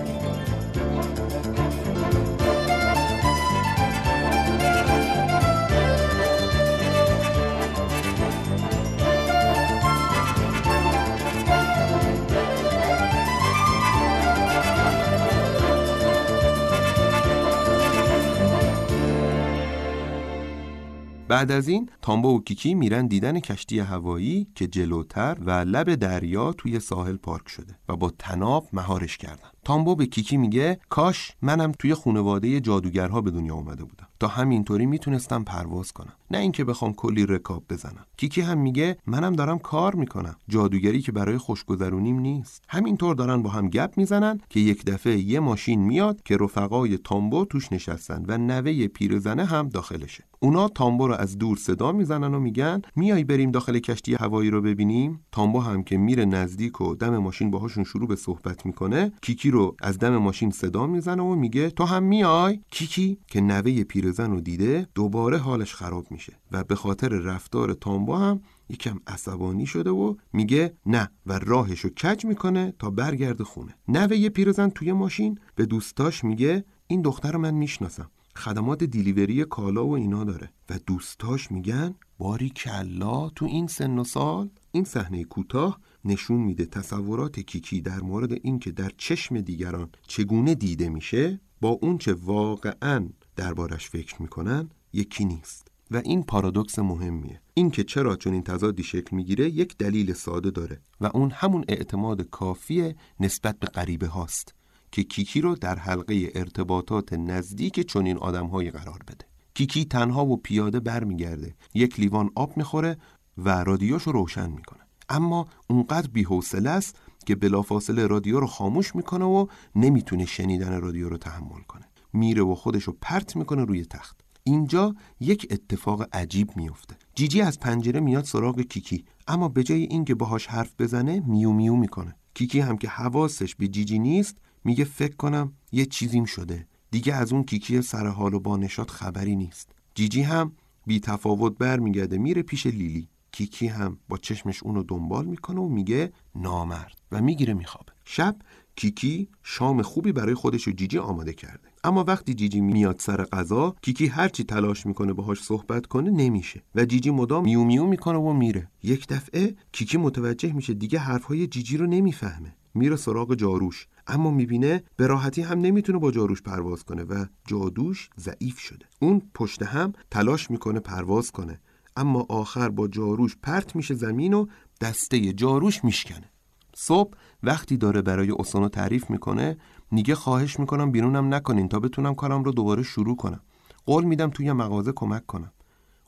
بعد 21.33 21.51
از 21.51 21.67
این 21.67 21.89
تامبو 22.01 22.37
و 22.37 22.41
کیکی 22.41 22.73
میرن 22.73 23.07
دیدن 23.07 23.39
کشتی 23.39 23.79
هوایی 23.79 24.47
که 24.55 24.67
جلوتر 24.67 25.37
و 25.41 25.51
لب 25.51 25.95
دریا 25.95 26.53
توی 26.53 26.79
ساحل 26.79 27.15
پارک 27.15 27.49
شده 27.49 27.75
و 27.89 27.95
با 27.95 28.11
تناب 28.19 28.67
مهارش 28.73 29.17
کردن. 29.17 29.52
تامبو 29.63 29.95
به 29.95 30.05
کیکی 30.05 30.37
میگه 30.37 30.79
کاش 30.89 31.31
منم 31.41 31.71
توی 31.79 31.93
خانواده 31.93 32.59
جادوگرها 32.59 33.21
به 33.21 33.31
دنیا 33.31 33.55
اومده 33.55 33.83
بودم. 33.83 34.07
تا 34.19 34.27
همینطوری 34.27 34.85
می‌تونستم 34.85 35.43
پرواز 35.43 35.91
کنم. 35.91 36.13
نه 36.31 36.37
اینکه 36.37 36.63
بخوام 36.63 36.93
کلی 36.93 37.25
رکاب 37.25 37.63
بزنم. 37.69 38.05
کیکی 38.17 38.41
هم 38.41 38.57
میگه 38.57 38.97
منم 39.07 39.33
دارم 39.33 39.59
کار 39.59 39.95
می‌کنم. 39.95 40.35
جادوگری 40.47 41.01
که 41.01 41.11
برای 41.11 41.37
خوشگذرونیم 41.37 42.19
نیست. 42.19 42.63
همینطور 42.69 43.15
دارن 43.15 43.41
با 43.41 43.49
هم 43.49 43.69
گپ 43.69 43.93
می‌زنن 43.97 44.41
که 44.49 44.59
یک 44.59 44.85
دفعه 44.85 45.17
یه 45.19 45.39
ماشین 45.39 45.79
میاد 45.79 46.23
که 46.23 46.37
رفقای 46.37 46.97
تامبو 46.97 47.45
توش 47.45 47.71
نشستن 47.71 48.25
و 48.27 48.37
نوه 48.37 48.87
پیرزنه 48.87 49.45
هم 49.45 49.69
داخلشه. 49.69 50.23
اونا 50.39 50.67
تامبو 50.67 51.07
رو 51.07 51.13
از 51.13 51.37
دور 51.37 51.57
صدا 51.57 51.91
می‌زنن 51.91 52.33
و 52.33 52.39
میگن 52.39 52.81
میای 52.95 53.23
بریم 53.23 53.51
داخل 53.51 53.79
کشتی 53.79 54.15
هوایی 54.15 54.49
رو 54.49 54.61
ببینیم؟ 54.61 55.19
تامبو 55.31 55.59
هم 55.59 55.83
که 55.83 55.97
میره 55.97 56.25
نزدیک 56.25 56.81
و 56.81 56.95
دم 56.95 57.17
ماشین 57.17 57.51
باهاشون 57.51 57.83
شروع 57.83 58.07
به 58.07 58.15
صحبت 58.15 58.65
می‌کنه 58.65 59.11
کیکی 59.21 59.51
رو 59.53 59.75
از 59.81 59.99
دم 59.99 60.17
ماشین 60.17 60.51
صدا 60.51 60.87
می‌زنه 60.87 61.23
و 61.23 61.35
میگه 61.35 61.69
تو 61.69 61.83
هم 61.83 62.03
میای؟ 62.03 62.59
کیکی 62.71 63.17
که 63.27 63.41
نوه 63.41 63.83
پیرزن 63.83 64.31
رو 64.31 64.41
دیده 64.41 64.87
دوباره 64.95 65.37
حالش 65.37 65.75
خراب 65.75 66.11
میشه 66.11 66.33
و 66.51 66.63
به 66.63 66.75
خاطر 66.75 67.09
رفتار 67.09 67.73
تامبو 67.73 68.15
هم 68.15 68.41
یکم 68.69 68.99
عصبانی 69.07 69.65
شده 69.65 69.89
و 69.89 70.15
میگه 70.33 70.73
نه. 70.85 71.09
و 71.25 71.39
راهشو 71.39 71.89
کج 71.89 72.25
می‌کنه 72.25 72.73
تا 72.79 72.89
برگرده 72.89 73.43
خونه. 73.43 73.75
نوه 73.87 74.29
پیرزن 74.29 74.69
توی 74.69 74.91
ماشین 74.93 75.39
به 75.55 75.65
دوستاش 75.65 76.23
میگه 76.23 76.65
این 76.87 77.01
دختر 77.01 77.31
رو 77.31 77.39
من 77.39 77.53
می‌شناسم. 77.53 78.09
خدمات 78.35 78.83
دیلیوری 78.83 79.45
کالا 79.45 79.87
و 79.87 79.91
اینا 79.95 80.23
داره. 80.23 80.51
و 80.69 80.79
دوستاش 80.87 81.51
میگن 81.51 81.95
باری 82.17 82.49
کلا 82.49 83.29
تو 83.29 83.45
این 83.45 83.67
سن 83.67 83.99
و 83.99 84.03
سال؟ 84.03 84.49
این 84.71 84.83
صحنه 84.83 85.23
کوتاه 85.23 85.79
نشون 86.05 86.41
میده 86.41 86.65
تصورات 86.65 87.39
کیکی 87.39 87.81
در 87.81 87.99
مورد 87.99 88.31
اینکه 88.31 88.71
در 88.71 88.91
چشم 88.97 89.41
دیگران 89.41 89.89
چگونه 90.07 90.55
دیده 90.55 90.89
میشه 90.89 91.41
با 91.61 91.69
اون 91.69 91.97
چه 91.97 92.13
واقعا 92.13 93.09
دربارش 93.35 93.89
فکر 93.89 94.21
می‌کنن 94.21 94.69
یکی 94.93 95.25
نیست. 95.25 95.67
و 95.91 95.97
این 95.97 96.23
پارادوکس 96.23 96.79
مهمیه. 96.79 97.41
اینکه 97.53 97.83
چرا 97.83 98.15
چون 98.15 98.33
این 98.33 98.43
تضادی 98.43 98.83
شکل 98.83 99.15
می‌گیره 99.15 99.49
یک 99.49 99.77
دلیل 99.77 100.13
ساده 100.13 100.51
داره 100.51 100.81
و 101.01 101.09
اون 101.13 101.31
همون 101.31 101.65
اعتماد 101.67 102.21
کافی 102.21 102.95
نسبت 103.19 103.59
به 103.59 103.67
غریبه 103.67 104.07
هاست 104.07 104.55
که 104.91 105.03
کیکی 105.03 105.41
رو 105.41 105.55
در 105.55 105.75
حلقه 105.75 106.31
ارتباطات 106.35 107.13
نزدیک 107.13 107.79
چنین 107.79 108.17
آدمهایی 108.17 108.71
قرار 108.71 108.99
بده. 109.07 109.25
کیکی 109.53 109.85
تنها 109.85 110.25
و 110.25 110.37
پیاده 110.37 110.79
برمیگرده. 110.79 111.55
یک 111.73 111.99
لیوان 111.99 112.29
آب 112.35 112.57
می‌خوره 112.57 112.97
و 113.37 113.63
رادیوشو 113.63 114.11
روشن 114.11 114.51
می‌کنه. 114.51 114.82
اما 115.13 115.47
اونقدر 115.67 116.07
بیحوصله 116.07 116.69
است 116.69 116.95
که 117.25 117.35
بلافاصله 117.35 118.07
رادیو 118.07 118.39
رو 118.39 118.47
خاموش 118.47 118.95
می‌کنه 118.95 119.25
و 119.25 119.47
نمی‌تونه 119.75 120.25
شنیدن 120.25 120.81
رادیو 120.81 121.09
رو 121.09 121.17
تحمل 121.17 121.61
کنه. 121.67 121.85
میره 122.13 122.41
و 122.41 122.55
خودشو 122.55 122.97
پرت 123.01 123.35
می‌کنه 123.35 123.63
روی 123.65 123.85
تخت. 123.85 124.21
اینجا 124.43 124.95
یک 125.19 125.47
اتفاق 125.51 126.15
عجیب 126.15 126.57
میفته 126.57 126.95
جیجی 127.15 127.41
از 127.41 127.59
پنجره 127.59 127.99
میاد 127.99 128.23
سراغ 128.23 128.61
کیکی 128.61 129.05
اما 129.27 129.49
به 129.49 129.63
جای 129.63 129.83
اینکه 129.83 130.15
باهاش 130.15 130.47
حرف 130.47 130.73
بزنه 130.79 131.19
میو 131.19 131.51
میو 131.51 131.75
می‌کنه. 131.75 132.15
کیکی 132.33 132.59
هم 132.59 132.77
که 132.77 132.87
حواسش 132.87 133.55
به 133.55 133.67
جیجی 133.67 133.99
نیست 133.99 134.37
میگه 134.63 134.83
فکر 134.83 135.15
کنم 135.15 135.53
یه 135.71 135.85
چیزیم 135.85 136.25
شده. 136.25 136.67
دیگه 136.91 137.13
از 137.13 137.33
اون 137.33 137.43
کیکی 137.43 137.81
سر 137.81 138.07
حال 138.07 138.33
و 138.33 138.39
با 138.39 138.57
نشاد 138.57 138.89
خبری 138.89 139.35
نیست. 139.35 139.69
جیجی 139.95 140.21
هم 140.21 140.51
بی 140.85 140.99
تفاوت 140.99 141.57
برمیگرده 141.57 142.17
میره 142.17 142.41
پیش 142.41 142.65
لیلی. 142.65 143.07
کیکی 143.33 143.67
هم 143.67 143.97
با 144.09 144.17
چشمش 144.17 144.63
اونو 144.63 144.83
دنبال 144.83 145.25
می‌کنه 145.25 145.61
و 145.61 145.67
میگه 145.67 146.13
نامرد 146.35 146.97
و 147.11 147.21
می‌گیره 147.21 147.53
میخوابه. 147.53 147.91
شب 148.05 148.35
کیکی 148.75 149.29
شام 149.43 149.81
خوبی 149.81 150.11
برای 150.11 150.33
خودش 150.33 150.67
و 150.67 150.71
جیجی 150.71 150.97
آماده 150.97 151.33
کرده. 151.33 151.69
اما 151.83 152.03
وقتی 152.03 152.33
جیجی 152.33 152.61
میاد 152.61 152.99
سر 152.99 153.23
غذا 153.23 153.75
کیکی 153.81 154.07
هرچی 154.07 154.43
تلاش 154.43 154.85
می‌کنه 154.85 155.13
باهاش 155.13 155.43
صحبت 155.43 155.85
کنه 155.85 156.09
نمیشه 156.09 156.63
و 156.75 156.85
جیجی 156.85 157.09
مدام 157.09 157.43
میو 157.43 157.63
میو 157.63 157.85
می‌کنه 157.85 158.17
و 158.17 158.33
میره. 158.33 158.71
یک 158.83 159.07
دفعه 159.07 159.55
کیکی 159.71 159.97
متوجه 159.97 160.53
میشه 160.53 160.73
دیگه 160.73 160.99
حرفهای 160.99 161.47
جیجی 161.47 161.77
رو 161.77 161.87
نمی‌فهمه. 161.87 162.55
میره 162.73 162.95
سراغ 162.95 163.35
جاروش 163.35 163.87
اما 164.07 164.31
می‌بینه 164.31 164.83
به 164.95 165.07
راحتی 165.07 165.41
هم 165.41 165.59
نمی‌تونه 165.59 165.99
با 165.99 166.11
جاروش 166.11 166.41
پرواز 166.41 166.83
کنه 166.83 167.03
و 167.03 167.25
جادوش 167.47 168.09
ضعیف 168.19 168.59
شده. 168.59 168.85
اون 168.99 169.21
پشت 169.33 169.63
هم 169.63 169.93
تلاش 170.11 170.51
می‌کنه 170.51 170.79
پرواز 170.79 171.31
کنه. 171.31 171.59
اما 171.95 172.25
آخر 172.29 172.69
با 172.69 172.87
جاروش 172.87 173.37
پرت 173.41 173.75
میشه 173.75 173.93
زمین 173.93 174.33
و 174.33 174.45
دسته 174.81 175.33
جاروش 175.33 175.83
میشکنه. 175.83 176.29
صبح 176.75 177.13
وقتی 177.43 177.77
داره 177.77 178.01
برای 178.01 178.29
اوسانو 178.29 178.69
تعریف 178.69 179.09
می‌کنه 179.09 179.57
میگه 179.91 180.15
خواهش 180.15 180.59
می‌کنم 180.59 180.91
بیرونم 180.91 181.33
نکنین 181.33 181.69
تا 181.69 181.79
بتونم 181.79 182.15
کارم 182.15 182.43
رو 182.43 182.51
دوباره 182.51 182.83
شروع 182.83 183.15
کنم. 183.15 183.39
قول 183.85 184.03
میدم 184.03 184.29
توی 184.29 184.51
مغازه 184.51 184.91
کمک 184.91 185.25
کنم. 185.25 185.51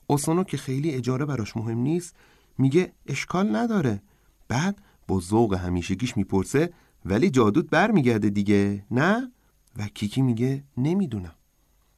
اوسانو 0.06 0.44
که 0.44 0.56
خیلی 0.56 0.90
اجاره 0.90 1.24
براش 1.24 1.56
مهم 1.56 1.78
نیست 1.78 2.16
میگه 2.58 2.92
اشکال 3.06 3.56
نداره. 3.56 4.02
بعد 4.48 4.78
با 5.08 5.20
ذوق 5.20 5.54
همیشگیش 5.54 6.16
می‌پرسه 6.16 6.72
ولی 7.04 7.30
جادوت 7.30 7.70
برمیگرده 7.70 8.30
دیگه 8.30 8.84
نه؟ 8.90 9.32
و 9.76 9.88
کیکی 9.88 10.22
میگه 10.22 10.64
نمی‌دونم. 10.76 11.34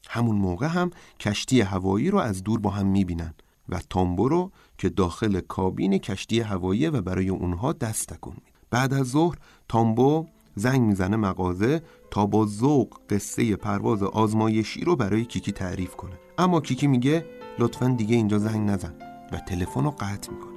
همون 0.09 0.37
موقع 0.37 0.67
هم 0.67 0.91
کشتی 1.21 1.61
هوایی 1.61 2.11
رو 2.11 2.19
از 2.19 2.43
دور 2.43 2.61
با 2.61 2.71
هم 2.71 2.87
می‌بینن. 2.87 3.35
و 3.69 3.81
تامبو 3.91 4.29
رو 4.29 4.53
که 4.79 4.89
داخل 4.89 5.41
کابین 5.41 5.99
کشتی 5.99 6.41
هوایی 6.41 6.87
و 6.87 7.01
برای 7.01 7.29
اونها 7.29 7.73
دست 7.73 8.07
تکون 8.07 8.37
بعد 8.71 8.95
از 8.95 9.07
ظهر 9.07 9.37
تامبو 9.69 10.27
زنگ 10.55 10.81
می‌زنه 10.81 11.17
مغازه 11.17 11.83
تا 12.11 12.27
با 12.27 12.47
ذوق 12.47 12.99
قصه 13.11 13.57
پرواز 13.57 14.03
آزمایشی 14.03 14.85
رو 14.85 14.97
برای 14.97 15.25
کیکی 15.25 15.53
تعریف 15.53 15.97
کنه. 15.97 16.19
اما 16.39 16.61
کیکی 16.61 16.87
میگه 16.87 17.25
لطفا 17.59 17.89
دیگه 17.89 18.17
اینجا 18.17 18.39
زنگ 18.39 18.71
نزن. 18.71 18.95
و 19.33 19.39
تلفن 19.39 19.85
رو 19.85 19.91
قطع 19.91 20.33
می‌کنه. 20.33 20.48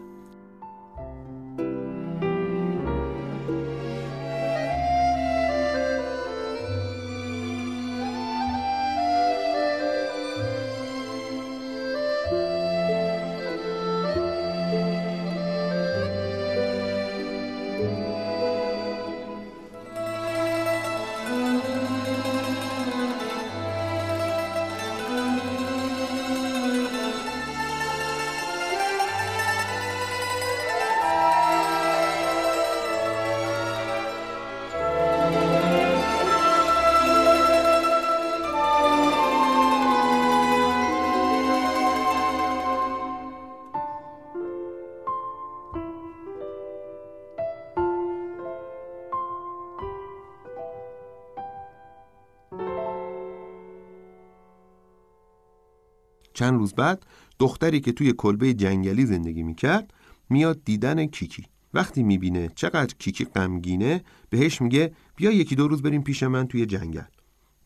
چند 56.41 56.59
روز 56.59 56.73
بعد 56.73 57.05
دختری 57.39 57.79
که 57.79 57.91
توی 57.91 58.13
کلبه 58.13 58.53
جنگلی 58.53 59.05
زندگی 59.05 59.43
می‌کرد 59.43 59.93
میاد 60.29 60.63
دیدن 60.65 61.05
کیکی. 61.05 61.45
وقتی 61.73 62.03
می‌بینه 62.03 62.49
چقدر 62.55 62.95
کیکی 62.99 63.25
غمگینه 63.25 64.03
بهش 64.29 64.61
میگه 64.61 64.93
بیا 65.15 65.31
یکی 65.31 65.55
دو 65.55 65.67
روز 65.67 65.81
بریم 65.81 66.03
پیش 66.03 66.23
من 66.23 66.47
توی 66.47 66.65
جنگل. 66.65 67.01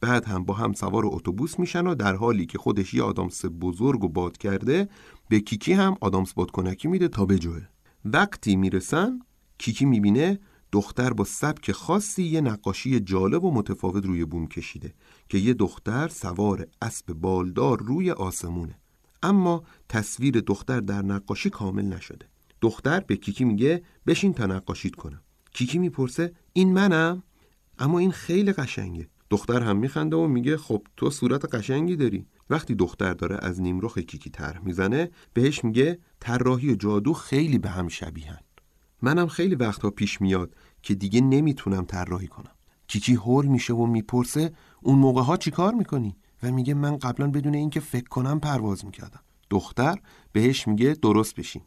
بعد 0.02 0.26
هم 0.26 0.44
با 0.44 0.54
هم 0.54 0.74
سوار 0.74 1.04
اتوبوس 1.06 1.60
میشن 1.60 1.88
و 1.88 1.96
در 1.96 2.16
حالی 2.16 2.46
که 2.46 2.58
خودش 2.58 2.94
یه 2.94 3.04
آدامس 3.04 3.46
بزرگ 3.46 4.04
و 4.04 4.10
باد 4.10 4.38
کرده 4.38 4.90
به 5.30 5.40
کیکی 5.40 5.74
هم 5.74 5.96
آدامس 6.02 6.34
بادکنکی 6.34 6.88
میده 6.88 7.08
تا 7.08 7.26
بجوه. 7.26 7.62
وقتی 8.06 8.56
می‌رسن 8.56 9.20
کیکی 9.58 9.86
می‌بینه 9.86 10.40
دختر 10.76 11.14
با 11.14 11.24
سبک 11.24 11.72
خاصی 11.72 12.24
یه 12.24 12.42
نقاشی 12.42 13.00
جالب 13.00 13.44
و 13.44 13.52
متفاوت 13.52 14.06
روی 14.06 14.26
بوم 14.26 14.48
کشیده 14.48 14.94
که 15.30 15.38
یه 15.38 15.54
دختر 15.54 16.08
سوار 16.08 16.68
اسب 16.82 17.14
بالدار 17.14 17.80
روی 17.80 18.12
آسمونه. 18.12 18.80
اما 19.24 19.64
تصویر 19.90 20.40
دختر 20.40 20.80
در 20.80 21.02
نقاشی 21.02 21.50
کامل 21.50 21.86
نشده. 21.86 22.26
دختر 22.62 23.00
به 23.00 23.16
کیکی 23.16 23.44
میگه 23.44 23.84
بشین 24.08 24.34
تا 24.34 24.46
نقاشیت 24.46 24.96
کنم. 24.96 25.22
کیکی 25.54 25.78
می‌پرسه 25.78 26.34
این 26.54 26.74
منم؟ 26.74 27.24
اما 27.80 28.00
این 28.00 28.12
خیلی 28.12 28.54
قشنگه. 28.54 29.10
دختر 29.30 29.62
هم 29.62 29.78
میخنده 29.78 30.16
و 30.16 30.28
میگه 30.28 30.58
خب 30.58 30.88
تو 30.98 31.10
صورت 31.10 31.56
قشنگی 31.56 31.96
داری. 31.96 32.26
وقتی 32.50 32.76
دختر 32.76 33.14
داره 33.14 33.38
از 33.42 33.62
نیمرخ 33.62 33.98
کیکی 33.98 34.30
طرح 34.30 34.66
می‌زنه 34.66 35.12
بهش 35.34 35.64
میگه 35.64 36.00
طراحی 36.20 36.72
و 36.72 36.76
جادو 36.76 37.14
خیلی 37.14 37.58
به 37.58 37.70
هم 37.70 37.88
شبیهن. 37.88 38.40
منم 39.06 39.28
خیلی 39.28 39.56
وقتها 39.56 39.90
پیش 39.90 40.22
میاد 40.22 40.56
که 40.82 40.96
دیگه 40.96 41.22
نمی‌تونم 41.22 41.86
طراحی 41.86 42.28
کنم. 42.28 42.52
کیکی 42.88 43.14
هول 43.14 43.46
میشه 43.46 43.74
و 43.74 43.86
می‌پرسه 43.86 44.54
اون 44.82 45.00
موقع 45.00 45.22
ها 45.22 45.38
چیکار 45.38 45.74
می‌کنی؟ 45.74 46.16
و 46.44 46.52
میگه 46.52 46.74
من 46.74 46.98
قبلا 46.98 47.28
بدون 47.28 47.54
اینکه 47.54 47.80
فکر 47.80 48.10
کنم 48.10 48.40
پرواز 48.40 48.86
می‌کردم. 48.86 49.20
دختر 49.50 49.96
بهش 50.32 50.68
میگه 50.68 50.94
درست 50.94 51.36
بشین. 51.36 51.62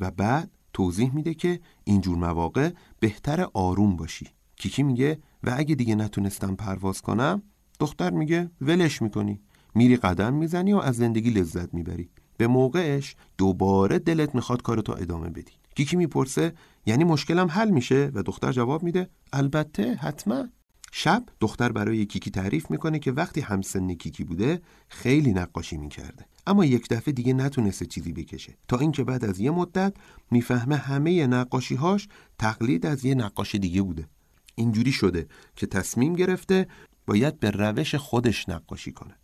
و 0.00 0.10
بعد 0.10 0.50
توضیح 0.72 1.14
میده 1.14 1.34
که 1.34 1.60
اینجور 1.84 2.16
مواقع 2.16 2.70
بهتر 3.00 3.46
آروم 3.54 3.96
باشی. 3.96 4.26
کیکی 4.56 4.82
میگه 4.82 5.18
و 5.44 5.54
اگه 5.56 5.74
دیگه 5.74 5.94
نتونستم 5.94 6.54
پرواز 6.54 7.02
کنم؟ 7.02 7.42
دختر 7.80 8.10
میگه 8.10 8.50
ولش 8.60 9.02
می‌کنی. 9.02 9.40
میری 9.74 9.96
قدم 9.96 10.34
می‌زنی 10.34 10.72
و 10.72 10.76
از 10.78 10.96
زندگی 10.96 11.30
لذت 11.30 11.74
می‌بری. 11.74 12.10
به 12.36 12.46
موقعش 12.46 13.16
دوباره 13.38 13.98
دلت 13.98 14.34
می‌خواد 14.34 14.62
کارتو 14.62 14.92
ادامه 14.92 15.28
بدی. 15.28 15.52
کیکی 15.78 15.96
می‌پرسه 15.96 16.52
یعنی 16.86 17.04
مشکلم 17.04 17.46
حل 17.46 17.70
میشه؟ 17.70 18.10
و 18.14 18.22
دختر 18.22 18.52
جواب 18.52 18.82
میده 18.82 19.10
البته 19.32 19.94
حتما. 19.94 20.48
شب 20.92 21.24
دختر 21.40 21.72
برای 21.72 22.06
کیکی 22.06 22.30
تعریف 22.30 22.70
می‌کنه 22.70 22.98
که 22.98 23.12
وقتی 23.12 23.40
همسن 23.40 23.94
کیکی 23.94 24.24
بوده 24.24 24.62
خیلی 24.88 25.32
نقاشی 25.32 25.76
می‌کرده. 25.76 26.26
اما 26.46 26.64
یک 26.64 26.88
دفعه 26.88 27.14
دیگه 27.14 27.32
نتونسته 27.32 27.86
چیزی 27.86 28.12
بکشه. 28.12 28.56
تا 28.68 28.78
اینکه 28.78 29.04
بعد 29.04 29.24
از 29.24 29.40
یه 29.40 29.50
مدت 29.50 29.94
می‌فهمه 30.30 30.76
همه 30.76 31.26
نقاشیهاش 31.26 32.08
تقلید 32.38 32.86
از 32.86 33.04
یه 33.04 33.14
نقاش 33.14 33.54
دیگه 33.54 33.82
بوده. 33.82 34.08
اینجوری 34.54 34.92
شده 34.92 35.26
که 35.56 35.66
تصمیم 35.66 36.14
گرفته 36.14 36.68
باید 37.06 37.40
به 37.40 37.50
روش 37.50 37.94
خودش 37.94 38.48
نقاشی 38.48 38.92
کنه. 38.92 39.14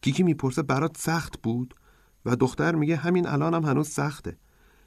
کیکی 0.00 0.22
می‌پرسه 0.22 0.62
برات 0.62 0.96
سخت 0.98 1.42
بود؟ 1.42 1.74
و 2.24 2.36
دختر 2.36 2.74
میگه 2.74 2.96
همین 2.96 3.26
الانم 3.26 3.64
هنوز 3.64 3.88
سخته. 3.88 4.36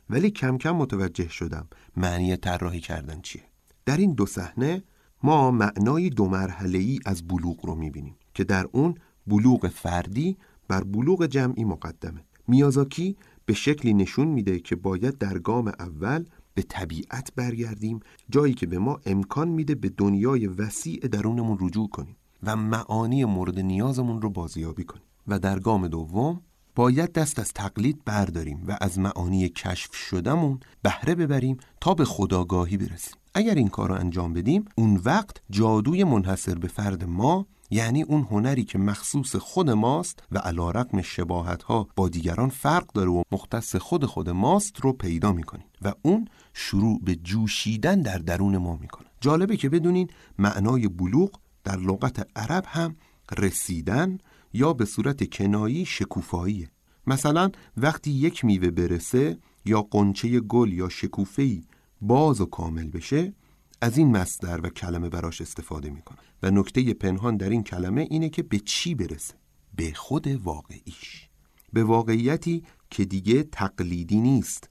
ولی 0.09 0.31
کم 0.31 0.57
کم 0.57 0.71
متوجه 0.71 1.29
شدم 1.29 1.67
معنی 1.97 2.37
طراحی 2.37 2.79
کردن 2.79 3.21
چیه. 3.21 3.43
در 3.85 3.97
این 3.97 4.13
دو 4.13 4.25
صحنه 4.25 4.83
ما 5.23 5.51
معنای 5.51 6.09
دو 6.09 6.27
مرحله 6.27 6.79
ای 6.79 6.99
از 7.05 7.27
بلوغ 7.27 7.65
رو 7.65 7.75
می‌بینیم 7.75 8.15
که 8.33 8.43
در 8.43 8.67
اون 8.71 8.95
بلوغ 9.27 9.67
فردی 9.67 10.37
بر 10.67 10.83
بلوغ 10.83 11.25
جمعی 11.25 11.63
مقدمه. 11.63 12.23
میازاکی 12.47 13.17
به 13.45 13.53
شکلی 13.53 13.93
نشون 13.93 14.27
میده 14.27 14.59
که 14.59 14.75
باید 14.75 15.17
در 15.17 15.37
گام 15.37 15.67
اول 15.67 16.25
به 16.53 16.61
طبیعت 16.61 17.31
برگردیم 17.35 17.99
جایی 18.29 18.53
که 18.53 18.65
به 18.65 18.79
ما 18.79 18.99
امکان 19.05 19.47
میده 19.47 19.75
به 19.75 19.89
دنیای 19.89 20.47
وسیع 20.47 20.99
درونمون 20.99 21.57
رجوع 21.61 21.89
کنیم 21.89 22.15
و 22.43 22.55
معانی 22.55 23.25
مورد 23.25 23.59
نیازمون 23.59 24.21
رو 24.21 24.29
بازیابی 24.29 24.83
کنیم. 24.83 25.03
و 25.27 25.39
در 25.39 25.59
گام 25.59 25.87
دوم 25.87 26.41
باید 26.77 27.13
دست 27.13 27.39
از 27.39 27.53
تقلید 27.53 28.05
برداریم 28.05 28.63
و 28.67 28.77
از 28.81 28.99
معانی 28.99 29.49
کشف 29.49 29.95
شدمون 29.95 30.59
بهره 30.81 31.15
ببریم 31.15 31.57
تا 31.81 31.93
به 31.93 32.05
خداگاهی 32.05 32.77
برسیم. 32.77 33.15
اگر 33.33 33.55
این 33.55 33.67
کار 33.67 33.89
رو 33.89 33.95
انجام 33.95 34.33
بدیم 34.33 34.65
اون 34.75 35.01
وقت 35.05 35.37
جادوی 35.49 36.03
منحصر 36.03 36.55
به 36.55 36.67
فرد 36.67 37.03
ما 37.03 37.47
یعنی 37.69 38.03
اون 38.03 38.21
هنری 38.21 38.63
که 38.63 38.77
مخصوص 38.77 39.35
خود 39.35 39.69
ماست 39.69 40.23
و 40.31 40.37
علا 40.37 40.71
رقم 40.71 41.01
شباهت 41.01 41.63
ها 41.63 41.87
با 41.95 42.09
دیگران 42.09 42.49
فرق 42.49 42.91
داره 42.91 43.09
و 43.09 43.23
مختص 43.31 43.75
خود 43.75 44.05
خود 44.05 44.29
ماست 44.29 44.81
رو 44.81 44.93
پیدا 44.93 45.31
می‌کنیم 45.31 45.65
و 45.81 45.93
اون 46.01 46.27
شروع 46.53 46.99
به 47.03 47.15
جوشیدن 47.15 48.01
در 48.01 48.17
درون 48.17 48.57
ما 48.57 48.75
می‌کنه. 48.75 49.07
جالبه 49.21 49.57
که 49.57 49.69
بدونین 49.69 50.09
معنای 50.37 50.87
بلوغ 50.87 51.31
در 51.63 51.77
لغت 51.77 52.27
عرب 52.35 52.63
هم 52.67 52.95
رسیدن 53.37 54.17
یا 54.57 54.73
به 54.73 54.85
صورت 54.85 55.29
کنایی 55.29 55.85
شکوفاییه 55.85 56.69
مثلا 57.07 57.51
وقتی 57.77 58.11
یک 58.11 58.45
میوه 58.45 58.69
برسه 58.71 59.37
یا 59.65 59.81
قنچه 59.81 60.39
گل 60.39 60.73
یا 60.73 60.89
شکوفهی 60.89 61.63
باز 62.01 62.41
و 62.41 62.45
کامل 62.45 62.89
بشه 62.89 63.33
از 63.81 63.97
این 63.97 64.17
مصدر 64.17 64.65
و 64.65 64.69
کلمه 64.69 65.09
براش 65.09 65.41
استفاده 65.41 65.89
می‌کنه 65.89 66.17
و 66.43 66.51
نکته 66.51 66.93
پنهان 66.93 67.37
در 67.37 67.49
این 67.49 67.63
کلمه 67.63 68.07
اینه 68.09 68.29
که 68.29 68.43
به 68.43 68.59
چی 68.59 68.95
برسه؟ 68.95 69.33
به 69.75 69.93
خود 69.93 70.27
واقعیش. 70.27 71.29
به 71.73 71.83
واقعیتی 71.83 72.63
که 72.89 73.05
دیگه 73.05 73.43
تقلیدی 73.43 74.21
نیست 74.21 74.69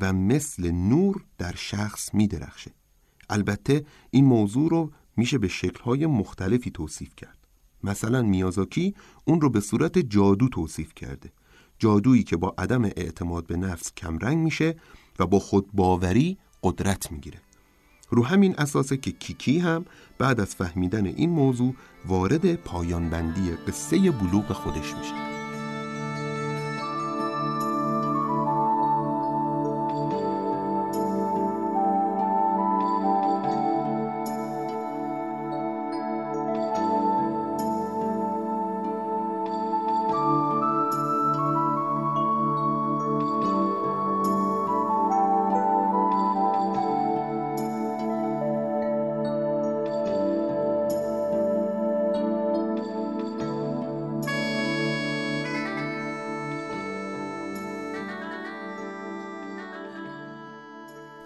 و 0.00 0.12
مثل 0.12 0.70
نور 0.70 1.24
در 1.38 1.54
شخص 1.54 2.14
میدرخشه. 2.14 2.70
البته 3.30 3.84
این 4.10 4.24
موضوع 4.24 4.70
رو 4.70 4.92
میشه 5.16 5.38
به 5.38 5.48
شکلهای 5.48 6.06
مختلفی 6.06 6.70
توصیف 6.70 7.14
کرد. 7.16 7.41
مثلا 7.84 8.22
میازاکی 8.22 8.94
اون 9.24 9.40
رو 9.40 9.50
به 9.50 9.60
صورت 9.60 9.98
جادو 9.98 10.48
توصیف 10.48 10.94
کرده. 10.94 11.32
جادویی 11.78 12.22
که 12.22 12.36
با 12.36 12.54
عدم 12.58 12.84
اعتماد 12.84 13.46
به 13.46 13.56
نفس 13.56 13.92
کمرنگ 13.94 14.38
میشه 14.38 14.76
و 15.18 15.26
با 15.26 15.38
خود 15.38 15.72
باوری 15.72 16.38
قدرت 16.62 17.12
می‌گیره. 17.12 17.38
رو 18.10 18.24
همین 18.24 18.54
اساسه 18.58 18.96
که 18.96 19.12
کیکی 19.12 19.58
هم 19.58 19.84
بعد 20.18 20.40
از 20.40 20.54
فهمیدن 20.54 21.06
این 21.06 21.30
موضوع 21.30 21.74
وارد 22.06 22.54
پایان 22.54 23.10
بندی 23.10 23.50
قصه 23.50 24.10
بلوغ 24.10 24.52
خودش 24.52 24.94
میشه. 24.94 25.41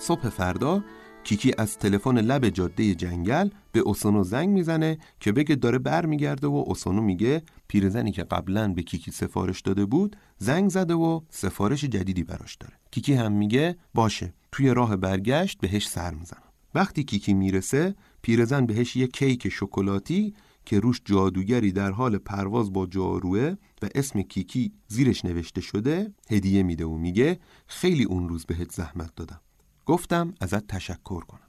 صبح 0.07 0.29
فردا 0.29 0.85
کیکی 1.25 1.53
از 1.59 1.79
تلفن 1.79 2.19
لب 2.19 2.49
جاده 2.49 2.95
جنگل 2.95 3.49
به 3.73 3.81
اوسونو 3.81 4.25
زنگ 4.25 4.49
می‌زنه 4.49 4.99
که 5.21 5.33
بگه 5.33 5.55
داره 5.55 5.79
برمیگرده 5.79 6.47
و 6.47 6.65
اوسونو 6.67 7.03
میگه 7.03 7.43
پیرزنی 7.69 8.13
که 8.13 8.23
قبلا 8.23 8.69
به 8.69 8.83
کیکی 8.83 9.11
سفارش 9.11 9.61
داده 9.61 9.85
بود 9.85 10.17
زنگ 10.39 10.71
زده 10.71 10.95
و 10.95 11.21
سفارش 11.31 11.85
جدیدی 11.85 12.25
براش 12.25 12.57
داره. 12.57 12.75
کیکی 12.91 13.15
هم 13.15 13.33
میگه 13.33 13.77
باشه 13.95 14.35
توی 14.53 14.75
راه 14.75 14.97
برگشت 14.97 15.59
بهش 15.61 15.89
سر 15.89 16.15
می‌زنم. 16.15 16.53
وقتی 16.75 17.05
کیکی 17.05 17.35
می‌رسه 17.35 17.95
پیرزن 18.23 18.67
بهش 18.67 18.97
یه 18.97 19.07
کیک 19.07 19.49
شکلاتی 19.49 20.35
که 20.65 20.81
روش 20.81 21.01
جادوگری 21.05 21.73
در 21.73 21.91
حال 21.91 22.19
پرواز 22.19 22.73
با 22.73 22.87
جاروه 22.87 23.55
و 23.83 23.89
اسم 23.95 24.23
کیکی 24.23 24.73
زیرش 24.89 25.25
نوشته 25.25 25.61
شده 25.61 26.13
هدیه 26.31 26.63
میده 26.63 26.85
و 26.85 26.99
میگه 26.99 27.39
خیلی 27.67 28.05
اون 28.05 28.29
روز 28.29 28.47
بهت 28.47 28.73
زحمت 28.73 29.15
دادم. 29.17 29.41
گفتم 29.87 30.35
ازت 30.41 30.67
تشکر 30.67 31.21
کنم. 31.21 31.41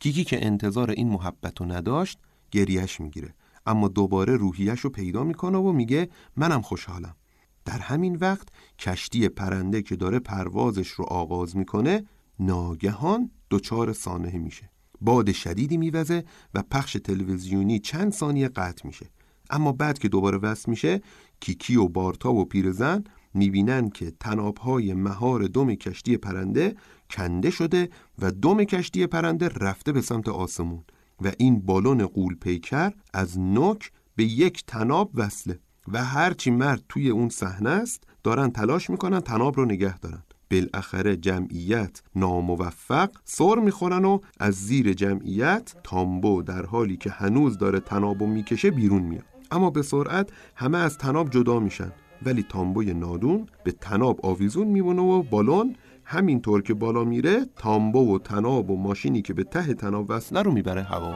کیکی 0.00 0.24
که 0.24 0.46
انتظار 0.46 0.90
این 0.90 1.08
محبت 1.08 1.60
رو 1.60 1.72
نداشت 1.72 2.18
گریش 2.50 3.00
می‌گیره. 3.00 3.34
اما 3.66 3.88
دوباره 3.88 4.36
روحیش 4.36 4.80
رو 4.80 4.90
پیدا 4.90 5.24
می‌کنه 5.24 5.58
و 5.58 5.72
میگه 5.72 6.08
منم 6.36 6.62
خوشحالم. 6.62 7.16
در 7.64 7.78
همین 7.78 8.16
وقت 8.16 8.48
کشتی 8.78 9.28
پرنده 9.28 9.82
که 9.82 9.96
داره 9.96 10.18
پروازش 10.18 10.88
رو 10.88 11.04
آغاز 11.04 11.56
می‌کنه 11.56 12.04
ناگهان 12.38 13.30
دچار 13.50 13.92
سانحه 13.92 14.38
میشه. 14.38 14.70
باد 15.00 15.32
شدیدی 15.32 15.76
میوزه 15.76 16.24
و 16.54 16.62
پخش 16.62 16.92
تلویزیونی 17.04 17.78
چند 17.78 18.12
ثانیه 18.12 18.48
قطع 18.48 18.86
میشه. 18.86 19.06
اما 19.50 19.72
بعد 19.72 19.98
که 19.98 20.08
دوباره 20.08 20.38
وصل 20.38 20.70
میشه 20.70 21.00
کیکی 21.40 21.76
و 21.76 21.88
بارتا 21.88 22.32
و 22.32 22.44
پیرزن 22.44 23.04
می‌بینن 23.34 23.90
که 23.90 24.12
تنابهای 24.20 24.94
مهار 24.94 25.46
دم 25.46 25.74
کشتی 25.74 26.16
پرنده 26.16 26.74
کنده 27.10 27.50
شده 27.50 27.88
و 28.18 28.30
دم 28.30 28.64
کشتی 28.64 29.06
پرنده 29.06 29.48
رفته 29.48 29.92
به 29.92 30.00
سمت 30.00 30.28
آسمون 30.28 30.84
و 31.22 31.32
این 31.38 31.60
بالون 31.60 32.06
قول 32.06 32.34
پیکر 32.34 32.92
از 33.14 33.38
نوک 33.38 33.92
به 34.16 34.24
یک 34.24 34.64
تناب 34.66 35.10
وصله 35.14 35.58
و 35.92 36.04
هرچی 36.04 36.50
مرد 36.50 36.84
توی 36.88 37.10
اون 37.10 37.28
صحنه 37.28 37.70
است 37.70 38.04
دارن 38.22 38.50
تلاش 38.50 38.90
می‌کنن 38.90 39.20
تناب 39.20 39.56
رو 39.56 39.64
نگه 39.64 39.98
دارن. 39.98 40.22
بالاخره 40.50 41.16
جمعیت 41.16 42.02
ناموفق 42.16 43.10
سر 43.24 43.54
می‌خورن 43.54 44.04
و 44.04 44.18
از 44.40 44.54
زیر 44.54 44.92
جمعیت 44.92 45.74
تامبو 45.84 46.42
در 46.42 46.66
حالی 46.66 46.96
که 46.96 47.10
هنوز 47.10 47.58
داره 47.58 47.80
تنابو 47.80 48.26
می‌کشه 48.26 48.70
بیرون 48.70 49.02
میاد. 49.02 49.24
اما 49.50 49.70
به 49.70 49.82
سرعت 49.82 50.30
همه 50.54 50.78
از 50.78 50.98
تناب 50.98 51.30
جدا 51.30 51.60
میشن. 51.60 51.92
ولی 52.22 52.42
تامبوی 52.42 52.94
نادون 52.94 53.46
به 53.64 53.72
تناب 53.72 54.26
آویزون 54.26 54.66
میمونه 54.66 55.02
و 55.02 55.22
بالون 55.22 55.76
همینطور 56.12 56.62
که 56.62 56.74
بالا 56.74 57.04
میره 57.04 57.44
تامبو 57.56 58.14
و 58.14 58.18
تناب 58.18 58.70
و 58.70 58.76
ماشینی 58.76 59.22
که 59.22 59.34
به 59.34 59.44
ته 59.44 59.74
تناب 59.74 60.06
وصله 60.08 60.42
رو 60.42 60.52
می‌بره 60.52 60.82
هوا. 60.82 61.14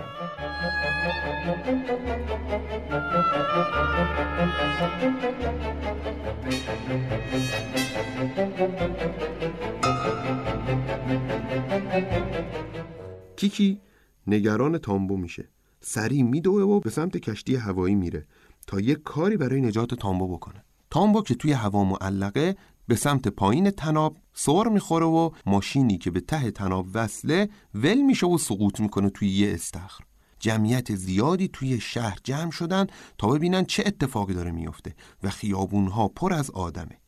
کیکی 13.36 13.80
نگران 14.26 14.78
تامبو 14.78 15.16
میشه. 15.16 15.48
سریع 15.80 16.22
میدوه 16.22 16.62
و 16.62 16.80
به 16.80 16.90
سمت 16.90 17.16
کشتی 17.16 17.56
هوایی 17.56 17.94
میره 17.94 18.26
تا 18.66 18.80
یک 18.80 19.02
کاری 19.02 19.36
برای 19.36 19.60
نجات 19.60 19.94
تامبو 19.94 20.36
بکنه. 20.36 20.64
تامبو 20.90 21.22
که 21.22 21.34
توی 21.34 21.52
هوا 21.52 21.84
معلقه 21.84 22.56
به 22.86 22.96
سمت 22.96 23.28
پایین 23.28 23.70
تناب 23.70 24.16
سر 24.32 24.68
می‌خوره 24.68 25.06
و 25.06 25.30
ماشینی 25.46 25.98
که 25.98 26.10
به 26.10 26.20
ته 26.20 26.50
تناب 26.50 26.86
وصله 26.94 27.48
ول 27.74 28.00
میشه 28.02 28.26
و 28.26 28.38
سقوط 28.38 28.80
می‌کنه 28.80 29.10
توی 29.10 29.28
یه 29.28 29.54
استخر. 29.54 30.04
جمعیت 30.38 30.94
زیادی 30.94 31.48
توی 31.48 31.80
شهر 31.80 32.18
جمع 32.24 32.50
شدن 32.50 32.86
تا 33.18 33.28
ببینن 33.28 33.64
چه 33.64 33.82
اتفاقی 33.86 34.34
داره 34.34 34.50
میفته 34.50 34.94
و 35.22 35.30
خیابونها 35.30 36.08
پر 36.08 36.32
از 36.32 36.50
آدمه. 36.50 36.98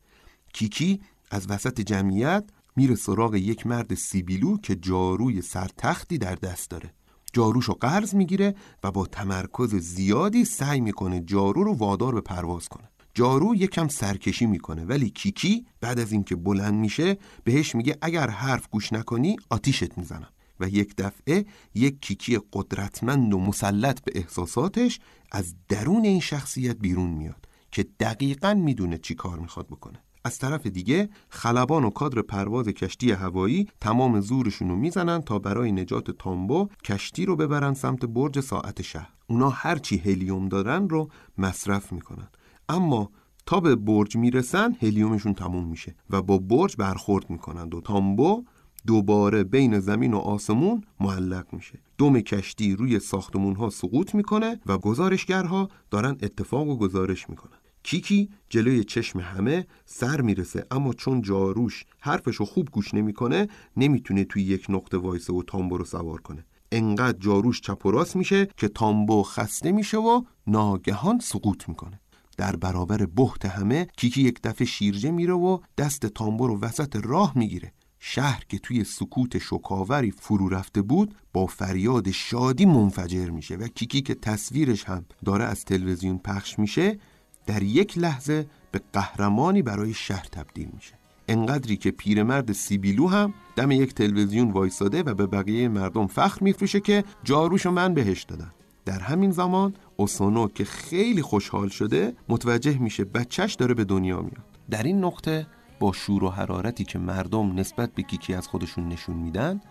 کیکی 0.53 1.01
از 1.31 1.49
وسط 1.49 1.81
جمعیت 1.81 2.43
میره 2.75 2.95
سراغ 2.95 3.35
یک 3.35 3.67
مرد 3.67 3.93
سیبیلو 3.93 4.57
که 4.57 4.75
جاروی 4.75 5.41
سرتختی 5.41 6.17
در 6.17 6.35
دست 6.35 6.69
داره. 6.69 6.93
جاروشو 7.33 7.73
قرض 7.73 8.15
می‌گیره 8.15 8.55
و 8.83 8.91
با 8.91 9.05
تمرکز 9.05 9.75
زیادی 9.75 10.45
سعی 10.45 10.81
می‌کنه 10.81 11.19
جارو 11.19 11.63
رو 11.63 11.73
وادار 11.73 12.13
به 12.13 12.21
پرواز 12.21 12.67
کنه. 12.67 12.89
جارو 13.17 13.55
یکم 13.55 13.87
سرکشی 13.87 14.45
می‌کنه 14.45 14.85
ولی 14.85 15.09
کیکی 15.09 15.65
بعد 15.81 15.99
از 15.99 16.11
اینکه 16.11 16.35
بلند 16.35 16.73
میشه 16.73 17.17
بهش 17.43 17.75
میگه 17.75 17.97
اگر 18.01 18.29
حرف 18.29 18.67
گوش 18.69 18.93
نکنی 18.93 19.35
آتیشت 19.49 19.97
می‌زنم. 19.97 20.29
و 20.59 20.69
یک 20.69 20.95
دفعه 20.95 21.45
یک 21.75 22.01
کیکی 22.01 22.39
قدرتمند 22.53 23.33
و 23.33 23.39
مسلط 23.39 24.01
به 24.03 24.11
احساساتش 24.15 24.99
از 25.31 25.55
درون 25.69 26.05
این 26.05 26.19
شخصیت 26.19 26.77
بیرون 26.77 27.09
میاد 27.09 27.47
که 27.71 27.85
دقیقا 27.99 28.53
می‌دونه 28.53 28.97
چی 28.97 29.15
کار 29.15 29.39
می‌خواد 29.39 29.67
بکنه. 29.67 29.99
از 30.23 30.37
طرف 30.37 30.67
دیگه 30.67 31.09
خلبان 31.29 31.83
و 31.83 31.89
کادر 31.89 32.21
پرواز 32.21 32.67
کشتی 32.67 33.11
هوایی 33.11 33.67
تمام 33.81 34.19
زورشون 34.21 34.69
رو 34.69 34.75
می‌زنن 34.75 35.21
تا 35.21 35.39
برای 35.39 35.71
نجات 35.71 36.11
تامبو 36.11 36.69
کشتی 36.83 37.25
رو 37.25 37.35
ببرن 37.35 37.73
سمت 37.73 38.05
برج 38.05 38.39
ساعت 38.39 38.81
شهر. 38.81 39.09
اونا 39.27 39.49
هرچی 39.49 39.97
هلیوم 39.97 40.49
دارن 40.49 40.89
رو 40.89 41.09
مصرف 41.37 41.91
می‌کنن. 41.91 42.27
اما 42.69 43.11
تا 43.45 43.59
به 43.59 43.75
برج 43.75 44.15
می‌رسن 44.15 44.75
هلیومشون 44.81 45.33
تموم 45.33 45.67
میشه 45.67 45.95
و 46.09 46.21
با 46.21 46.37
برج 46.37 46.75
برخورد 46.75 47.29
می‌کنند 47.29 47.75
و 47.75 47.81
تامبو 47.81 48.43
دوباره 48.87 49.43
بین 49.43 49.79
زمین 49.79 50.13
و 50.13 50.17
آسمون 50.17 50.83
معلق 50.99 51.45
میشه. 51.51 51.79
دم 51.97 52.19
کشتی 52.19 52.75
روی 52.75 52.99
ساختمون 52.99 53.55
ها 53.55 53.69
سقوط 53.69 54.15
می‌کنه 54.15 54.59
و 54.65 54.77
گزارشگرها 54.77 55.69
دارن 55.91 56.17
اتفاق 56.21 56.67
و 56.67 56.77
گزارش 56.77 57.29
می‌کنن. 57.29 57.57
کیکی 57.83 58.29
جلوی 58.49 58.83
چشم 58.83 59.19
همه 59.19 59.67
سر 59.85 60.21
می‌رسه 60.21 60.65
اما 60.71 60.93
چون 60.93 61.21
جاروش 61.21 61.85
حرفشو 61.99 62.45
خوب 62.45 62.69
گوش 62.71 62.93
نمی‌کنه 62.93 63.47
نمی‌تونه 63.77 64.23
توی 64.23 64.43
یک 64.43 64.65
نقطه 64.69 64.97
وایسه 64.97 65.33
و 65.33 65.43
تامبو 65.43 65.77
رو 65.77 65.85
سوار 65.85 66.21
کنه. 66.21 66.45
انقدر 66.71 67.17
جاروش 67.19 67.61
چپ 67.61 67.85
و 67.85 67.91
راست 67.91 68.15
میشه 68.15 68.47
که 68.57 68.67
تامبو 68.67 69.23
خسته 69.23 69.71
میشه 69.71 69.97
و 69.97 70.21
ناگهان 70.47 71.19
سقوط 71.19 71.69
می‌کنه. 71.69 71.99
در 72.37 72.55
برابر 72.55 73.05
بحت 73.05 73.45
همه 73.45 73.87
کیکی 73.97 74.21
یک 74.21 74.41
دفعه 74.41 74.67
شیرجه 74.67 75.11
میره 75.11 75.33
و 75.33 75.59
دست 75.77 76.05
تامبو 76.05 76.47
رو 76.47 76.59
وسط 76.59 76.95
راه 77.03 77.33
می‌گیره. 77.35 77.71
شهر 77.99 78.43
که 78.49 78.59
توی 78.59 78.83
سکوت 78.83 79.37
شکاوری 79.37 80.11
فرو 80.11 80.49
رفته 80.49 80.81
بود 80.81 81.15
با 81.33 81.45
فریاد 81.45 82.11
شادی 82.11 82.65
منفجر 82.65 83.29
میشه 83.29 83.55
و 83.55 83.67
کیکی 83.67 84.01
که 84.01 84.15
تصویرش 84.15 84.83
هم 84.83 85.05
داره 85.25 85.45
از 85.45 85.65
تلویزیون 85.65 86.17
پخش 86.17 86.59
میشه 86.59 86.99
در 87.45 87.63
یک 87.63 87.97
لحظه 87.97 88.47
به 88.71 88.81
قهرمانی 88.93 89.61
برای 89.61 89.93
شهر 89.93 90.25
تبدیل 90.31 90.69
میشه. 90.73 90.93
انقدری 91.27 91.77
که 91.77 91.91
پیرمرد 91.91 92.51
سیبیلو 92.51 93.07
هم 93.07 93.33
دم 93.55 93.71
یک 93.71 93.93
تلویزیون 93.93 94.51
وایساده 94.51 95.03
و 95.03 95.13
به 95.13 95.27
بقیه 95.27 95.67
مردم 95.67 96.07
فخر 96.07 96.43
میفروشه 96.43 96.79
که 96.79 97.03
جاروشو 97.23 97.71
من 97.71 97.93
بهش 97.93 98.23
دادم. 98.23 98.53
در 98.85 98.99
همین 98.99 99.31
زمان 99.31 99.73
اوسونو 99.97 100.47
که 100.47 100.65
خیلی 100.65 101.21
خوشحال 101.21 101.69
شده 101.69 102.13
متوجه 102.29 102.77
میشه 102.77 103.05
بچهش 103.05 103.53
داره 103.53 103.73
به 103.73 103.83
دنیا 103.83 104.21
میاد. 104.21 104.45
در 104.69 104.83
این 104.83 105.03
نقطه 105.03 105.47
با 105.79 105.93
شور 105.93 106.23
و 106.23 106.29
حرارتی 106.29 106.83
که 106.83 106.99
مردم 106.99 107.59
نسبت 107.59 107.91
به 107.95 108.03
کیکی 108.03 108.33
از 108.33 108.47
خودشون 108.47 108.87
نشون 108.87 109.15
میدن 109.15 109.61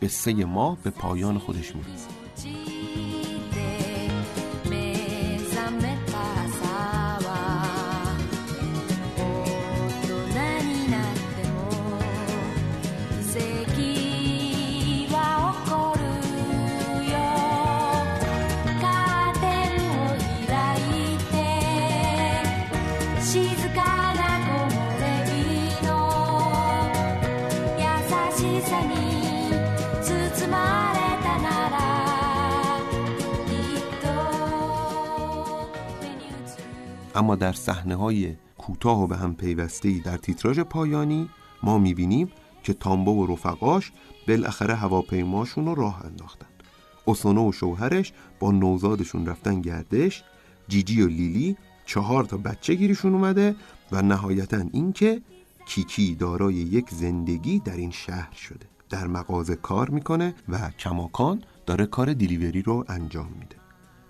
به 0.00 0.08
سه 0.08 0.44
ماه 0.44 0.78
به 0.82 0.90
پایان 0.90 1.38
خودش 1.38 1.74
می‌رسه. 1.76 3.05
اما 37.16 37.36
در 37.36 37.52
صحنه 37.52 37.94
های 37.94 38.34
کوتاه 38.58 39.02
و 39.02 39.06
به 39.06 39.16
هم 39.16 39.34
پیوسته 39.34 39.98
در 40.04 40.16
تیتراژ 40.16 40.60
پایانی 40.60 41.28
ما 41.62 41.78
می‌بینیم 41.78 42.32
که 42.62 42.74
تامبو 42.74 43.10
و 43.10 43.32
رفقاش 43.32 43.92
بالاخره 44.28 44.74
هواپیماشون 44.74 45.66
رو 45.66 45.74
راه 45.74 46.04
انداختن. 46.04 46.46
اوسونو 47.04 47.48
و 47.48 47.52
شوهرش 47.52 48.12
با 48.40 48.50
نوزادشون 48.52 49.26
رفتن 49.26 49.60
گردش 49.60 50.24
جیجی 50.68 51.02
و 51.02 51.06
لیلی 51.06 51.56
چهار 51.86 52.24
تا 52.24 52.36
بچه 52.36 52.74
گیریشون 52.74 53.14
اومده 53.14 53.56
و 53.92 54.02
نهایتا 54.02 54.64
اینکه 54.72 55.22
کیکی 55.66 56.14
دارای 56.14 56.54
یک 56.54 56.90
زندگی 56.90 57.58
در 57.58 57.76
این 57.76 57.90
شهر 57.90 58.34
شده. 58.34 58.66
در 58.90 59.06
مغازه 59.06 59.56
کار 59.56 59.90
می‌کنه 59.90 60.34
و 60.48 60.70
کماکان 60.70 61.42
داره 61.66 61.86
کار 61.86 62.12
دیلیوری 62.12 62.62
رو 62.62 62.84
انجام 62.88 63.28
میده 63.38 63.56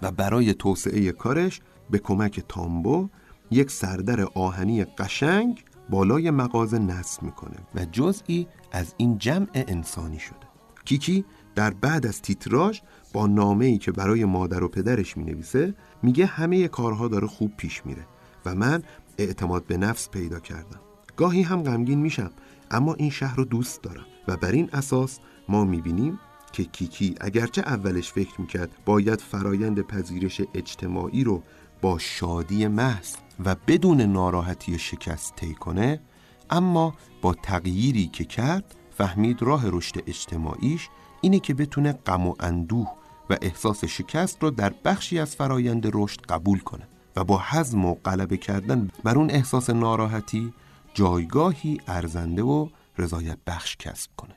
و 0.02 0.10
برای 0.10 0.54
توسعه 0.54 1.12
کارش 1.12 1.60
به 1.90 1.98
کمک 1.98 2.44
تامبو 2.48 3.08
یک 3.50 3.70
سردر 3.70 4.22
آهنی 4.34 4.84
قشنگ 4.84 5.64
بالای 5.90 6.30
مغازه 6.30 6.78
نصب 6.78 7.22
می‌کنه 7.22 7.56
و 7.74 7.84
جزئی 7.92 8.46
از 8.72 8.94
این 8.96 9.18
جمع 9.18 9.46
انسانی 9.54 10.18
شده. 10.18 10.46
کیکی 10.84 11.24
در 11.54 11.70
بعد 11.70 12.06
از 12.06 12.22
تیتراژ 12.22 12.80
با 13.12 13.26
نامه 13.26 13.64
ای 13.64 13.78
که 13.78 13.92
برای 13.92 14.24
مادر 14.24 14.64
و 14.64 14.68
پدرش 14.68 15.16
می 15.16 15.24
نویسه 15.24 15.74
میگه 16.02 16.26
همه 16.26 16.68
کارها 16.68 17.08
داره 17.08 17.26
خوب 17.26 17.56
پیش 17.56 17.86
میره 17.86 18.06
و 18.46 18.54
من 18.54 18.82
اعتماد 19.18 19.66
به 19.66 19.76
نفس 19.76 20.10
پیدا 20.10 20.40
کردم. 20.40 20.80
گاهی 21.16 21.42
هم 21.42 21.62
غمگین 21.62 21.98
میشم 21.98 22.30
اما 22.70 22.94
این 22.94 23.10
شهر 23.10 23.36
رو 23.36 23.44
دوست 23.44 23.82
دارم 23.82 24.06
و 24.28 24.36
بر 24.36 24.52
این 24.52 24.70
اساس 24.72 25.18
ما 25.48 25.64
می‌بینیم 25.64 26.18
که 26.52 26.64
کیکی 26.64 27.14
اگرچه 27.20 27.62
اولش 27.62 28.12
فکر 28.12 28.40
می‌کرد 28.40 28.70
باید 28.84 29.20
فرایند 29.20 29.80
پذیرش 29.80 30.40
اجتماعی 30.54 31.24
رو 31.24 31.42
شادی 31.98 32.66
محض 32.66 33.14
و 33.44 33.56
بدون 33.66 34.00
ناراحتی 34.00 34.78
شکست 34.78 35.36
طی 35.36 35.54
کنه 35.54 36.00
اما 36.50 36.94
با 37.22 37.34
تغییری 37.34 38.06
که 38.06 38.24
کرد 38.24 38.74
فهمید 38.90 39.42
راه 39.42 39.62
رشد 39.66 40.02
اجتماعیش 40.06 40.88
اینه 41.20 41.38
که 41.38 41.54
بتونه 41.54 41.92
غم 41.92 42.26
و 42.26 42.34
اندوه 42.40 42.92
و 43.30 43.36
احساس 43.42 43.84
شکست 43.84 44.42
رو 44.42 44.50
در 44.50 44.74
بخشی 44.84 45.18
از 45.18 45.36
فرایند 45.36 45.90
رشد 45.94 46.20
قبول 46.20 46.58
کنه 46.58 46.88
و 47.16 47.24
با 47.24 47.42
حزم 47.50 47.84
و 47.84 47.94
غلبه 47.94 48.36
کردن 48.36 48.90
بر 49.04 49.18
اون 49.18 49.30
احساس 49.30 49.70
ناراحتی 49.70 50.52
جایگاهی 50.94 51.80
ارزنده 51.86 52.42
و 52.42 52.68
رضایت 52.98 53.38
بخش 53.46 53.76
کسب 53.76 54.10
کنه. 54.16 54.35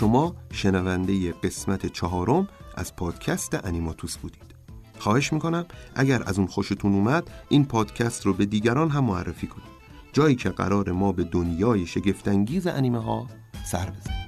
شما 0.00 0.34
شنونده 0.52 1.32
قسمت 1.32 1.86
چهارم 1.86 2.48
از 2.76 2.96
پادکست 2.96 3.66
انیماتوس 3.66 4.16
بودید. 4.16 4.54
خواهش 4.98 5.32
می‌کنم 5.32 5.66
اگر 5.94 6.22
از 6.26 6.38
اون 6.38 6.46
خوشتون 6.46 6.94
اومد 6.94 7.30
این 7.48 7.64
پادکست 7.64 8.26
رو 8.26 8.32
به 8.32 8.46
دیگران 8.46 8.90
هم 8.90 9.04
معرفی 9.04 9.46
کنید. 9.46 9.68
جایی 10.12 10.36
که 10.36 10.50
قرار 10.50 10.92
ما 10.92 11.12
به 11.12 11.24
دنیای 11.24 11.86
شگفتانگیز 11.86 12.66
انیمه 12.66 13.02
ها 13.02 13.26
سر 13.66 13.90
بزنیم. 13.90 14.20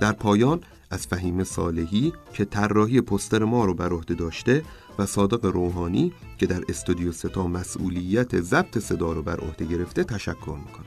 در 0.00 0.12
پایان 0.12 0.60
از 0.90 1.06
فهیم 1.06 1.44
صالحی 1.44 2.12
که 2.32 2.44
طراحی 2.44 3.00
پستر 3.00 3.44
ما 3.44 3.64
رو 3.64 3.74
بر 3.74 3.92
عهده 3.92 4.14
داشته 4.14 4.62
و 4.98 5.06
صادق 5.06 5.44
روحانی 5.44 6.12
که 6.38 6.46
در 6.46 6.60
استودیو 6.68 7.12
ستا 7.12 7.46
مسئولیت 7.46 8.40
ضبط 8.40 8.78
صدا 8.78 9.12
رو 9.12 9.22
بر 9.22 9.40
عهده 9.40 9.64
گرفته 9.64 10.04
تشکر 10.04 10.58
می‌کنم. 10.66 10.86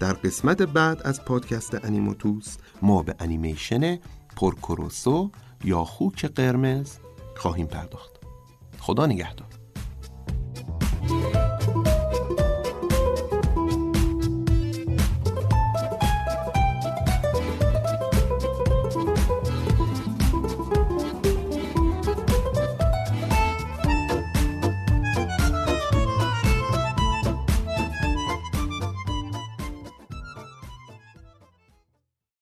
در 0.00 0.12
قسمت 0.12 0.62
بعد 0.62 1.02
از 1.04 1.24
پادکست 1.24 1.84
انیموتوس 1.84 2.56
ما 2.82 3.02
به 3.02 3.14
انیمیشن 3.20 3.98
پرکروسو 4.36 5.30
یا 5.64 5.84
خوک 5.84 6.24
قرمز 6.24 6.96
خواهیم 7.36 7.66
پرداخت. 7.66 8.10
خدا 8.78 9.06
نگهدار. 9.06 9.46